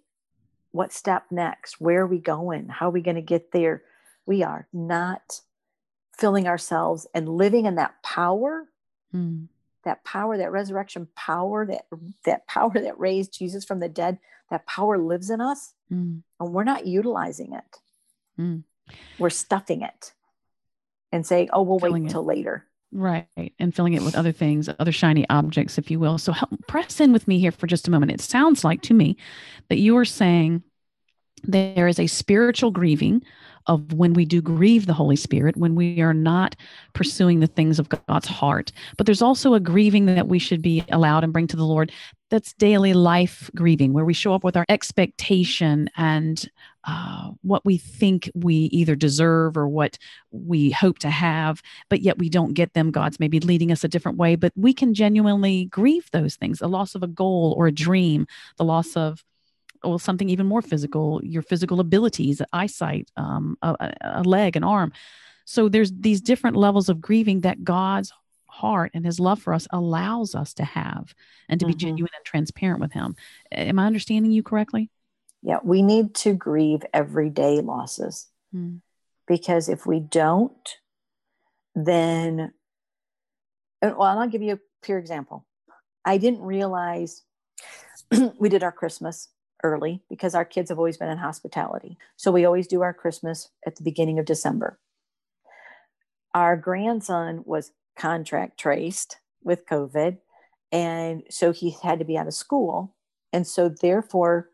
what 0.72 0.92
step 0.92 1.24
next? 1.30 1.80
Where 1.80 2.02
are 2.02 2.06
we 2.06 2.18
going? 2.18 2.68
How 2.68 2.88
are 2.88 2.92
we 2.92 3.02
going 3.02 3.16
to 3.16 3.22
get 3.22 3.52
there? 3.52 3.82
We 4.26 4.42
are 4.42 4.68
not 4.72 5.40
filling 6.16 6.46
ourselves 6.46 7.06
and 7.14 7.28
living 7.28 7.66
in 7.66 7.76
that 7.76 7.94
power, 8.02 8.68
mm. 9.14 9.48
that 9.84 10.04
power, 10.04 10.36
that 10.36 10.52
resurrection 10.52 11.08
power, 11.16 11.66
that 11.66 11.86
that 12.24 12.46
power 12.46 12.72
that 12.72 12.98
raised 12.98 13.36
Jesus 13.36 13.64
from 13.64 13.80
the 13.80 13.88
dead. 13.88 14.18
That 14.50 14.66
power 14.66 14.98
lives 14.98 15.30
in 15.30 15.40
us, 15.40 15.74
mm. 15.92 16.22
and 16.40 16.52
we're 16.52 16.64
not 16.64 16.86
utilizing 16.86 17.52
it. 17.52 17.76
Mm. 18.38 18.64
We're 19.18 19.30
stuffing 19.30 19.82
it 19.82 20.12
and 21.12 21.24
saying, 21.24 21.50
"Oh, 21.52 21.62
we'll 21.62 21.78
filling 21.78 22.02
wait 22.02 22.08
until 22.08 22.24
later." 22.24 22.66
Right. 22.92 23.28
And 23.58 23.74
filling 23.74 23.94
it 23.94 24.02
with 24.02 24.16
other 24.16 24.32
things, 24.32 24.68
other 24.78 24.92
shiny 24.92 25.28
objects, 25.30 25.78
if 25.78 25.90
you 25.90 26.00
will. 26.00 26.18
So 26.18 26.32
help, 26.32 26.50
press 26.66 27.00
in 27.00 27.12
with 27.12 27.28
me 27.28 27.38
here 27.38 27.52
for 27.52 27.66
just 27.66 27.86
a 27.86 27.90
moment. 27.90 28.12
It 28.12 28.20
sounds 28.20 28.64
like 28.64 28.82
to 28.82 28.94
me 28.94 29.16
that 29.68 29.78
you 29.78 29.96
are 29.96 30.04
saying 30.04 30.62
there 31.44 31.88
is 31.88 31.98
a 31.98 32.06
spiritual 32.06 32.70
grieving 32.70 33.22
of 33.66 33.92
when 33.92 34.12
we 34.14 34.24
do 34.24 34.42
grieve 34.42 34.86
the 34.86 34.92
Holy 34.92 35.16
Spirit, 35.16 35.56
when 35.56 35.74
we 35.74 36.00
are 36.00 36.14
not 36.14 36.56
pursuing 36.92 37.40
the 37.40 37.46
things 37.46 37.78
of 37.78 37.88
God's 37.88 38.26
heart. 38.26 38.72
But 38.96 39.06
there's 39.06 39.22
also 39.22 39.54
a 39.54 39.60
grieving 39.60 40.06
that 40.06 40.28
we 40.28 40.38
should 40.38 40.62
be 40.62 40.84
allowed 40.90 41.24
and 41.24 41.32
bring 41.32 41.46
to 41.48 41.56
the 41.56 41.64
Lord 41.64 41.92
that's 42.30 42.52
daily 42.54 42.94
life 42.94 43.50
grieving, 43.54 43.92
where 43.92 44.04
we 44.04 44.14
show 44.14 44.32
up 44.32 44.44
with 44.44 44.56
our 44.56 44.66
expectation 44.68 45.90
and 45.96 46.48
uh, 46.84 47.30
what 47.42 47.64
we 47.64 47.76
think 47.76 48.30
we 48.34 48.54
either 48.54 48.94
deserve 48.94 49.56
or 49.56 49.68
what 49.68 49.98
we 50.30 50.70
hope 50.70 50.98
to 51.00 51.10
have, 51.10 51.60
but 51.88 52.00
yet 52.00 52.18
we 52.18 52.28
don't 52.28 52.54
get 52.54 52.72
them. 52.72 52.90
God's 52.90 53.20
maybe 53.20 53.40
leading 53.40 53.70
us 53.70 53.84
a 53.84 53.88
different 53.88 54.16
way, 54.16 54.36
but 54.36 54.52
we 54.56 54.72
can 54.72 54.94
genuinely 54.94 55.66
grieve 55.66 56.08
those 56.12 56.36
things 56.36 56.60
the 56.60 56.68
loss 56.68 56.94
of 56.94 57.02
a 57.02 57.08
goal 57.08 57.54
or 57.58 57.66
a 57.66 57.72
dream, 57.72 58.26
the 58.56 58.64
loss 58.64 58.96
of 58.96 59.24
well 59.82 59.98
something 59.98 60.28
even 60.28 60.46
more 60.46 60.62
physical 60.62 61.20
your 61.24 61.42
physical 61.42 61.80
abilities 61.80 62.42
eyesight 62.52 63.10
um, 63.16 63.56
a, 63.62 63.92
a 64.02 64.22
leg 64.22 64.56
an 64.56 64.64
arm 64.64 64.92
so 65.46 65.68
there's 65.68 65.90
these 65.92 66.20
different 66.20 66.54
levels 66.56 66.90
of 66.90 67.00
grieving 67.00 67.40
that 67.40 67.64
god's 67.64 68.12
heart 68.50 68.90
and 68.94 69.04
his 69.04 69.20
love 69.20 69.40
for 69.40 69.52
us 69.52 69.66
allows 69.70 70.34
us 70.34 70.54
to 70.54 70.64
have 70.64 71.14
and 71.48 71.60
to 71.60 71.66
mm-hmm. 71.66 71.72
be 71.72 71.78
genuine 71.78 72.10
and 72.16 72.24
transparent 72.24 72.80
with 72.80 72.92
him 72.92 73.14
am 73.52 73.78
i 73.78 73.86
understanding 73.86 74.32
you 74.32 74.42
correctly 74.42 74.90
yeah 75.42 75.58
we 75.62 75.82
need 75.82 76.14
to 76.14 76.34
grieve 76.34 76.82
everyday 76.92 77.60
losses 77.60 78.28
mm. 78.54 78.80
because 79.26 79.68
if 79.68 79.86
we 79.86 80.00
don't 80.00 80.76
then 81.74 82.52
well 83.82 84.02
i'll 84.02 84.28
give 84.28 84.42
you 84.42 84.54
a 84.54 84.60
pure 84.82 84.98
example 84.98 85.46
i 86.04 86.18
didn't 86.18 86.42
realize 86.42 87.22
we 88.38 88.48
did 88.48 88.62
our 88.62 88.72
christmas 88.72 89.28
early 89.62 90.02
because 90.08 90.34
our 90.34 90.44
kids 90.44 90.70
have 90.70 90.78
always 90.78 90.96
been 90.96 91.08
in 91.10 91.18
hospitality. 91.18 91.98
So 92.16 92.32
we 92.32 92.44
always 92.44 92.66
do 92.66 92.82
our 92.82 92.94
Christmas 92.94 93.48
at 93.66 93.76
the 93.76 93.82
beginning 93.82 94.18
of 94.18 94.24
December. 94.24 94.78
Our 96.34 96.56
grandson 96.56 97.42
was 97.44 97.72
contract 97.96 98.58
traced 98.58 99.16
with 99.42 99.66
COVID. 99.66 100.18
And 100.72 101.24
so 101.30 101.52
he 101.52 101.76
had 101.82 101.98
to 101.98 102.04
be 102.04 102.16
out 102.16 102.26
of 102.26 102.34
school. 102.34 102.94
And 103.32 103.46
so 103.46 103.68
therefore, 103.68 104.50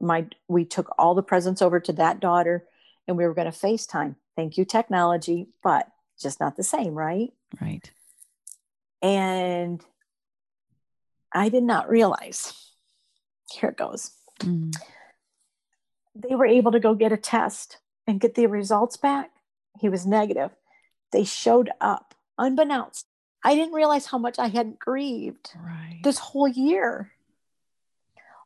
my 0.00 0.26
we 0.48 0.64
took 0.64 0.94
all 0.98 1.14
the 1.14 1.22
presents 1.22 1.62
over 1.62 1.80
to 1.80 1.92
that 1.94 2.20
daughter 2.20 2.64
and 3.08 3.16
we 3.16 3.24
were 3.24 3.34
going 3.34 3.50
to 3.50 3.58
FaceTime. 3.58 4.16
Thank 4.34 4.58
you, 4.58 4.64
technology, 4.64 5.48
but 5.62 5.88
just 6.20 6.40
not 6.40 6.56
the 6.56 6.64
same, 6.64 6.94
right? 6.94 7.32
Right. 7.60 7.90
And 9.02 9.82
I 11.32 11.48
did 11.48 11.62
not 11.62 11.88
realize 11.88 12.52
here 13.52 13.70
it 13.70 13.76
goes. 13.76 14.10
Mm. 14.40 14.74
They 16.14 16.34
were 16.34 16.46
able 16.46 16.72
to 16.72 16.80
go 16.80 16.94
get 16.94 17.12
a 17.12 17.16
test 17.16 17.78
and 18.06 18.20
get 18.20 18.34
the 18.34 18.46
results 18.46 18.96
back. 18.96 19.30
He 19.80 19.88
was 19.88 20.06
negative. 20.06 20.50
They 21.12 21.24
showed 21.24 21.70
up 21.80 22.14
unbeknownst. 22.38 23.06
I 23.44 23.54
didn't 23.54 23.74
realize 23.74 24.06
how 24.06 24.18
much 24.18 24.38
I 24.38 24.48
had 24.48 24.78
grieved 24.78 25.50
right. 25.56 26.00
this 26.02 26.18
whole 26.18 26.48
year. 26.48 27.12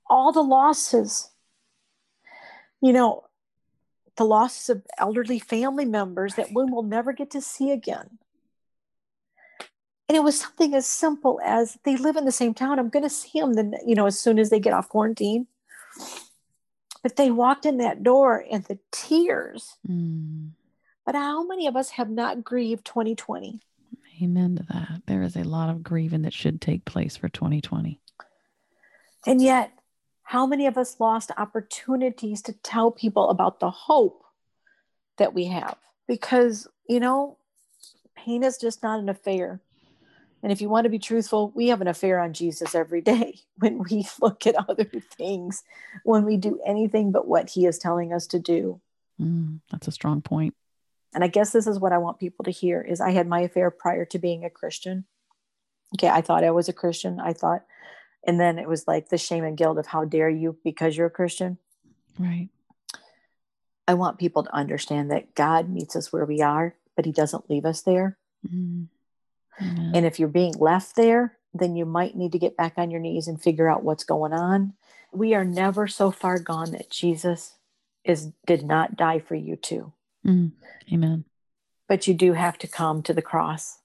All 0.09 0.33
the 0.33 0.43
losses, 0.43 1.31
you 2.83 2.93
know, 2.93 3.25
the 4.17 4.25
losses 4.25 4.69
of 4.69 4.83
elderly 4.99 5.39
family 5.39 5.85
members 5.85 6.35
that 6.35 6.53
we 6.53 6.65
will 6.65 6.83
never 6.83 7.13
get 7.13 7.31
to 7.31 7.41
see 7.41 7.71
again. 7.71 8.19
And 10.09 10.17
it 10.17 10.25
was 10.25 10.41
something 10.41 10.75
as 10.75 10.87
simple 10.87 11.41
as 11.45 11.79
they 11.85 11.97
live 11.97 12.17
in 12.17 12.25
the 12.25 12.33
same 12.33 12.53
town. 12.53 12.79
I'm 12.79 12.89
going 12.89 13.05
to 13.05 13.09
see 13.09 13.41
them, 13.41 13.55
then, 13.55 13.75
you 13.87 13.95
know, 13.95 14.07
as 14.07 14.19
soon 14.19 14.41
as 14.41 14.51
they 14.51 14.59
get 14.59 14.73
off 14.73 14.89
quarantine. 14.89 15.47
But 17.03 17.17
they 17.17 17.31
walked 17.31 17.65
in 17.65 17.79
that 17.79 18.03
door 18.03 18.45
and 18.51 18.65
the 18.65 18.79
tears. 18.91 19.79
Mm. 19.89 20.51
But 21.07 21.15
how 21.15 21.47
many 21.47 21.67
of 21.67 21.77
us 21.77 21.91
have 21.91 22.11
not 22.11 22.45
grieved 22.45 22.85
2020? 22.85 23.61
Amen 24.23 24.57
to 24.57 24.63
that. 24.65 25.03
There 25.07 25.23
is 25.23 25.37
a 25.37 25.45
lot 25.45 25.71
of 25.71 25.83
grieving 25.83 26.23
that 26.23 26.35
should 26.35 26.61
take 26.61 26.85
place 26.85 27.17
for 27.17 27.29
2020. 27.29 28.01
And 29.27 29.41
yet, 29.41 29.73
how 30.23 30.47
many 30.47 30.67
of 30.67 30.79
us 30.79 31.01
lost 31.01 31.31
opportunities 31.37 32.43
to 32.43 32.53
tell 32.53 32.91
people 32.91 33.31
about 33.31 33.61
the 33.61 33.71
hope 33.71 34.25
that 35.17 35.35
we 35.35 35.47
have? 35.47 35.77
Because, 36.07 36.69
you 36.89 37.01
know, 37.01 37.37
pain 38.15 38.43
is 38.43 38.59
just 38.59 38.83
not 38.83 39.01
an 39.01 39.09
affair. 39.09 39.61
And 40.43 40.53
if 40.53 40.61
you 40.61 40.69
want 40.69 40.85
to 40.85 40.91
be 40.91 40.99
truthful, 40.99 41.53
we 41.55 41.69
have 41.69 41.81
an 41.81 41.89
affair 41.89 42.19
on 42.19 42.33
Jesus 42.33 42.75
every 42.75 43.01
day 43.01 43.41
when 43.59 43.79
we 43.91 44.07
look 44.21 44.47
at 44.47 44.69
other 44.69 44.85
things, 44.85 45.65
when 46.05 46.25
we 46.25 46.37
do 46.37 46.61
anything 46.65 47.13
but 47.13 47.27
what 47.27 47.51
he 47.51 47.67
is 47.67 47.79
telling 47.79 48.13
us 48.13 48.27
to 48.29 48.39
do. 48.39 48.81
Mm, 49.21 49.61
that's 49.71 49.89
a 49.89 49.93
strong 49.93 50.23
point. 50.23 50.55
And 51.15 51.25
I 51.25 51.29
guess 51.29 51.51
this 51.51 51.67
is 51.67 51.79
what 51.79 51.93
I 51.93 51.99
want 51.99 52.21
people 52.21 52.45
to 52.45 52.51
hear 52.51 52.81
is 52.81 53.01
I 53.01 53.11
had 53.11 53.27
my 53.27 53.41
affair 53.41 53.71
prior 53.71 54.05
to 54.07 54.19
being 54.19 54.45
a 54.45 54.51
Christian. 54.51 55.05
Okay, 55.97 56.09
I 56.09 56.21
thought 56.21 56.45
I 56.45 56.53
was 56.53 56.69
a 56.69 56.73
Christian. 56.73 57.19
I 57.19 57.33
thought 57.33 57.63
and 58.25 58.39
then 58.39 58.59
it 58.59 58.69
was 58.69 58.87
like 58.87 59.09
the 59.09 59.19
shame 59.19 59.45
and 59.45 59.57
guilt 59.57 59.79
of 59.79 59.87
how 59.87 60.05
dare 60.05 60.29
you 60.29 60.57
because 60.65 60.97
you're 60.97 61.07
a 61.07 61.11
christian 61.11 61.59
right 62.19 62.49
i 63.89 63.95
want 63.95 64.19
people 64.19 64.43
to 64.43 64.55
understand 64.55 65.11
that 65.11 65.35
god 65.35 65.69
meets 65.69 65.97
us 65.97 66.13
where 66.13 66.25
we 66.25 66.41
are 66.41 66.75
but 66.97 67.05
he 67.05 67.13
doesn't 67.13 67.49
leave 67.49 67.65
us 67.65 67.83
there 67.83 68.19
mm-hmm. 68.47 68.85
and 69.95 70.07
if 70.07 70.19
you're 70.19 70.29
being 70.29 70.55
left 70.59 70.97
there 70.97 71.37
then 71.53 71.75
you 71.75 71.85
might 71.85 72.17
need 72.17 72.33
to 72.33 72.39
get 72.39 72.57
back 72.57 72.75
on 72.77 72.91
your 72.91 73.01
knees 73.01 73.27
and 73.27 73.43
figure 73.43 73.69
out 73.69 73.83
what's 73.83 74.05
going 74.05 74.33
on 74.33 74.73
we 75.13 75.35
are 75.35 75.45
never 75.45 75.87
so 75.87 76.11
far 76.11 76.39
gone 76.39 76.73
that 76.73 76.91
jesus 76.91 77.57
is 78.05 78.33
did 78.47 78.65
not 78.65 78.97
die 78.97 79.19
for 79.19 79.35
you 79.35 79.57
too 79.57 79.93
mm. 80.27 80.51
amen 80.93 81.25
but 81.89 82.07
you 82.07 82.15
do 82.15 82.33
have 82.33 82.59
to 82.59 82.69
come 82.69 83.03
to 83.03 83.15
the 83.15 83.23
cross 83.23 83.79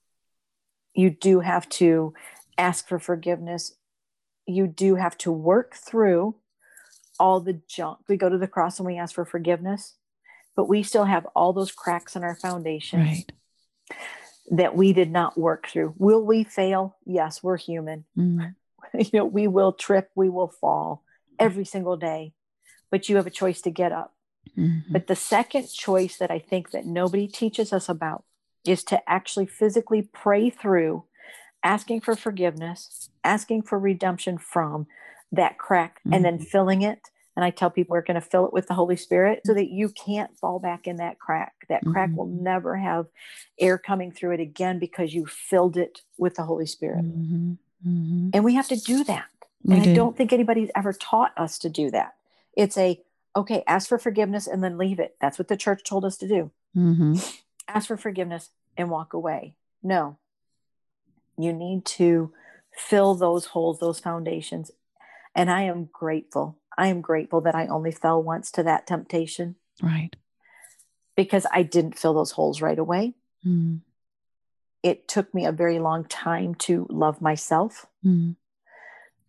you 0.94 1.10
do 1.10 1.40
have 1.40 1.68
to 1.68 2.14
ask 2.58 2.88
for 2.88 2.98
forgiveness 2.98 3.74
you 4.46 4.66
do 4.66 4.94
have 4.94 5.18
to 5.18 5.32
work 5.32 5.74
through 5.74 6.36
all 7.18 7.40
the 7.40 7.60
junk. 7.68 7.98
We 8.08 8.16
go 8.16 8.28
to 8.28 8.38
the 8.38 8.46
cross 8.46 8.78
and 8.78 8.86
we 8.86 8.98
ask 8.98 9.14
for 9.14 9.24
forgiveness, 9.24 9.94
but 10.54 10.68
we 10.68 10.82
still 10.82 11.04
have 11.04 11.26
all 11.34 11.52
those 11.52 11.72
cracks 11.72 12.16
in 12.16 12.22
our 12.22 12.36
foundation 12.36 13.00
right. 13.00 13.32
that 14.50 14.76
we 14.76 14.92
did 14.92 15.10
not 15.10 15.38
work 15.38 15.68
through. 15.68 15.94
Will 15.98 16.24
we 16.24 16.44
fail? 16.44 16.96
Yes, 17.04 17.42
we're 17.42 17.56
human. 17.56 18.04
Mm. 18.16 18.54
you 18.94 19.10
know, 19.12 19.24
we 19.24 19.48
will 19.48 19.72
trip, 19.72 20.10
we 20.14 20.28
will 20.28 20.48
fall 20.48 21.02
every 21.38 21.64
single 21.64 21.96
day, 21.96 22.32
but 22.90 23.08
you 23.08 23.16
have 23.16 23.26
a 23.26 23.30
choice 23.30 23.60
to 23.62 23.70
get 23.70 23.92
up. 23.92 24.14
Mm-hmm. 24.56 24.92
But 24.92 25.06
the 25.06 25.16
second 25.16 25.68
choice 25.72 26.16
that 26.18 26.30
I 26.30 26.38
think 26.38 26.70
that 26.70 26.86
nobody 26.86 27.26
teaches 27.26 27.72
us 27.72 27.88
about 27.88 28.24
is 28.64 28.82
to 28.84 29.00
actually 29.08 29.46
physically 29.46 30.02
pray 30.02 30.50
through 30.50 31.04
asking 31.62 32.00
for 32.00 32.14
forgiveness, 32.14 33.10
asking 33.24 33.62
for 33.62 33.78
redemption 33.78 34.38
from 34.38 34.86
that 35.32 35.58
crack, 35.58 35.98
mm-hmm. 36.00 36.14
and 36.14 36.24
then 36.24 36.34
mm-hmm. 36.34 36.44
filling 36.44 36.82
it. 36.82 37.00
And 37.34 37.44
I 37.44 37.50
tell 37.50 37.68
people 37.68 37.94
we're 37.94 38.02
going 38.02 38.20
to 38.20 38.26
fill 38.26 38.46
it 38.46 38.52
with 38.52 38.66
the 38.66 38.74
Holy 38.74 38.96
Spirit 38.96 39.42
so 39.44 39.52
that 39.52 39.68
you 39.68 39.90
can't 39.90 40.36
fall 40.38 40.58
back 40.58 40.86
in 40.86 40.96
that 40.96 41.18
crack. 41.18 41.52
That 41.68 41.84
crack 41.84 42.08
mm-hmm. 42.08 42.16
will 42.16 42.28
never 42.28 42.76
have 42.76 43.06
air 43.60 43.76
coming 43.76 44.10
through 44.10 44.32
it 44.32 44.40
again 44.40 44.78
because 44.78 45.12
you 45.12 45.26
filled 45.26 45.76
it 45.76 46.00
with 46.16 46.36
the 46.36 46.44
Holy 46.44 46.66
Spirit. 46.66 47.04
Mm-hmm. 47.04 47.52
mm-hmm. 47.86 48.30
And 48.32 48.42
we 48.42 48.54
have 48.54 48.68
to 48.68 48.76
do 48.76 49.04
that. 49.04 49.26
We 49.64 49.74
and 49.74 49.84
do. 49.84 49.90
I 49.90 49.94
don't 49.94 50.16
think 50.16 50.32
anybody's 50.32 50.70
ever 50.74 50.94
taught 50.94 51.32
us 51.36 51.58
to 51.58 51.68
do 51.68 51.90
that. 51.90 52.14
It's 52.56 52.78
a, 52.78 53.02
okay, 53.36 53.62
ask 53.66 53.88
for 53.88 53.98
forgiveness 53.98 54.46
and 54.46 54.64
then 54.64 54.78
leave 54.78 54.98
it. 54.98 55.16
That's 55.20 55.38
what 55.38 55.48
the 55.48 55.56
church 55.56 55.84
told 55.84 56.04
us 56.04 56.16
to 56.18 56.28
do. 56.28 56.50
Mm-hmm. 56.76 57.16
Ask 57.68 57.88
for 57.88 57.96
forgiveness 57.96 58.50
and 58.76 58.90
walk 58.90 59.12
away. 59.12 59.56
No, 59.82 60.18
you 61.36 61.52
need 61.52 61.84
to 61.84 62.32
fill 62.72 63.14
those 63.14 63.46
holes, 63.46 63.80
those 63.80 63.98
foundations. 63.98 64.70
And 65.34 65.50
I 65.50 65.62
am 65.62 65.88
grateful. 65.92 66.58
I 66.78 66.88
am 66.88 67.00
grateful 67.00 67.40
that 67.42 67.54
I 67.54 67.66
only 67.66 67.90
fell 67.90 68.22
once 68.22 68.50
to 68.52 68.62
that 68.62 68.86
temptation. 68.86 69.56
Right. 69.82 70.14
Because 71.16 71.46
I 71.52 71.62
didn't 71.62 71.98
fill 71.98 72.14
those 72.14 72.30
holes 72.30 72.60
right 72.60 72.78
away. 72.78 73.14
Mm. 73.44 73.80
It 74.82 75.08
took 75.08 75.34
me 75.34 75.44
a 75.44 75.52
very 75.52 75.78
long 75.78 76.04
time 76.04 76.54
to 76.54 76.86
love 76.88 77.20
myself. 77.20 77.86
Mm. 78.04 78.36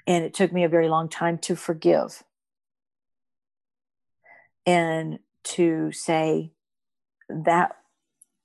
And 0.06 0.24
it 0.24 0.34
took 0.34 0.54
me 0.54 0.64
a 0.64 0.70
very 0.70 0.90
long 0.90 1.10
time 1.10 1.38
to 1.40 1.56
forgive 1.56 2.24
and 4.68 5.20
to 5.44 5.92
say 5.94 6.52
that 7.30 7.78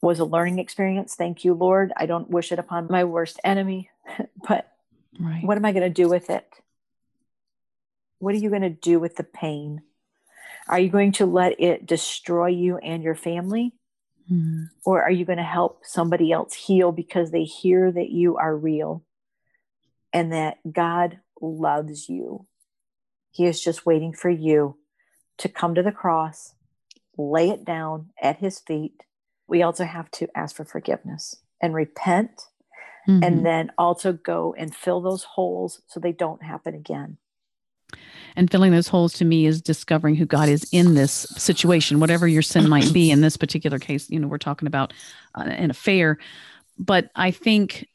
was 0.01 0.21
a 0.21 0.25
learning 0.25 0.61
experience. 0.61 1.15
Thank 1.15 1.45
you, 1.45 1.53
Lord. 1.53 1.93
I 1.97 2.07
don't 2.07 2.31
wish 2.31 2.53
it 2.53 2.59
upon 2.59 2.87
my 2.89 3.05
worst 3.05 3.41
enemy, 3.45 3.91
but 4.49 4.73
right. 5.21 5.45
what 5.45 5.57
am 5.57 5.65
I 5.65 5.73
going 5.73 5.83
to 5.83 5.91
do 5.91 6.09
with 6.09 6.31
it? 6.31 6.49
What 8.21 8.35
are 8.35 8.39
you 8.39 8.51
going 8.51 8.63
to 8.63 8.71
do 8.71 9.01
with 9.01 9.17
the 9.17 9.25
pain? 9.25 9.83
Are 10.69 10.79
you 10.79 10.91
going 10.91 11.13
to 11.13 11.27
let 11.27 11.61
it 11.61 11.87
destroy 11.87 12.47
you 12.47 12.79
and 12.79 13.03
your 13.03 13.17
family? 13.17 13.75
Mm-hmm. 14.31 14.65
Or 14.85 15.03
are 15.03 15.11
you 15.11 15.25
going 15.25 15.39
to 15.39 15.45
help 15.45 15.81
somebody 15.85 16.31
else 16.31 16.55
heal 16.55 16.93
because 16.93 17.33
they 17.33 17.43
hear 17.43 17.91
that 17.91 18.11
you 18.11 18.37
are 18.37 18.57
real 18.57 19.05
and 20.13 20.33
that 20.33 20.59
God 20.71 21.19
loves 21.41 22.09
you? 22.09 22.47
He 23.33 23.47
is 23.47 23.63
just 23.63 23.85
waiting 23.85 24.13
for 24.13 24.31
you 24.31 24.77
to 25.43 25.49
come 25.49 25.75
to 25.75 25.83
the 25.83 25.91
cross, 25.91 26.55
lay 27.19 27.51
it 27.51 27.65
down 27.65 28.11
at 28.23 28.39
his 28.39 28.61
feet, 28.61 29.03
we 29.49 29.61
also 29.61 29.85
have 29.85 30.09
to 30.13 30.29
ask 30.37 30.55
for 30.55 30.65
forgiveness 30.65 31.35
and 31.61 31.75
repent 31.75 32.47
mm-hmm. 33.09 33.25
and 33.25 33.45
then 33.45 33.73
also 33.77 34.13
go 34.13 34.55
and 34.57 34.73
fill 34.73 35.01
those 35.01 35.25
holes 35.25 35.83
so 35.89 35.99
they 35.99 36.13
don't 36.13 36.45
happen 36.45 36.77
again 36.77 37.19
and 38.37 38.51
filling 38.51 38.73
those 38.73 38.89
holes 38.89 39.13
to 39.15 39.25
me 39.25 39.45
is 39.45 39.61
discovering 39.61 40.15
who 40.15 40.25
God 40.25 40.49
is 40.49 40.67
in 40.73 40.95
this 40.95 41.27
situation, 41.37 42.01
whatever 42.01 42.27
your 42.27 42.41
sin 42.41 42.67
might 42.67 42.91
be. 42.91 43.11
In 43.11 43.21
this 43.21 43.37
particular 43.37 43.79
case, 43.79 44.09
you 44.09 44.19
know, 44.19 44.27
we're 44.27 44.39
talking 44.39 44.67
about 44.67 44.95
uh, 45.35 45.43
an 45.43 45.71
affair. 45.71 46.17
But 46.79 47.11
I 47.15 47.31
think 47.31 47.87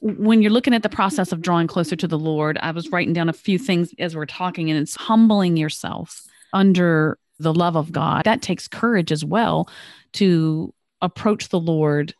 when 0.00 0.42
you're 0.42 0.50
looking 0.50 0.74
at 0.74 0.82
the 0.82 0.88
process 0.88 1.30
of 1.30 1.42
drawing 1.42 1.68
closer 1.68 1.94
to 1.94 2.08
the 2.08 2.18
Lord, 2.18 2.58
I 2.60 2.72
was 2.72 2.90
writing 2.90 3.12
down 3.12 3.28
a 3.28 3.32
few 3.32 3.56
things 3.56 3.94
as 4.00 4.16
we're 4.16 4.26
talking, 4.26 4.68
and 4.68 4.80
it's 4.80 4.96
humbling 4.96 5.56
yourself 5.56 6.26
under 6.54 7.18
the 7.38 7.52
love 7.52 7.76
of 7.76 7.92
God. 7.92 8.24
That 8.24 8.40
takes 8.40 8.68
courage 8.68 9.12
as 9.12 9.24
well 9.24 9.68
to 10.14 10.72
approach 11.02 11.48
the 11.48 11.60
Lord 11.60 12.14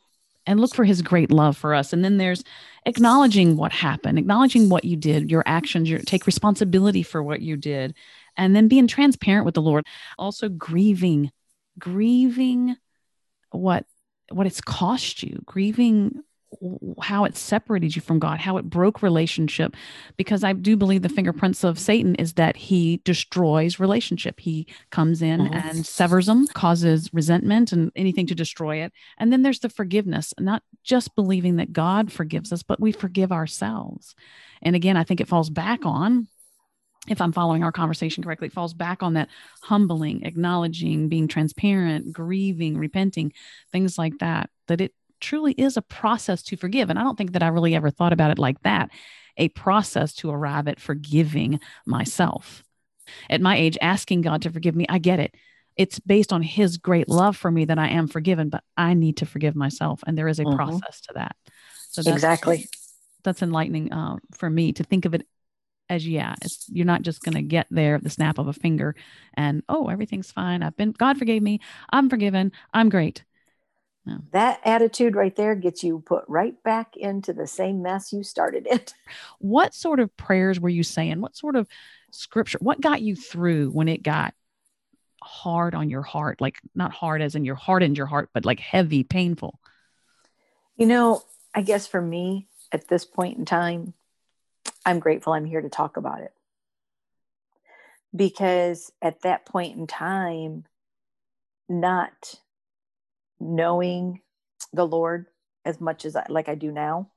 and 0.46 0.60
look 0.60 0.74
for 0.74 0.84
his 0.84 1.00
great 1.00 1.30
love 1.30 1.56
for 1.56 1.74
us. 1.74 1.92
And 1.92 2.04
then 2.04 2.18
there's 2.18 2.44
acknowledging 2.84 3.56
what 3.56 3.72
happened, 3.72 4.18
acknowledging 4.18 4.68
what 4.68 4.84
you 4.84 4.96
did, 4.96 5.30
your 5.30 5.42
actions, 5.46 5.88
your 5.88 6.00
take 6.00 6.26
responsibility 6.26 7.02
for 7.02 7.22
what 7.22 7.40
you 7.40 7.56
did, 7.56 7.94
and 8.36 8.54
then 8.54 8.68
being 8.68 8.86
transparent 8.86 9.46
with 9.46 9.54
the 9.54 9.62
Lord. 9.62 9.86
Also 10.18 10.48
grieving, 10.50 11.30
grieving 11.78 12.76
what 13.50 13.86
what 14.30 14.46
it's 14.46 14.60
cost 14.60 15.22
you, 15.22 15.40
grieving 15.46 16.22
how 17.00 17.24
it 17.24 17.36
separated 17.36 17.94
you 17.96 18.02
from 18.02 18.18
God, 18.18 18.40
how 18.40 18.56
it 18.56 18.68
broke 18.68 19.02
relationship. 19.02 19.76
Because 20.16 20.44
I 20.44 20.52
do 20.52 20.76
believe 20.76 21.02
the 21.02 21.08
fingerprints 21.08 21.64
of 21.64 21.78
Satan 21.78 22.14
is 22.16 22.34
that 22.34 22.56
he 22.56 23.00
destroys 23.04 23.80
relationship. 23.80 24.40
He 24.40 24.66
comes 24.90 25.22
in 25.22 25.40
mm-hmm. 25.40 25.54
and 25.54 25.86
severs 25.86 26.26
them, 26.26 26.46
causes 26.48 27.12
resentment 27.12 27.72
and 27.72 27.90
anything 27.96 28.26
to 28.26 28.34
destroy 28.34 28.76
it. 28.82 28.92
And 29.18 29.32
then 29.32 29.42
there's 29.42 29.60
the 29.60 29.68
forgiveness, 29.68 30.34
not 30.38 30.62
just 30.82 31.14
believing 31.14 31.56
that 31.56 31.72
God 31.72 32.12
forgives 32.12 32.52
us, 32.52 32.62
but 32.62 32.80
we 32.80 32.92
forgive 32.92 33.32
ourselves. 33.32 34.14
And 34.62 34.76
again, 34.76 34.96
I 34.96 35.04
think 35.04 35.20
it 35.20 35.28
falls 35.28 35.50
back 35.50 35.84
on 35.84 36.28
if 37.08 37.20
I'm 37.20 37.32
following 37.32 37.62
our 37.62 37.72
conversation 37.72 38.24
correctly, 38.24 38.46
it 38.46 38.52
falls 38.52 38.74
back 38.74 39.02
on 39.02 39.14
that 39.14 39.28
humbling, 39.62 40.22
acknowledging, 40.24 41.08
being 41.08 41.28
transparent, 41.28 42.12
grieving, 42.12 42.78
repenting, 42.78 43.32
things 43.72 43.98
like 43.98 44.18
that. 44.18 44.50
That 44.68 44.80
it 44.80 44.94
truly 45.24 45.52
is 45.52 45.76
a 45.76 45.82
process 45.82 46.42
to 46.44 46.56
forgive. 46.56 46.90
And 46.90 46.98
I 46.98 47.02
don't 47.02 47.16
think 47.16 47.32
that 47.32 47.42
I 47.42 47.48
really 47.48 47.74
ever 47.74 47.90
thought 47.90 48.12
about 48.12 48.30
it 48.30 48.38
like 48.38 48.60
that 48.62 48.90
a 49.36 49.48
process 49.48 50.12
to 50.14 50.30
arrive 50.30 50.68
at 50.68 50.78
forgiving 50.78 51.58
myself. 51.86 52.62
At 53.28 53.40
my 53.40 53.56
age, 53.56 53.76
asking 53.80 54.20
God 54.20 54.42
to 54.42 54.50
forgive 54.50 54.76
me, 54.76 54.86
I 54.88 54.98
get 54.98 55.18
it. 55.18 55.34
It's 55.76 55.98
based 55.98 56.32
on 56.32 56.42
his 56.42 56.76
great 56.76 57.08
love 57.08 57.36
for 57.36 57.50
me 57.50 57.64
that 57.64 57.78
I 57.78 57.88
am 57.88 58.06
forgiven, 58.06 58.48
but 58.48 58.62
I 58.76 58.94
need 58.94 59.16
to 59.18 59.26
forgive 59.26 59.56
myself. 59.56 60.04
And 60.06 60.16
there 60.16 60.28
is 60.28 60.38
a 60.38 60.44
Mhm. 60.44 60.54
process 60.54 61.00
to 61.02 61.14
that. 61.14 61.34
So 61.90 62.02
that's, 62.02 62.16
exactly. 62.16 62.68
that's 63.24 63.42
enlightening 63.42 63.92
uh, 63.92 64.18
for 64.34 64.48
me 64.48 64.72
to 64.74 64.84
think 64.84 65.04
of 65.04 65.14
it 65.14 65.26
as 65.90 66.06
yeah 66.06 66.34
it's, 66.42 66.66
you're 66.70 66.86
not 66.86 67.02
just 67.02 67.22
going 67.22 67.34
to 67.34 67.42
get 67.42 67.66
there 67.70 67.96
at 67.96 68.02
the 68.02 68.10
snap 68.10 68.38
of 68.38 68.48
a 68.48 68.52
finger 68.52 68.94
and 69.34 69.62
oh 69.68 69.88
everything's 69.88 70.32
fine 70.32 70.62
i've 70.62 70.76
been 70.78 70.92
god 70.92 71.18
forgave 71.18 71.42
me 71.42 71.60
i'm 71.90 72.08
forgiven 72.08 72.52
i'm 72.72 72.88
great 72.88 73.22
That 74.32 74.60
attitude 74.64 75.16
right 75.16 75.34
there 75.34 75.54
gets 75.54 75.82
you 75.82 76.00
put 76.00 76.24
right 76.28 76.60
back 76.62 76.96
into 76.96 77.32
the 77.32 77.46
same 77.46 77.82
mess 77.82 78.12
you 78.12 78.22
started 78.22 78.66
it. 78.70 78.94
what 79.38 79.74
sort 79.74 80.00
of 80.00 80.14
prayers 80.16 80.60
were 80.60 80.68
you 80.68 80.82
saying 80.82 81.20
what 81.20 81.36
sort 81.36 81.56
of 81.56 81.68
scripture 82.10 82.58
what 82.60 82.80
got 82.80 83.02
you 83.02 83.16
through 83.16 83.70
when 83.70 83.88
it 83.88 84.02
got 84.02 84.34
hard 85.22 85.74
on 85.74 85.90
your 85.90 86.02
heart 86.02 86.40
like 86.40 86.60
not 86.74 86.92
hard 86.92 87.22
as 87.22 87.34
in 87.34 87.44
your 87.44 87.54
hardened 87.54 87.96
your 87.96 88.06
heart 88.06 88.28
but 88.32 88.44
like 88.44 88.60
heavy 88.60 89.02
painful 89.02 89.58
You 90.76 90.86
know, 90.86 91.22
I 91.54 91.62
guess 91.62 91.86
for 91.86 92.00
me 92.00 92.48
at 92.72 92.88
this 92.88 93.04
point 93.04 93.38
in 93.38 93.44
time, 93.44 93.94
I'm 94.84 94.98
grateful 94.98 95.32
I'm 95.32 95.44
here 95.44 95.60
to 95.60 95.68
talk 95.68 95.96
about 95.96 96.20
it. 96.20 96.32
Because 98.14 98.92
at 99.00 99.22
that 99.22 99.46
point 99.46 99.76
in 99.76 99.86
time, 99.86 100.64
not 101.68 102.34
knowing 103.40 104.20
the 104.72 104.86
Lord 104.86 105.26
as 105.64 105.80
much 105.80 106.04
as 106.04 106.16
I, 106.16 106.26
like 106.28 106.48
I 106.48 106.54
do 106.54 106.70
now, 106.70 107.10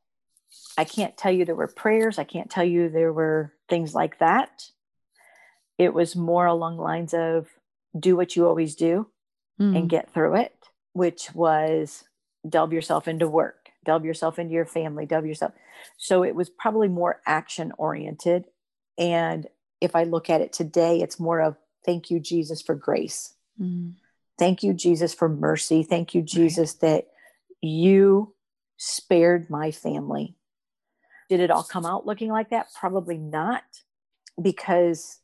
I 0.78 0.86
can't 0.86 1.18
tell 1.18 1.32
you 1.32 1.46
there 1.46 1.56
were 1.56 1.68
prayers. 1.68 2.20
I 2.20 2.24
can't 2.24 2.50
tell 2.50 2.64
you 2.64 2.90
there 2.90 3.14
were 3.14 3.54
things 3.68 3.94
like 3.94 4.20
that. 4.20 4.64
It 5.78 5.94
was 5.94 6.16
more 6.16 6.46
along 6.46 6.78
lines 6.78 7.14
of 7.14 7.48
do 7.98 8.16
what 8.16 8.36
you 8.36 8.48
always 8.48 8.76
do 8.76 9.08
Mm, 9.60 9.76
and 9.76 9.90
get 9.90 10.14
through 10.14 10.36
it, 10.36 10.54
which 10.94 11.34
was 11.34 12.04
delve 12.48 12.74
yourself 12.74 13.08
into 13.08 13.28
work, 13.28 13.70
delve 13.86 14.06
yourself 14.06 14.38
into 14.38 14.54
your 14.54 14.68
family, 14.68 15.08
delve 15.08 15.26
yourself. 15.26 15.52
So 15.98 16.24
it 16.24 16.36
was 16.36 16.50
probably 16.50 16.88
more 16.88 17.22
action 17.26 17.74
oriented. 17.78 18.46
And 19.00 19.48
if 19.82 19.96
I 19.96 20.04
look 20.04 20.30
at 20.30 20.42
it 20.42 20.54
today, 20.54 21.02
it's 21.02 21.20
more 21.20 21.42
of 21.42 21.58
thank 21.86 22.12
you, 22.12 22.20
Jesus, 22.20 22.62
for 22.62 22.76
grace. 22.76 23.34
mm, 23.60 23.94
Thank 24.38 24.64
you, 24.64 24.74
Jesus, 24.74 25.14
for 25.14 25.28
mercy. 25.28 25.84
Thank 25.84 26.14
you, 26.14 26.22
Jesus, 26.22 26.74
that 26.76 27.08
you 27.62 28.36
spared 28.78 29.50
my 29.50 29.72
family. 29.72 30.36
Did 31.30 31.40
it 31.40 31.52
all 31.52 31.64
come 31.64 31.86
out 31.86 32.06
looking 32.06 32.32
like 32.32 32.52
that? 32.52 32.68
Probably 32.80 33.18
not, 33.18 33.64
because 34.42 35.20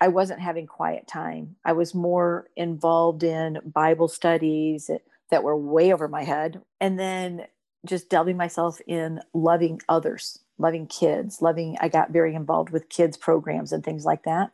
I 0.00 0.08
wasn't 0.08 0.40
having 0.40 0.66
quiet 0.66 1.06
time. 1.06 1.56
I 1.64 1.72
was 1.72 1.94
more 1.94 2.48
involved 2.56 3.22
in 3.22 3.60
Bible 3.64 4.08
studies 4.08 4.90
that 5.30 5.42
were 5.42 5.56
way 5.56 5.92
over 5.92 6.08
my 6.08 6.24
head. 6.24 6.62
And 6.80 6.98
then 6.98 7.46
just 7.84 8.08
delving 8.08 8.36
myself 8.36 8.80
in 8.86 9.20
loving 9.32 9.80
others, 9.88 10.40
loving 10.58 10.86
kids, 10.86 11.40
loving, 11.40 11.76
I 11.80 11.88
got 11.88 12.10
very 12.10 12.34
involved 12.34 12.70
with 12.70 12.88
kids 12.88 13.16
programs 13.16 13.72
and 13.72 13.84
things 13.84 14.04
like 14.04 14.24
that. 14.24 14.50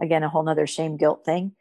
Again, 0.00 0.22
a 0.22 0.28
whole 0.28 0.42
nother 0.42 0.66
shame 0.66 0.96
guilt 0.96 1.24
thing 1.24 1.52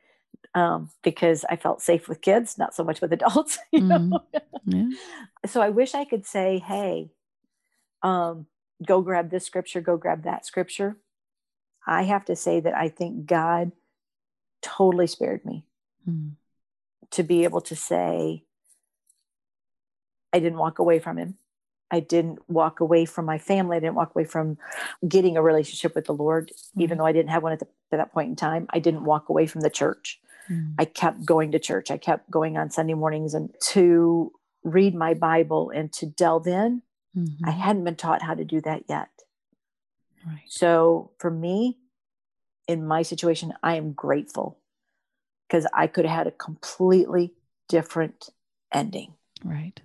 um, 0.56 0.90
because 1.04 1.46
I 1.50 1.56
felt 1.56 1.82
safe 1.82 2.08
with 2.08 2.22
kids, 2.22 2.58
not 2.58 2.76
so 2.76 2.84
much 2.84 3.02
with 3.02 3.14
adults. 3.14 3.58
You 3.72 3.82
know? 3.82 4.22
yeah 4.66 4.90
So 5.46 5.62
I 5.62 5.70
wish 5.70 5.94
I 5.94 6.06
could 6.06 6.26
say, 6.26 6.60
hey, 6.60 7.12
um, 8.02 8.46
go 8.86 9.02
grab 9.02 9.30
this 9.30 9.46
scripture, 9.46 9.82
go 9.82 9.98
grab 9.98 10.24
that 10.24 10.46
scripture. 10.46 10.98
I 11.86 12.04
have 12.04 12.26
to 12.26 12.36
say 12.36 12.60
that 12.62 12.74
I 12.76 12.90
think 12.90 13.26
God 13.26 13.72
totally 14.62 15.08
spared 15.08 15.46
me 15.46 15.66
Mm, 16.10 16.34
to 17.12 17.24
be 17.24 17.44
able 17.46 17.62
to 17.62 17.76
say, 17.76 18.44
I 20.34 20.40
didn't 20.40 20.58
walk 20.60 20.80
away 20.80 21.00
from 21.00 21.18
him. 21.18 21.38
I 21.92 22.00
didn't 22.00 22.40
walk 22.50 22.80
away 22.80 23.06
from 23.06 23.26
my 23.26 23.38
family. 23.38 23.78
I 23.78 23.80
didn't 23.80 23.96
walk 23.96 24.16
away 24.16 24.26
from 24.26 24.58
getting 25.08 25.38
a 25.38 25.42
relationship 25.44 25.94
with 25.96 26.06
the 26.06 26.14
Lord, 26.14 26.52
even 26.78 26.98
Mhm. 26.98 27.00
though 27.00 27.06
I 27.06 27.12
didn't 27.12 27.30
have 27.30 27.44
one 27.44 27.54
at, 27.54 27.60
the, 27.60 27.68
at 27.92 27.98
that 27.98 28.12
point 28.14 28.30
in 28.30 28.36
time. 28.36 28.66
I 28.72 28.80
didn't 28.80 29.04
walk 29.04 29.30
away 29.30 29.46
from 29.46 29.62
the 29.62 29.70
church. 29.70 30.20
Mm, 30.50 30.74
I 30.78 30.86
kept 30.86 31.26
going 31.26 31.52
to 31.52 31.60
church. 31.60 31.92
I 31.92 31.98
kept 31.98 32.30
going 32.32 32.58
on 32.58 32.70
Sunday 32.70 32.94
mornings 32.94 33.34
and 33.34 33.54
to 33.72 34.32
read 34.64 34.96
my 34.96 35.14
Bible 35.14 35.70
and 35.70 35.92
to 35.94 36.06
delve 36.06 36.48
in. 36.48 36.82
mhm, 37.16 37.38
I 37.44 37.52
hadn't 37.52 37.84
been 37.84 37.96
taught 37.96 38.22
how 38.22 38.34
to 38.34 38.46
do 38.46 38.62
that 38.62 38.84
yet. 38.90 39.10
right 40.26 40.42
So 40.48 41.12
for 41.20 41.30
me, 41.30 41.78
in 42.68 42.86
my 42.88 43.02
situation, 43.02 43.54
I 43.62 43.76
am 43.76 43.92
grateful 43.92 44.58
because 45.48 45.68
I 45.74 45.88
could 45.88 46.06
have 46.06 46.18
had 46.18 46.28
a 46.28 46.32
completely 46.32 47.34
different 47.68 48.30
ending. 48.72 49.14
right 49.44 49.80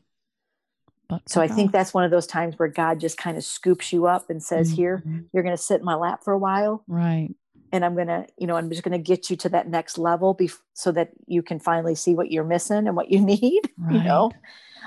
but 1.09 1.29
So 1.29 1.41
I 1.41 1.49
think 1.49 1.73
that's 1.73 1.93
one 1.95 2.05
of 2.05 2.11
those 2.11 2.27
times 2.27 2.59
where 2.59 2.69
God 2.69 3.01
just 3.01 3.17
kind 3.17 3.37
of 3.37 3.45
scoops 3.45 3.93
you 3.93 4.07
up 4.07 4.29
and 4.31 4.43
says, 4.43 4.71
Here, 4.71 5.03
Mhm, 5.07 5.25
you're 5.33 5.43
going 5.43 5.57
to 5.57 5.63
sit 5.63 5.81
in 5.81 5.85
my 5.87 5.95
lap 5.95 6.23
for 6.23 6.33
a 6.33 6.39
while. 6.39 6.85
right 6.87 7.35
And 7.73 7.85
I'm 7.85 7.95
going 7.95 8.09
to, 8.09 8.27
you 8.37 8.47
know, 8.47 8.57
I'm 8.57 8.71
just 8.71 8.83
going 8.83 8.93
to 8.93 8.99
get 8.99 9.31
you 9.31 9.37
to 9.37 9.49
that 9.51 9.69
next 9.69 9.99
level 9.99 10.35
bef- 10.35 10.59
so 10.73 10.93
that 10.93 11.11
you 11.27 11.43
can 11.43 11.61
finally 11.61 11.95
see 11.95 12.15
what 12.15 12.31
you're 12.31 12.45
missing 12.45 12.87
and 12.87 12.97
what 12.97 13.11
you 13.11 13.21
need, 13.25 13.71
you 13.91 14.03
know? 14.03 14.31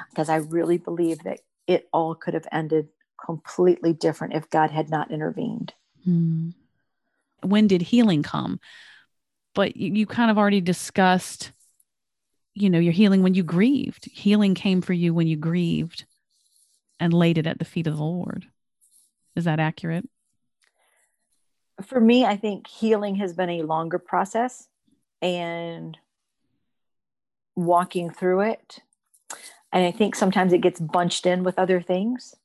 Because 0.09 0.29
I 0.29 0.37
really 0.37 0.77
believe 0.77 1.19
that 1.23 1.39
it 1.67 1.87
all 1.93 2.15
could 2.15 2.33
have 2.33 2.47
ended 2.51 2.89
completely 3.23 3.93
different 3.93 4.33
if 4.33 4.49
God 4.49 4.71
had 4.71 4.89
not 4.89 5.11
intervened. 5.11 5.73
Mm. 6.07 6.53
When 7.43 7.67
did 7.67 7.81
healing 7.81 8.23
come? 8.23 8.59
But 9.53 9.75
you, 9.75 9.93
you 9.93 10.05
kind 10.05 10.31
of 10.31 10.37
already 10.37 10.61
discussed, 10.61 11.51
you 12.53 12.69
know, 12.69 12.79
your 12.79 12.93
healing 12.93 13.21
when 13.21 13.33
you 13.33 13.43
grieved. 13.43 14.09
Healing 14.11 14.55
came 14.55 14.81
for 14.81 14.93
you 14.93 15.13
when 15.13 15.27
you 15.27 15.35
grieved 15.35 16.05
and 16.99 17.13
laid 17.13 17.37
it 17.37 17.47
at 17.47 17.59
the 17.59 17.65
feet 17.65 17.87
of 17.87 17.97
the 17.97 18.03
Lord. 18.03 18.47
Is 19.35 19.45
that 19.45 19.59
accurate? 19.59 20.07
For 21.85 21.99
me, 21.99 22.25
I 22.25 22.35
think 22.35 22.67
healing 22.67 23.15
has 23.15 23.33
been 23.33 23.49
a 23.49 23.63
longer 23.63 23.99
process 23.99 24.67
and 25.21 25.97
walking 27.55 28.09
through 28.09 28.41
it. 28.41 28.79
And 29.71 29.85
I 29.85 29.91
think 29.91 30.15
sometimes 30.15 30.53
it 30.53 30.61
gets 30.61 30.79
bunched 30.79 31.25
in 31.25 31.43
with 31.43 31.57
other 31.57 31.81
things. 31.81 32.35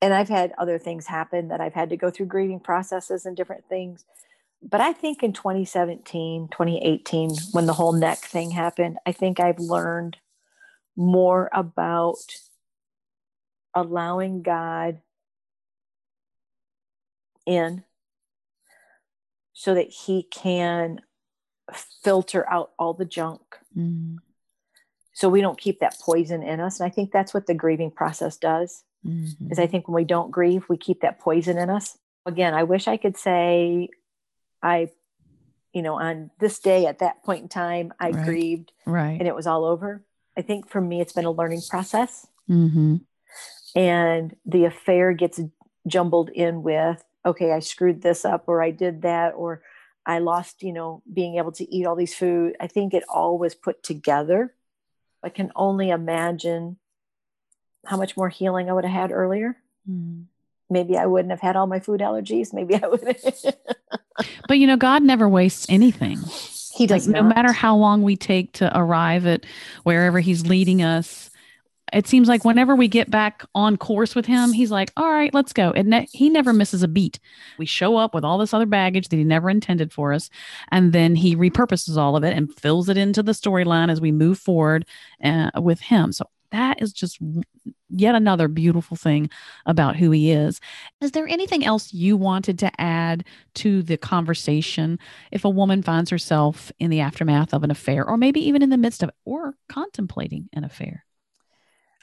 And 0.00 0.14
I've 0.14 0.28
had 0.28 0.52
other 0.58 0.78
things 0.78 1.06
happen 1.06 1.48
that 1.48 1.60
I've 1.60 1.74
had 1.74 1.90
to 1.90 1.96
go 1.96 2.10
through 2.10 2.26
grieving 2.26 2.60
processes 2.60 3.26
and 3.26 3.36
different 3.36 3.64
things. 3.68 4.04
But 4.62 4.80
I 4.80 4.92
think 4.92 5.22
in 5.22 5.32
2017, 5.32 6.48
2018, 6.48 7.30
when 7.52 7.66
the 7.66 7.72
whole 7.72 7.92
neck 7.92 8.18
thing 8.18 8.50
happened, 8.52 8.98
I 9.06 9.12
think 9.12 9.40
I've 9.40 9.58
learned 9.58 10.16
more 10.96 11.48
about 11.52 12.16
allowing 13.74 14.42
God 14.42 15.00
in 17.46 17.84
so 19.60 19.74
that 19.74 19.90
he 19.90 20.22
can 20.22 21.00
filter 22.04 22.48
out 22.48 22.70
all 22.78 22.94
the 22.94 23.04
junk 23.04 23.40
Mm, 23.76 24.16
so 25.12 25.28
we 25.28 25.40
don't 25.40 25.58
keep 25.60 25.80
that 25.80 25.98
poison 26.00 26.42
in 26.42 26.58
us 26.60 26.80
and 26.80 26.86
i 26.86 26.90
think 26.94 27.10
that's 27.12 27.34
what 27.34 27.46
the 27.46 27.54
grieving 27.54 27.90
process 27.90 28.36
does 28.38 28.82
mhm. 29.04 29.50
is 29.52 29.58
i 29.58 29.66
think 29.66 29.86
when 29.88 29.94
we 29.94 30.04
don't 30.04 30.30
grieve 30.30 30.64
we 30.68 30.76
keep 30.78 31.00
that 31.02 31.18
poison 31.20 31.58
in 31.58 31.68
us 31.70 31.98
again 32.24 32.54
i 32.54 32.62
wish 32.62 32.88
i 32.88 32.96
could 32.96 33.16
say 33.16 33.88
i 34.62 34.88
you 35.74 35.82
know 35.82 35.94
on 36.00 36.30
this 36.40 36.58
day 36.60 36.86
at 36.86 37.00
that 37.00 37.22
point 37.24 37.42
in 37.42 37.48
time 37.48 37.92
i 38.00 38.10
Right. 38.10 38.24
grieved 38.24 38.72
right. 38.86 39.18
and 39.18 39.28
it 39.28 39.34
was 39.34 39.46
all 39.46 39.64
over 39.64 40.02
i 40.36 40.40
think 40.42 40.68
for 40.70 40.80
me 40.80 41.00
it's 41.02 41.12
been 41.12 41.26
a 41.26 41.30
learning 41.40 41.62
process 41.68 42.26
Mm-hmm. 42.48 42.96
and 43.76 44.34
the 44.46 44.64
affair 44.64 45.12
gets 45.12 45.38
jumbled 45.86 46.30
in 46.30 46.62
with 46.62 47.04
okay 47.28 47.52
i 47.52 47.60
screwed 47.60 48.02
this 48.02 48.24
up 48.24 48.44
or 48.46 48.62
i 48.62 48.70
did 48.70 49.02
that 49.02 49.30
or 49.34 49.62
i 50.06 50.18
lost 50.18 50.62
you 50.62 50.72
know 50.72 51.02
being 51.12 51.36
able 51.36 51.52
to 51.52 51.64
eat 51.74 51.86
all 51.86 51.96
these 51.96 52.14
food. 52.14 52.56
I 52.60 52.66
think 52.66 52.94
it 52.94 53.04
all 53.08 53.38
was 53.38 53.54
put 53.54 53.82
together. 53.82 54.54
I 55.22 55.28
can 55.28 55.50
only 55.54 55.90
imagine 55.90 56.78
how 57.84 57.96
much 57.96 58.16
more 58.16 58.28
healing 58.28 58.68
i 58.68 58.72
would 58.72 58.84
have 58.84 59.00
had 59.00 59.12
earlier. 59.12 59.56
Mm. 59.88 60.24
maybe 60.68 60.96
i 60.98 61.06
wouldn't 61.06 61.30
have 61.30 61.40
had 61.40 61.56
all 61.56 61.66
my 61.66 61.80
food 61.80 62.00
allergies. 62.00 62.52
Maybe 62.52 62.74
i 62.82 62.86
would 62.86 63.04
But 64.48 64.58
you 64.58 64.66
know, 64.66 64.76
God 64.76 65.02
never 65.02 65.28
wastes 65.28 65.66
anything. 65.68 66.18
he 66.74 66.86
Like 66.86 67.02
does 67.02 67.08
no 67.08 67.22
matter 67.22 67.52
how 67.52 67.76
long 67.76 68.02
we 68.02 68.16
take 68.16 68.52
to 68.54 68.66
arrive 68.76 69.26
at 69.26 69.44
wherever 69.84 70.20
He's 70.20 70.46
leading 70.46 70.82
us, 70.82 71.30
it 71.92 72.06
seems 72.06 72.28
like 72.28 72.44
whenever 72.44 72.74
we 72.74 72.88
get 72.88 73.10
back 73.10 73.44
on 73.54 73.76
course 73.76 74.14
with 74.14 74.26
Him, 74.26 74.52
He's 74.52 74.70
like, 74.70 74.92
"All 74.96 75.10
right, 75.10 75.32
let's 75.32 75.52
go." 75.52 75.70
And 75.72 75.88
ne- 75.88 76.08
He 76.12 76.30
never 76.30 76.52
misses 76.52 76.82
a 76.82 76.88
beat. 76.88 77.18
We 77.58 77.66
show 77.66 77.96
up 77.96 78.14
with 78.14 78.24
all 78.24 78.38
this 78.38 78.54
other 78.54 78.66
baggage 78.66 79.08
that 79.08 79.16
He 79.16 79.24
never 79.24 79.50
intended 79.50 79.92
for 79.92 80.12
us, 80.12 80.30
and 80.70 80.92
then 80.92 81.16
He 81.16 81.36
repurposes 81.36 81.96
all 81.96 82.16
of 82.16 82.24
it 82.24 82.36
and 82.36 82.54
fills 82.54 82.88
it 82.88 82.96
into 82.96 83.22
the 83.22 83.32
storyline 83.32 83.90
as 83.90 84.00
we 84.00 84.12
move 84.12 84.38
forward 84.38 84.86
uh, 85.22 85.50
with 85.56 85.80
Him. 85.80 86.12
So 86.12 86.28
that 86.50 86.80
is 86.82 86.92
just 86.92 87.18
yet 87.90 88.14
another 88.14 88.48
beautiful 88.48 88.96
thing 88.96 89.30
about 89.66 89.96
who 89.96 90.10
he 90.10 90.30
is. 90.30 90.60
Is 91.00 91.12
there 91.12 91.28
anything 91.28 91.64
else 91.64 91.92
you 91.92 92.16
wanted 92.16 92.58
to 92.60 92.80
add 92.80 93.24
to 93.54 93.82
the 93.82 93.96
conversation 93.96 94.98
if 95.30 95.44
a 95.44 95.50
woman 95.50 95.82
finds 95.82 96.10
herself 96.10 96.72
in 96.78 96.90
the 96.90 97.00
aftermath 97.00 97.52
of 97.52 97.64
an 97.64 97.70
affair, 97.70 98.06
or 98.06 98.16
maybe 98.16 98.40
even 98.46 98.62
in 98.62 98.70
the 98.70 98.76
midst 98.76 99.02
of 99.02 99.10
or 99.24 99.54
contemplating 99.68 100.48
an 100.52 100.64
affair? 100.64 101.04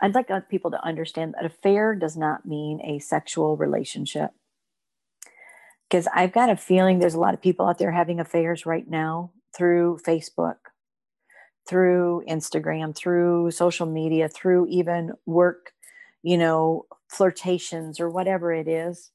I'd 0.01 0.15
like 0.15 0.29
uh, 0.29 0.41
people 0.41 0.71
to 0.71 0.85
understand 0.85 1.33
that 1.33 1.45
affair 1.45 1.95
does 1.95 2.17
not 2.17 2.45
mean 2.45 2.81
a 2.83 2.99
sexual 2.99 3.55
relationship. 3.55 4.31
Because 5.89 6.07
I've 6.13 6.33
got 6.33 6.49
a 6.49 6.57
feeling 6.57 6.99
there's 6.99 7.13
a 7.13 7.19
lot 7.19 7.33
of 7.33 7.41
people 7.41 7.67
out 7.67 7.77
there 7.77 7.91
having 7.91 8.19
affairs 8.19 8.65
right 8.65 8.89
now 8.89 9.31
through 9.55 9.99
Facebook, 10.05 10.57
through 11.67 12.23
Instagram, 12.27 12.95
through 12.95 13.51
social 13.51 13.85
media, 13.85 14.27
through 14.27 14.67
even 14.67 15.13
work, 15.25 15.71
you 16.23 16.37
know, 16.37 16.85
flirtations 17.07 17.99
or 17.99 18.09
whatever 18.09 18.51
it 18.51 18.67
is. 18.67 19.11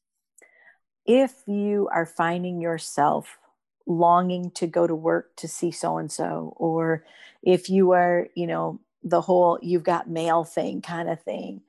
If 1.05 1.35
you 1.47 1.89
are 1.93 2.07
finding 2.07 2.61
yourself 2.61 3.39
longing 3.87 4.53
to 4.53 4.67
go 4.67 4.87
to 4.87 4.95
work 4.95 5.35
to 5.37 5.49
see 5.49 5.73
so 5.73 5.99
and 5.99 6.11
so, 6.11 6.55
or 6.57 7.05
if 7.43 7.69
you 7.69 7.91
are, 7.93 8.29
you 8.35 8.47
know, 8.47 8.81
the 9.03 9.21
whole 9.21 9.59
you've 9.63 9.83
got 9.83 10.09
mail 10.09 10.45
thing 10.45 10.83
kind 10.83 11.09
of 11.09 11.23
thing, 11.23 11.63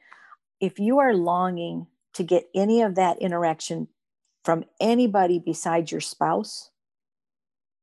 if 0.60 0.80
you 0.80 1.00
are 1.00 1.14
longing 1.14 1.88
to 2.14 2.24
get 2.24 2.50
any 2.54 2.82
of 2.82 2.96
that 2.96 3.22
interaction 3.22 3.88
from 4.44 4.66
anybody 4.80 5.40
besides 5.40 5.92
your 5.92 6.02
spouse, 6.02 6.72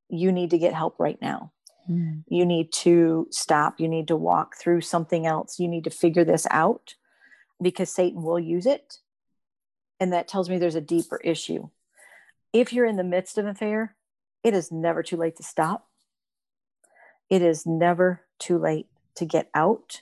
you 0.08 0.32
need 0.32 0.50
to 0.50 0.58
get 0.58 0.74
help 0.74 0.96
right 0.98 1.20
now. 1.20 1.52
Mm. 1.90 2.24
You 2.28 2.44
need 2.44 2.72
to 2.72 3.26
stop. 3.30 3.80
You 3.80 3.88
need 3.88 4.08
to 4.08 4.16
walk 4.16 4.56
through 4.56 4.82
something 4.82 5.26
else. 5.26 5.58
You 5.58 5.68
need 5.68 5.84
to 5.84 5.90
figure 5.90 6.24
this 6.24 6.46
out 6.50 6.94
because 7.60 7.90
Satan 7.92 8.22
will 8.22 8.38
use 8.38 8.66
it. 8.66 8.98
And 10.00 10.12
that 10.12 10.28
tells 10.28 10.48
me 10.48 10.58
there's 10.58 10.74
a 10.74 10.80
deeper 10.80 11.20
issue. 11.24 11.68
If 12.52 12.72
you're 12.72 12.86
in 12.86 12.96
the 12.96 13.04
midst 13.04 13.38
of 13.38 13.44
an 13.44 13.50
affair, 13.50 13.96
it 14.44 14.54
is 14.54 14.70
never 14.70 15.02
too 15.02 15.16
late 15.16 15.36
to 15.36 15.42
stop. 15.42 15.88
It 17.28 17.42
is 17.42 17.66
never 17.66 18.22
too 18.38 18.58
late 18.58 18.86
to 19.18 19.24
get 19.24 19.50
out. 19.54 20.00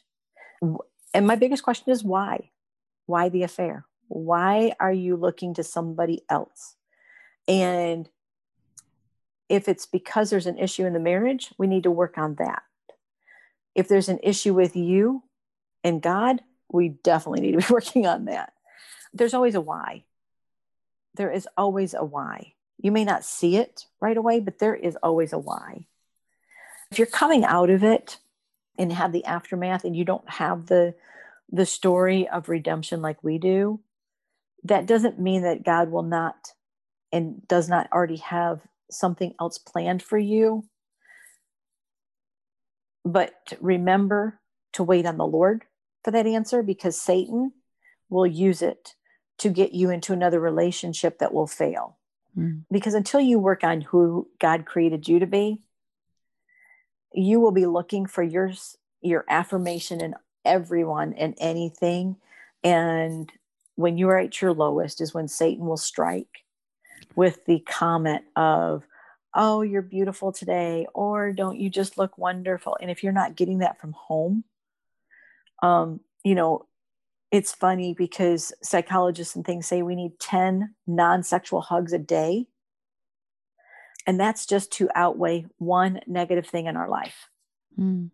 And 1.13 1.27
my 1.27 1.37
biggest 1.37 1.63
question 1.63 1.91
is 1.91 2.05
why? 2.05 2.51
Why 3.07 3.29
the 3.29 3.43
affair? 3.43 3.85
Why 4.09 4.73
are 4.79 4.93
you 4.93 5.17
looking 5.17 5.55
to 5.55 5.65
somebody 5.65 6.23
else? 6.31 6.77
And 7.49 8.09
if 9.49 9.69
it's 9.69 9.87
because 9.87 10.31
there's 10.31 10.47
an 10.47 10.59
issue 10.59 10.87
in 10.87 10.93
the 10.93 11.01
marriage, 11.01 11.53
we 11.59 11.67
need 11.67 11.85
to 11.85 11.91
work 11.91 12.19
on 12.19 12.37
that. 12.37 12.63
If 13.75 13.89
there's 13.89 14.09
an 14.09 14.21
issue 14.23 14.55
with 14.55 14.77
you 14.77 15.23
and 15.85 16.03
God, 16.03 16.41
we 16.71 16.89
definitely 16.89 17.41
need 17.41 17.53
to 17.53 17.67
be 17.67 17.67
working 17.73 18.07
on 18.07 18.27
that. 18.27 18.53
There's 19.13 19.35
always 19.35 19.55
a 19.55 19.61
why. 19.61 20.05
There 21.15 21.31
is 21.31 21.49
always 21.57 21.95
a 21.95 22.05
why. 22.05 22.55
You 22.79 22.93
may 22.93 23.05
not 23.05 23.25
see 23.25 23.57
it 23.57 23.87
right 24.01 24.17
away, 24.17 24.41
but 24.41 24.59
there 24.59 24.75
is 24.75 24.97
always 25.03 25.33
a 25.33 25.39
why. 25.39 25.87
If 26.91 26.99
you're 26.99 27.07
coming 27.07 27.45
out 27.45 27.71
of 27.71 27.83
it 27.83 28.19
and 28.79 28.93
have 28.93 29.13
the 29.13 29.25
aftermath 29.25 29.85
and 29.85 29.97
you 29.97 30.05
don't 30.05 30.29
have 30.29 30.67
the 30.67 30.95
the 31.51 31.67
story 31.67 32.29
of 32.29 32.49
redemption 32.49 33.01
like 33.01 33.23
we 33.23 33.39
do, 33.39 33.81
that 34.65 34.87
doesn't 34.87 35.21
mean 35.21 35.43
that 35.43 35.65
God 35.65 35.91
will 35.91 36.03
not 36.03 36.53
and 37.13 37.47
does 37.47 37.69
not 37.69 37.89
already 37.93 38.17
have 38.17 38.61
something 38.91 39.35
else 39.41 39.59
planned 39.59 40.03
for 40.03 40.19
you. 40.19 40.65
But 43.05 43.33
remember 43.61 44.41
to 44.73 44.83
wait 44.83 45.07
on 45.07 45.17
the 45.17 45.27
Lord 45.27 45.65
for 46.03 46.11
that 46.11 46.27
answer 46.27 46.63
because 46.63 47.01
Satan 47.01 47.53
will 48.09 48.27
use 48.27 48.63
it 48.63 48.95
to 49.39 49.51
get 49.51 49.73
you 49.73 49.91
into 49.91 50.13
another 50.13 50.41
relationship 50.41 51.19
that 51.19 51.33
will 51.33 51.47
fail. 51.47 51.99
Mm. 52.37 52.65
Because 52.71 52.95
until 52.95 53.21
you 53.21 53.39
work 53.39 53.63
on 53.63 53.81
who 53.81 54.29
God 54.41 54.67
created 54.67 55.07
you 55.07 55.19
to 55.21 55.27
be, 55.27 55.63
you 57.17 57.41
will 57.41 57.53
be 57.53 57.67
looking 57.67 58.07
for 58.07 58.23
your 58.23 58.53
your 59.01 59.25
affirmation 59.29 60.01
in 60.01 60.15
everyone 60.45 61.13
and 61.15 61.35
anything 61.39 62.17
and 62.63 63.33
when 63.77 63.99
you 63.99 64.09
are 64.09 64.19
at 64.19 64.43
your 64.43 64.53
lowest 64.53 65.01
is 65.01 65.15
when 65.15 65.29
Satan 65.29 65.67
will 65.67 65.77
strike 65.77 66.45
with 67.15 67.45
the 67.45 67.61
comment 67.61 68.23
of, 68.35 68.85
oh, 69.35 69.63
you're 69.63 69.83
beautiful 69.83 70.33
today, 70.33 70.87
or 70.95 71.33
don't 71.33 71.61
you 71.61 71.71
just 71.71 71.99
look 71.99 72.19
wonderful? 72.19 72.77
And 72.81 72.91
if 72.91 73.03
you're 73.03 73.13
not 73.13 73.37
getting 73.37 73.59
that 73.59 73.79
from 73.79 73.93
home, 73.93 74.45
um, 75.63 76.01
you 76.25 76.35
know, 76.35 76.67
it's 77.31 77.53
funny 77.53 77.95
because 77.95 78.53
psychologists 78.63 79.37
and 79.37 79.45
things 79.45 79.67
say 79.67 79.83
we 79.83 79.95
need 79.95 80.19
10 80.19 80.75
non 80.87 81.23
sexual 81.23 81.61
hugs 81.61 81.93
a 81.93 81.99
day. 81.99 82.47
And 84.07 84.21
that's 84.21 84.47
just 84.47 84.71
to 84.73 84.89
outweigh 84.95 85.47
one 85.59 86.01
negative 86.07 86.47
thing 86.47 86.67
in 86.67 86.77
our 86.77 86.89
life. 86.89 87.29
Mm. 87.79 88.11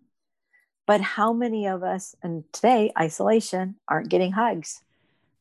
But 0.86 1.00
how 1.00 1.32
many 1.32 1.66
of 1.66 1.82
us, 1.82 2.16
and 2.22 2.44
today, 2.52 2.90
isolation, 2.98 3.76
aren't 3.86 4.08
getting 4.08 4.32
hugs? 4.32 4.82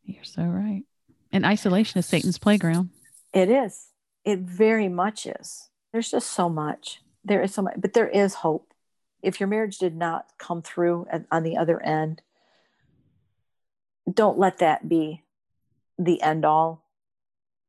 You're 0.05 0.23
so 0.23 0.43
right. 0.43 0.83
And 1.31 1.45
isolation 1.45 1.99
is 1.99 2.05
Satan's 2.05 2.37
playground. 2.37 2.89
It 3.33 3.49
is. 3.49 3.87
It 4.25 4.39
very 4.39 4.89
much 4.89 5.25
is. 5.25 5.69
There's 5.91 6.11
just 6.11 6.31
so 6.31 6.49
much. 6.49 7.01
There 7.23 7.41
is 7.41 7.53
so 7.53 7.61
much, 7.61 7.75
but 7.77 7.93
there 7.93 8.09
is 8.09 8.35
hope. 8.35 8.73
If 9.23 9.39
your 9.39 9.47
marriage 9.47 9.77
did 9.77 9.95
not 9.95 10.25
come 10.37 10.61
through 10.61 11.07
on 11.31 11.43
the 11.43 11.57
other 11.57 11.81
end, 11.81 12.21
don't 14.11 14.37
let 14.37 14.57
that 14.57 14.89
be 14.89 15.23
the 15.97 16.21
end 16.21 16.43
all. 16.43 16.85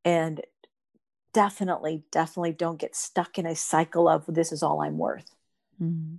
And 0.05 0.41
definitely, 1.33 2.05
definitely 2.11 2.53
don't 2.53 2.80
get 2.80 2.95
stuck 2.95 3.39
in 3.39 3.47
a 3.47 3.57
cycle 3.57 4.09
of 4.09 4.24
this 4.26 4.53
is 4.53 4.62
all 4.62 4.83
I'm 4.83 4.99
worth. 4.99 5.30
Mm-hmm. 5.80 6.16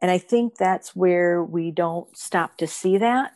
And 0.00 0.10
I 0.10 0.18
think 0.18 0.56
that's 0.56 0.94
where 0.94 1.42
we 1.42 1.70
don't 1.70 2.16
stop 2.16 2.56
to 2.58 2.66
see 2.66 2.98
that. 2.98 3.32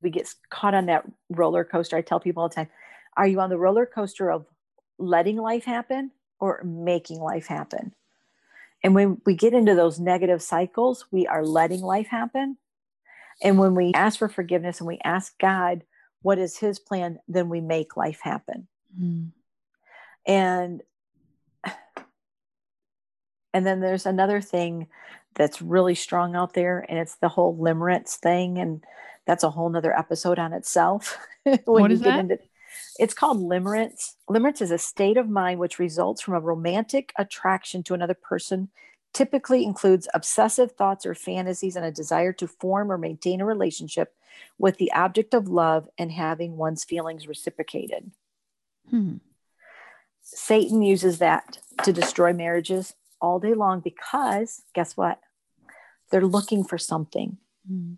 We 0.00 0.10
get 0.10 0.34
caught 0.50 0.74
on 0.74 0.86
that 0.86 1.04
roller 1.28 1.64
coaster. 1.64 1.96
I 1.96 2.02
tell 2.02 2.20
people 2.20 2.42
all 2.42 2.48
the 2.48 2.54
time 2.54 2.68
are 3.16 3.26
you 3.26 3.40
on 3.40 3.50
the 3.50 3.58
roller 3.58 3.84
coaster 3.84 4.30
of 4.30 4.46
letting 4.98 5.36
life 5.36 5.64
happen 5.64 6.12
or 6.40 6.62
making 6.64 7.20
life 7.20 7.46
happen? 7.46 7.94
And 8.82 8.94
when 8.94 9.20
we 9.26 9.36
get 9.36 9.52
into 9.52 9.74
those 9.74 10.00
negative 10.00 10.42
cycles, 10.42 11.06
we 11.10 11.26
are 11.26 11.44
letting 11.44 11.82
life 11.82 12.08
happen. 12.08 12.56
And 13.42 13.58
when 13.58 13.74
we 13.74 13.92
ask 13.94 14.18
for 14.18 14.28
forgiveness 14.28 14.80
and 14.80 14.86
we 14.86 14.98
ask 15.04 15.38
God 15.38 15.84
what 16.22 16.38
is 16.38 16.56
his 16.56 16.78
plan, 16.78 17.18
then 17.28 17.48
we 17.48 17.60
make 17.60 17.96
life 17.96 18.20
happen. 18.22 18.66
Mm. 18.98 19.30
And 20.26 20.82
and 23.54 23.66
then 23.66 23.80
there's 23.80 24.06
another 24.06 24.40
thing 24.40 24.88
that's 25.34 25.62
really 25.62 25.94
strong 25.94 26.36
out 26.36 26.54
there, 26.54 26.84
and 26.88 26.98
it's 26.98 27.16
the 27.16 27.28
whole 27.28 27.56
limerence 27.56 28.16
thing. 28.16 28.58
And 28.58 28.84
that's 29.26 29.44
a 29.44 29.50
whole 29.50 29.68
nother 29.68 29.96
episode 29.96 30.38
on 30.38 30.52
itself. 30.52 31.18
when 31.44 31.58
what 31.64 31.92
is 31.92 32.00
you 32.00 32.04
get 32.04 32.10
that? 32.12 32.20
into 32.20 32.38
it's 32.98 33.14
called 33.14 33.38
limerence. 33.38 34.12
Limerence 34.30 34.62
is 34.62 34.70
a 34.70 34.78
state 34.78 35.16
of 35.16 35.28
mind 35.28 35.58
which 35.58 35.78
results 35.78 36.22
from 36.22 36.34
a 36.34 36.40
romantic 36.40 37.12
attraction 37.18 37.82
to 37.84 37.94
another 37.94 38.14
person, 38.14 38.68
typically 39.12 39.64
includes 39.64 40.08
obsessive 40.14 40.72
thoughts 40.72 41.04
or 41.04 41.14
fantasies 41.14 41.76
and 41.76 41.84
a 41.84 41.92
desire 41.92 42.32
to 42.34 42.46
form 42.46 42.90
or 42.90 42.98
maintain 42.98 43.40
a 43.40 43.46
relationship 43.46 44.14
with 44.58 44.78
the 44.78 44.92
object 44.92 45.34
of 45.34 45.48
love 45.48 45.88
and 45.98 46.12
having 46.12 46.56
one's 46.56 46.84
feelings 46.84 47.28
reciprocated. 47.28 48.10
Hmm. 48.88 49.16
Satan 50.34 50.82
uses 50.82 51.18
that 51.18 51.58
to 51.84 51.92
destroy 51.92 52.32
marriages 52.32 52.94
all 53.20 53.38
day 53.38 53.54
long 53.54 53.80
because 53.80 54.62
guess 54.74 54.96
what? 54.96 55.20
They're 56.10 56.26
looking 56.26 56.64
for 56.64 56.78
something. 56.78 57.38
Hmm. 57.66 57.94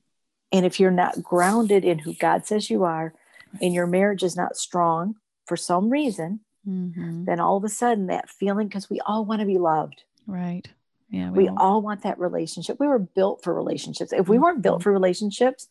And 0.52 0.64
if 0.64 0.78
you're 0.78 0.90
not 0.90 1.22
grounded 1.22 1.84
in 1.84 1.98
who 1.98 2.14
God 2.14 2.46
says 2.46 2.70
you 2.70 2.84
are, 2.84 3.14
and 3.60 3.74
your 3.74 3.86
marriage 3.86 4.22
is 4.22 4.36
not 4.36 4.56
strong 4.56 5.16
for 5.46 5.56
some 5.56 5.90
reason, 5.90 6.40
mm-hmm. 6.68 7.24
then 7.24 7.40
all 7.40 7.56
of 7.56 7.64
a 7.64 7.68
sudden 7.68 8.06
that 8.06 8.28
feeling, 8.28 8.68
because 8.68 8.90
we 8.90 9.00
all 9.00 9.24
want 9.24 9.40
to 9.40 9.46
be 9.46 9.58
loved. 9.58 10.02
Right. 10.26 10.66
Yeah. 11.10 11.30
We, 11.30 11.44
we 11.44 11.48
all 11.48 11.82
want 11.82 12.02
that 12.02 12.18
relationship. 12.18 12.80
We 12.80 12.86
were 12.86 12.98
built 12.98 13.42
for 13.42 13.54
relationships. 13.54 14.12
If 14.12 14.28
we 14.28 14.38
weren't 14.38 14.62
built 14.62 14.78
mm-hmm. 14.78 14.82
for 14.84 14.92
relationships, 14.92 15.68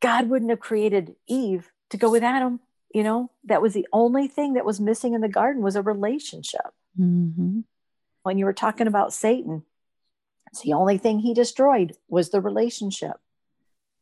God 0.00 0.28
wouldn't 0.28 0.50
have 0.50 0.60
created 0.60 1.14
Eve 1.26 1.70
to 1.90 1.96
go 1.96 2.10
with 2.10 2.22
Adam. 2.22 2.60
You 2.92 3.02
know, 3.04 3.30
that 3.44 3.62
was 3.62 3.72
the 3.72 3.86
only 3.92 4.26
thing 4.26 4.54
that 4.54 4.64
was 4.64 4.80
missing 4.80 5.14
in 5.14 5.20
the 5.20 5.28
garden 5.28 5.62
was 5.62 5.76
a 5.76 5.82
relationship. 5.82 6.74
Mm-hmm. 6.98 7.60
When 8.22 8.38
you 8.38 8.44
were 8.44 8.52
talking 8.52 8.86
about 8.86 9.12
Satan, 9.12 9.62
it's 10.48 10.62
the 10.62 10.72
only 10.72 10.98
thing 10.98 11.20
he 11.20 11.32
destroyed 11.32 11.96
was 12.08 12.30
the 12.30 12.40
relationship. 12.40 13.12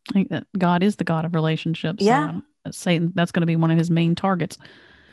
I 0.08 0.12
think 0.12 0.30
that 0.30 0.46
God 0.56 0.82
is 0.82 0.96
the 0.96 1.04
God 1.04 1.24
of 1.26 1.34
relationships. 1.34 2.02
Yeah. 2.02 2.40
Satan, 2.70 3.12
that's 3.14 3.30
going 3.30 3.42
to 3.42 3.46
be 3.46 3.56
one 3.56 3.70
of 3.70 3.78
his 3.78 3.90
main 3.90 4.14
targets. 4.14 4.56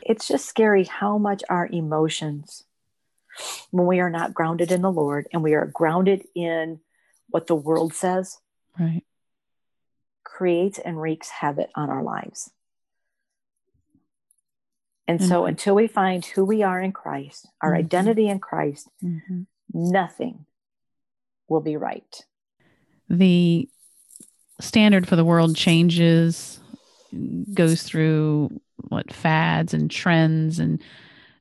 It's 0.01 0.27
just 0.27 0.45
scary 0.45 0.85
how 0.85 1.17
much 1.17 1.43
our 1.49 1.67
emotions, 1.67 2.63
when 3.71 3.87
we 3.87 3.99
are 3.99 4.09
not 4.09 4.33
grounded 4.33 4.71
in 4.71 4.81
the 4.81 4.91
Lord 4.91 5.27
and 5.33 5.43
we 5.43 5.53
are 5.53 5.65
grounded 5.65 6.23
in 6.33 6.79
what 7.29 7.47
the 7.47 7.55
world 7.55 7.93
says, 7.93 8.39
Right. 8.79 9.03
Creates 10.23 10.79
and 10.79 11.01
wreaks 11.01 11.29
havoc 11.29 11.69
on 11.75 11.89
our 11.89 12.03
lives. 12.03 12.51
And 15.07 15.19
mm-hmm. 15.19 15.29
so 15.29 15.45
until 15.45 15.75
we 15.75 15.87
find 15.87 16.25
who 16.25 16.45
we 16.45 16.63
are 16.63 16.81
in 16.81 16.91
Christ, 16.91 17.47
our 17.61 17.71
mm-hmm. 17.71 17.79
identity 17.79 18.27
in 18.27 18.39
Christ, 18.39 18.89
mm-hmm. 19.03 19.43
nothing 19.73 20.45
will 21.47 21.61
be 21.61 21.77
right. 21.77 22.25
The 23.09 23.69
standard 24.59 25.07
for 25.07 25.15
the 25.15 25.25
world 25.25 25.55
changes, 25.55 26.59
goes 27.53 27.83
through 27.83 28.49
what 28.89 29.13
fads 29.13 29.73
and 29.73 29.89
trends 29.89 30.59
and 30.59 30.81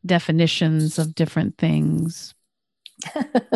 definitions 0.04 0.98
of 0.98 1.14
different 1.14 1.56
things. 1.58 2.34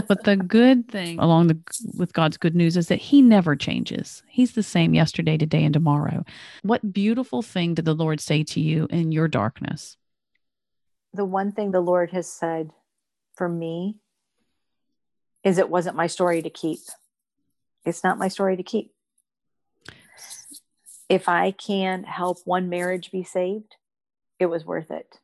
but 0.09 0.25
the 0.25 0.37
good 0.37 0.89
thing 0.89 1.19
along 1.19 1.47
the 1.47 1.59
with 1.97 2.13
God's 2.13 2.37
good 2.37 2.55
news 2.55 2.77
is 2.77 2.89
that 2.89 2.97
he 2.97 3.23
never 3.23 3.55
changes. 3.55 4.23
He's 4.29 4.53
the 4.53 4.63
same 4.63 4.95
yesterday, 4.95 5.39
today 5.39 5.65
and 5.65 5.73
tomorrow. 5.73 6.25
What 6.63 6.93
beautiful 6.93 7.43
thing 7.43 7.75
did 7.75 7.85
the 7.85 7.95
Lord 7.95 8.21
say 8.21 8.43
to 8.45 8.61
you 8.61 8.87
in 8.91 9.13
your 9.13 9.29
darkness? 9.29 9.97
The 11.15 11.25
one 11.25 11.53
thing 11.53 11.71
the 11.71 11.81
Lord 11.81 12.11
has 12.11 12.31
said 12.31 12.71
for 13.35 13.49
me 13.49 13.97
is 15.43 15.59
it 15.59 15.71
wasn't 15.71 15.97
my 15.97 16.07
story 16.07 16.43
to 16.43 16.51
keep. 16.51 16.81
It's 17.85 18.05
not 18.05 18.19
my 18.19 18.29
story 18.29 18.57
to 18.57 18.63
keep. 18.63 18.93
If 21.09 21.29
I 21.29 21.53
can 21.53 22.05
help 22.05 22.39
one 22.45 22.69
marriage 22.69 23.11
be 23.11 23.25
saved, 23.25 23.77
it 24.39 24.47
was 24.47 24.65
worth 24.65 24.91
it 24.91 25.19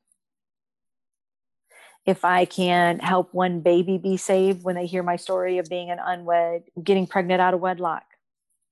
if 2.07 2.25
I 2.25 2.45
can 2.45 2.99
help 2.99 3.33
one 3.33 3.61
baby 3.61 3.99
be 3.99 4.17
saved 4.17 4.63
when 4.63 4.75
they 4.75 4.87
hear 4.87 5.03
my 5.03 5.17
story 5.17 5.59
of 5.59 5.69
being 5.69 5.91
an 5.91 5.99
unwed, 5.99 6.65
getting 6.83 7.07
pregnant 7.07 7.41
out 7.41 7.55
of 7.55 7.61
wedlock, 7.61 8.05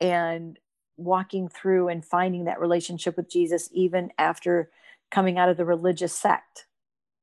and 0.01 0.59
walking 0.99 1.49
through 1.49 1.89
and 1.89 2.05
finding 2.05 2.45
that 2.45 2.61
relationship 2.61 3.17
with 3.17 3.31
Jesus, 3.31 3.71
even 3.73 4.13
after 4.19 4.71
coming 5.11 5.39
out 5.39 5.49
of 5.49 5.57
the 5.57 5.65
religious 5.65 6.13
sect, 6.13 6.67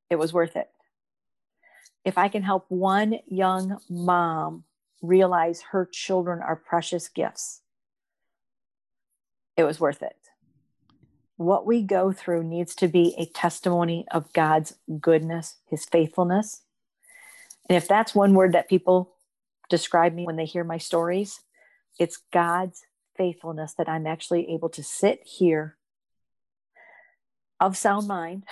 it 0.09 0.17
was 0.17 0.33
worth 0.33 0.55
it. 0.55 0.69
If 2.05 2.17
I 2.17 2.27
can 2.27 2.43
help 2.43 2.65
one 2.69 3.19
young 3.27 3.79
mom 3.89 4.63
realize 5.01 5.61
her 5.71 5.85
children 5.85 6.41
are 6.41 6.55
precious 6.55 7.07
gifts, 7.09 7.61
it 9.57 9.63
was 9.63 9.79
worth 9.79 10.01
it 10.01 10.15
what 11.39 11.65
we 11.65 11.81
go 11.81 12.11
through 12.11 12.43
needs 12.43 12.75
to 12.75 12.89
be 12.89 13.15
a 13.17 13.25
testimony 13.25 14.05
of 14.11 14.33
God's 14.33 14.75
goodness, 14.99 15.55
his 15.67 15.85
faithfulness. 15.85 16.63
And 17.69 17.77
if 17.77 17.87
that's 17.87 18.13
one 18.13 18.33
word 18.33 18.51
that 18.51 18.67
people 18.67 19.15
describe 19.69 20.13
me 20.13 20.25
when 20.25 20.35
they 20.35 20.43
hear 20.43 20.65
my 20.65 20.77
stories, 20.77 21.39
it's 21.97 22.19
God's 22.33 22.83
faithfulness 23.15 23.73
that 23.75 23.87
I'm 23.87 24.05
actually 24.05 24.51
able 24.51 24.67
to 24.67 24.83
sit 24.83 25.23
here 25.23 25.77
of 27.57 27.77
sound 27.77 28.09
mind, 28.09 28.43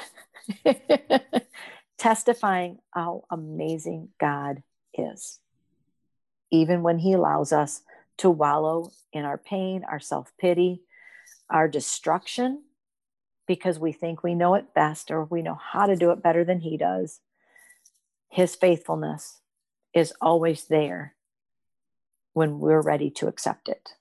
testifying 1.98 2.80
how 2.92 3.24
amazing 3.30 4.10
God 4.20 4.64
is, 4.94 5.40
even 6.52 6.84
when 6.84 7.00
He 7.00 7.14
allows 7.14 7.52
us 7.52 7.82
to 8.18 8.30
wallow 8.30 8.92
in 9.14 9.26
our 9.26 9.38
pain, 9.38 9.84
our 9.90 10.00
self 10.00 10.32
pity, 10.40 10.82
our 11.50 11.68
destruction, 11.68 12.64
because 13.48 13.80
we 13.80 13.92
think 13.92 14.22
we 14.22 14.36
know 14.36 14.56
it 14.56 14.74
best 14.74 15.10
or 15.10 15.24
we 15.24 15.42
know 15.42 15.56
how 15.56 15.86
to 15.86 15.96
do 15.96 16.12
it 16.12 16.22
better 16.22 16.44
than 16.44 16.60
he 16.60 16.78
does. 16.78 17.22
His 18.30 18.56
faithfulness 18.56 19.40
is 19.94 20.14
always 20.22 20.66
there 20.66 21.16
when 22.34 22.60
we're 22.60 22.82
ready 22.82 23.10
to 23.10 23.28
accept 23.28 23.70
it. 23.70 23.94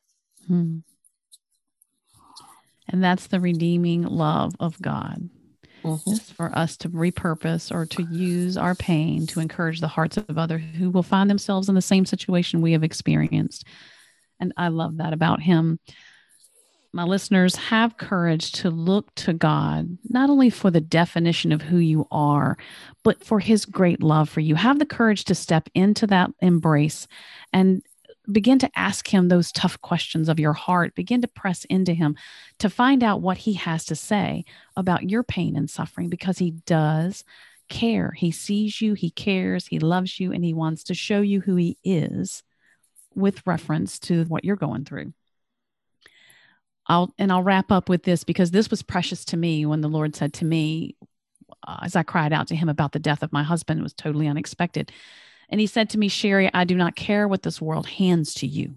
Hmm. 0.47 0.79
And 2.89 3.03
that's 3.03 3.29
the 3.29 3.41
redeeming 3.41 4.03
love 4.03 4.55
of 4.61 4.81
God. 4.83 5.31
Mm-hmm. 5.87 6.15
For 6.35 6.57
us 6.57 6.77
to 6.79 6.89
repurpose 6.89 7.75
or 7.75 7.87
to 7.87 8.03
use 8.03 8.57
our 8.57 8.75
pain 8.75 9.27
to 9.29 9.41
encourage 9.41 9.81
the 9.81 9.89
hearts 9.89 10.17
of 10.17 10.37
others 10.37 10.63
who 10.77 10.91
will 10.91 11.03
find 11.03 11.31
themselves 11.31 11.69
in 11.69 11.75
the 11.75 11.83
same 11.83 12.05
situation 12.05 12.61
we 12.61 12.73
have 12.73 12.85
experienced. 12.85 13.65
And 14.41 14.53
I 14.57 14.69
love 14.69 14.99
that 14.99 15.13
about 15.13 15.41
him 15.41 15.79
my 16.97 17.05
listeners, 17.05 17.57
have 17.57 17.99
courage 17.99 18.53
to 18.53 18.71
look 18.71 19.15
to 19.17 19.35
God, 19.35 19.99
not 20.09 20.31
only 20.31 20.49
for 20.49 20.71
the 20.71 20.81
definition 20.81 21.53
of 21.53 21.61
who 21.61 21.77
you 21.77 22.09
are, 22.11 22.57
but 23.05 23.23
for 23.23 23.39
his 23.39 23.67
great 23.67 24.03
love 24.03 24.31
for 24.31 24.41
you. 24.41 24.55
Have 24.55 24.79
the 24.79 24.87
courage 24.87 25.25
to 25.27 25.35
step 25.35 25.69
into 25.75 26.07
that 26.07 26.31
embrace 26.41 27.07
and 27.53 27.83
begin 28.31 28.59
to 28.59 28.71
ask 28.77 29.13
him 29.13 29.29
those 29.29 29.53
tough 29.53 29.81
questions 29.81 30.29
of 30.29 30.41
your 30.41 30.53
heart. 30.53 30.95
Begin 30.95 31.21
to 31.23 31.29
press 31.29 31.65
into 31.67 31.93
him 31.93 32.17
to 32.59 32.71
find 32.71 33.03
out 33.03 33.23
what 33.23 33.39
he 33.39 33.55
has 33.55 33.85
to 33.87 33.97
say 33.97 34.45
about 34.77 35.09
your 35.09 35.23
pain 35.23 35.57
and 35.57 35.71
suffering 35.71 36.09
because 36.09 36.39
he 36.39 36.51
does 36.51 37.25
care. 37.69 38.13
He 38.13 38.31
sees 38.31 38.81
you, 38.81 38.95
he 38.95 39.11
cares, 39.11 39.67
he 39.67 39.79
loves 39.79 40.19
you, 40.21 40.33
and 40.33 40.45
he 40.45 40.55
wants 40.55 40.85
to 40.85 40.95
show 40.95 41.21
you 41.21 41.41
who 41.41 41.57
he 41.57 41.79
is 41.85 42.43
with 43.15 43.47
reference 43.47 43.99
to 44.01 44.25
what 44.25 44.45
you're 44.45 44.57
going 44.57 44.85
through. 44.85 45.13
I'll 46.89 47.13
and 47.19 47.33
I'll 47.33 47.43
wrap 47.43 47.73
up 47.73 47.89
with 47.89 48.05
this 48.05 48.23
because 48.23 48.51
this 48.51 48.71
was 48.71 48.83
precious 48.83 49.25
to 49.27 49.37
me 49.37 49.67
when 49.67 49.81
the 49.81 49.89
Lord 49.89 50.15
said 50.15 50.33
to 50.35 50.45
me 50.45 50.95
uh, 51.67 51.79
as 51.83 51.97
I 51.97 52.03
cried 52.03 52.33
out 52.33 52.49
to 52.49 52.57
him 52.57 52.69
about 52.69 52.93
the 52.93 52.99
death 52.99 53.23
of 53.23 53.33
my 53.33 53.43
husband 53.43 53.81
it 53.81 53.83
was 53.83 53.95
totally 53.95 54.29
unexpected. 54.29 54.93
And 55.49 55.61
he 55.61 55.67
said 55.67 55.91
to 55.91 55.99
me, 55.99 56.09
"Sherry, 56.09 56.51
I 56.53 56.65
do 56.65 56.77
not 56.77 56.97
care 56.97 57.29
what 57.29 57.43
this 57.43 57.61
world 57.61 57.87
hands 57.87 58.35
to 58.35 58.47
you." 58.47 58.77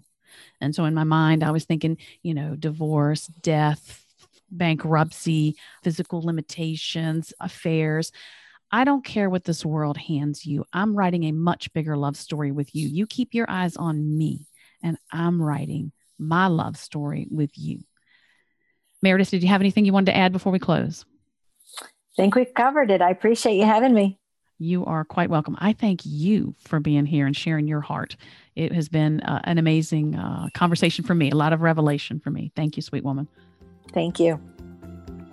And 0.60 0.74
so 0.74 0.84
in 0.84 0.94
my 0.94 1.04
mind 1.04 1.42
I 1.42 1.50
was 1.50 1.64
thinking, 1.64 1.96
you 2.22 2.34
know, 2.34 2.54
divorce, 2.54 3.26
death, 3.26 4.04
bankruptcy, 4.50 5.56
physical 5.82 6.22
limitations, 6.22 7.32
affairs. 7.40 8.12
I 8.70 8.84
don't 8.84 9.04
care 9.04 9.28
what 9.28 9.44
this 9.44 9.64
world 9.64 9.96
hands 9.96 10.46
you. 10.46 10.64
I'm 10.72 10.94
writing 10.94 11.24
a 11.24 11.32
much 11.32 11.72
bigger 11.72 11.96
love 11.96 12.16
story 12.16 12.52
with 12.52 12.72
you. 12.74 12.86
You 12.86 13.06
keep 13.06 13.34
your 13.34 13.50
eyes 13.50 13.76
on 13.76 14.16
me, 14.16 14.46
and 14.82 14.96
I'm 15.10 15.42
writing 15.42 15.90
my 16.18 16.46
love 16.46 16.76
story 16.76 17.26
with 17.30 17.50
you. 17.56 17.80
Meredith, 19.02 19.30
did 19.30 19.42
you 19.42 19.48
have 19.48 19.62
anything 19.62 19.84
you 19.84 19.92
wanted 19.92 20.12
to 20.12 20.16
add 20.16 20.30
before 20.30 20.52
we 20.52 20.60
close? 20.60 21.04
I 21.82 21.86
think 22.16 22.36
we 22.36 22.44
covered 22.44 22.90
it. 22.92 23.02
I 23.02 23.10
appreciate 23.10 23.56
you 23.56 23.64
having 23.64 23.94
me. 23.94 24.19
You 24.60 24.84
are 24.84 25.06
quite 25.06 25.30
welcome. 25.30 25.56
I 25.58 25.72
thank 25.72 26.02
you 26.04 26.54
for 26.58 26.80
being 26.80 27.06
here 27.06 27.26
and 27.26 27.34
sharing 27.34 27.66
your 27.66 27.80
heart. 27.80 28.16
It 28.54 28.72
has 28.72 28.90
been 28.90 29.20
uh, 29.22 29.40
an 29.44 29.56
amazing 29.56 30.16
uh, 30.16 30.48
conversation 30.52 31.02
for 31.02 31.14
me, 31.14 31.30
a 31.30 31.34
lot 31.34 31.54
of 31.54 31.62
revelation 31.62 32.20
for 32.20 32.30
me. 32.30 32.52
Thank 32.54 32.76
you, 32.76 32.82
sweet 32.82 33.02
woman. 33.02 33.26
Thank 33.94 34.20
you. 34.20 34.38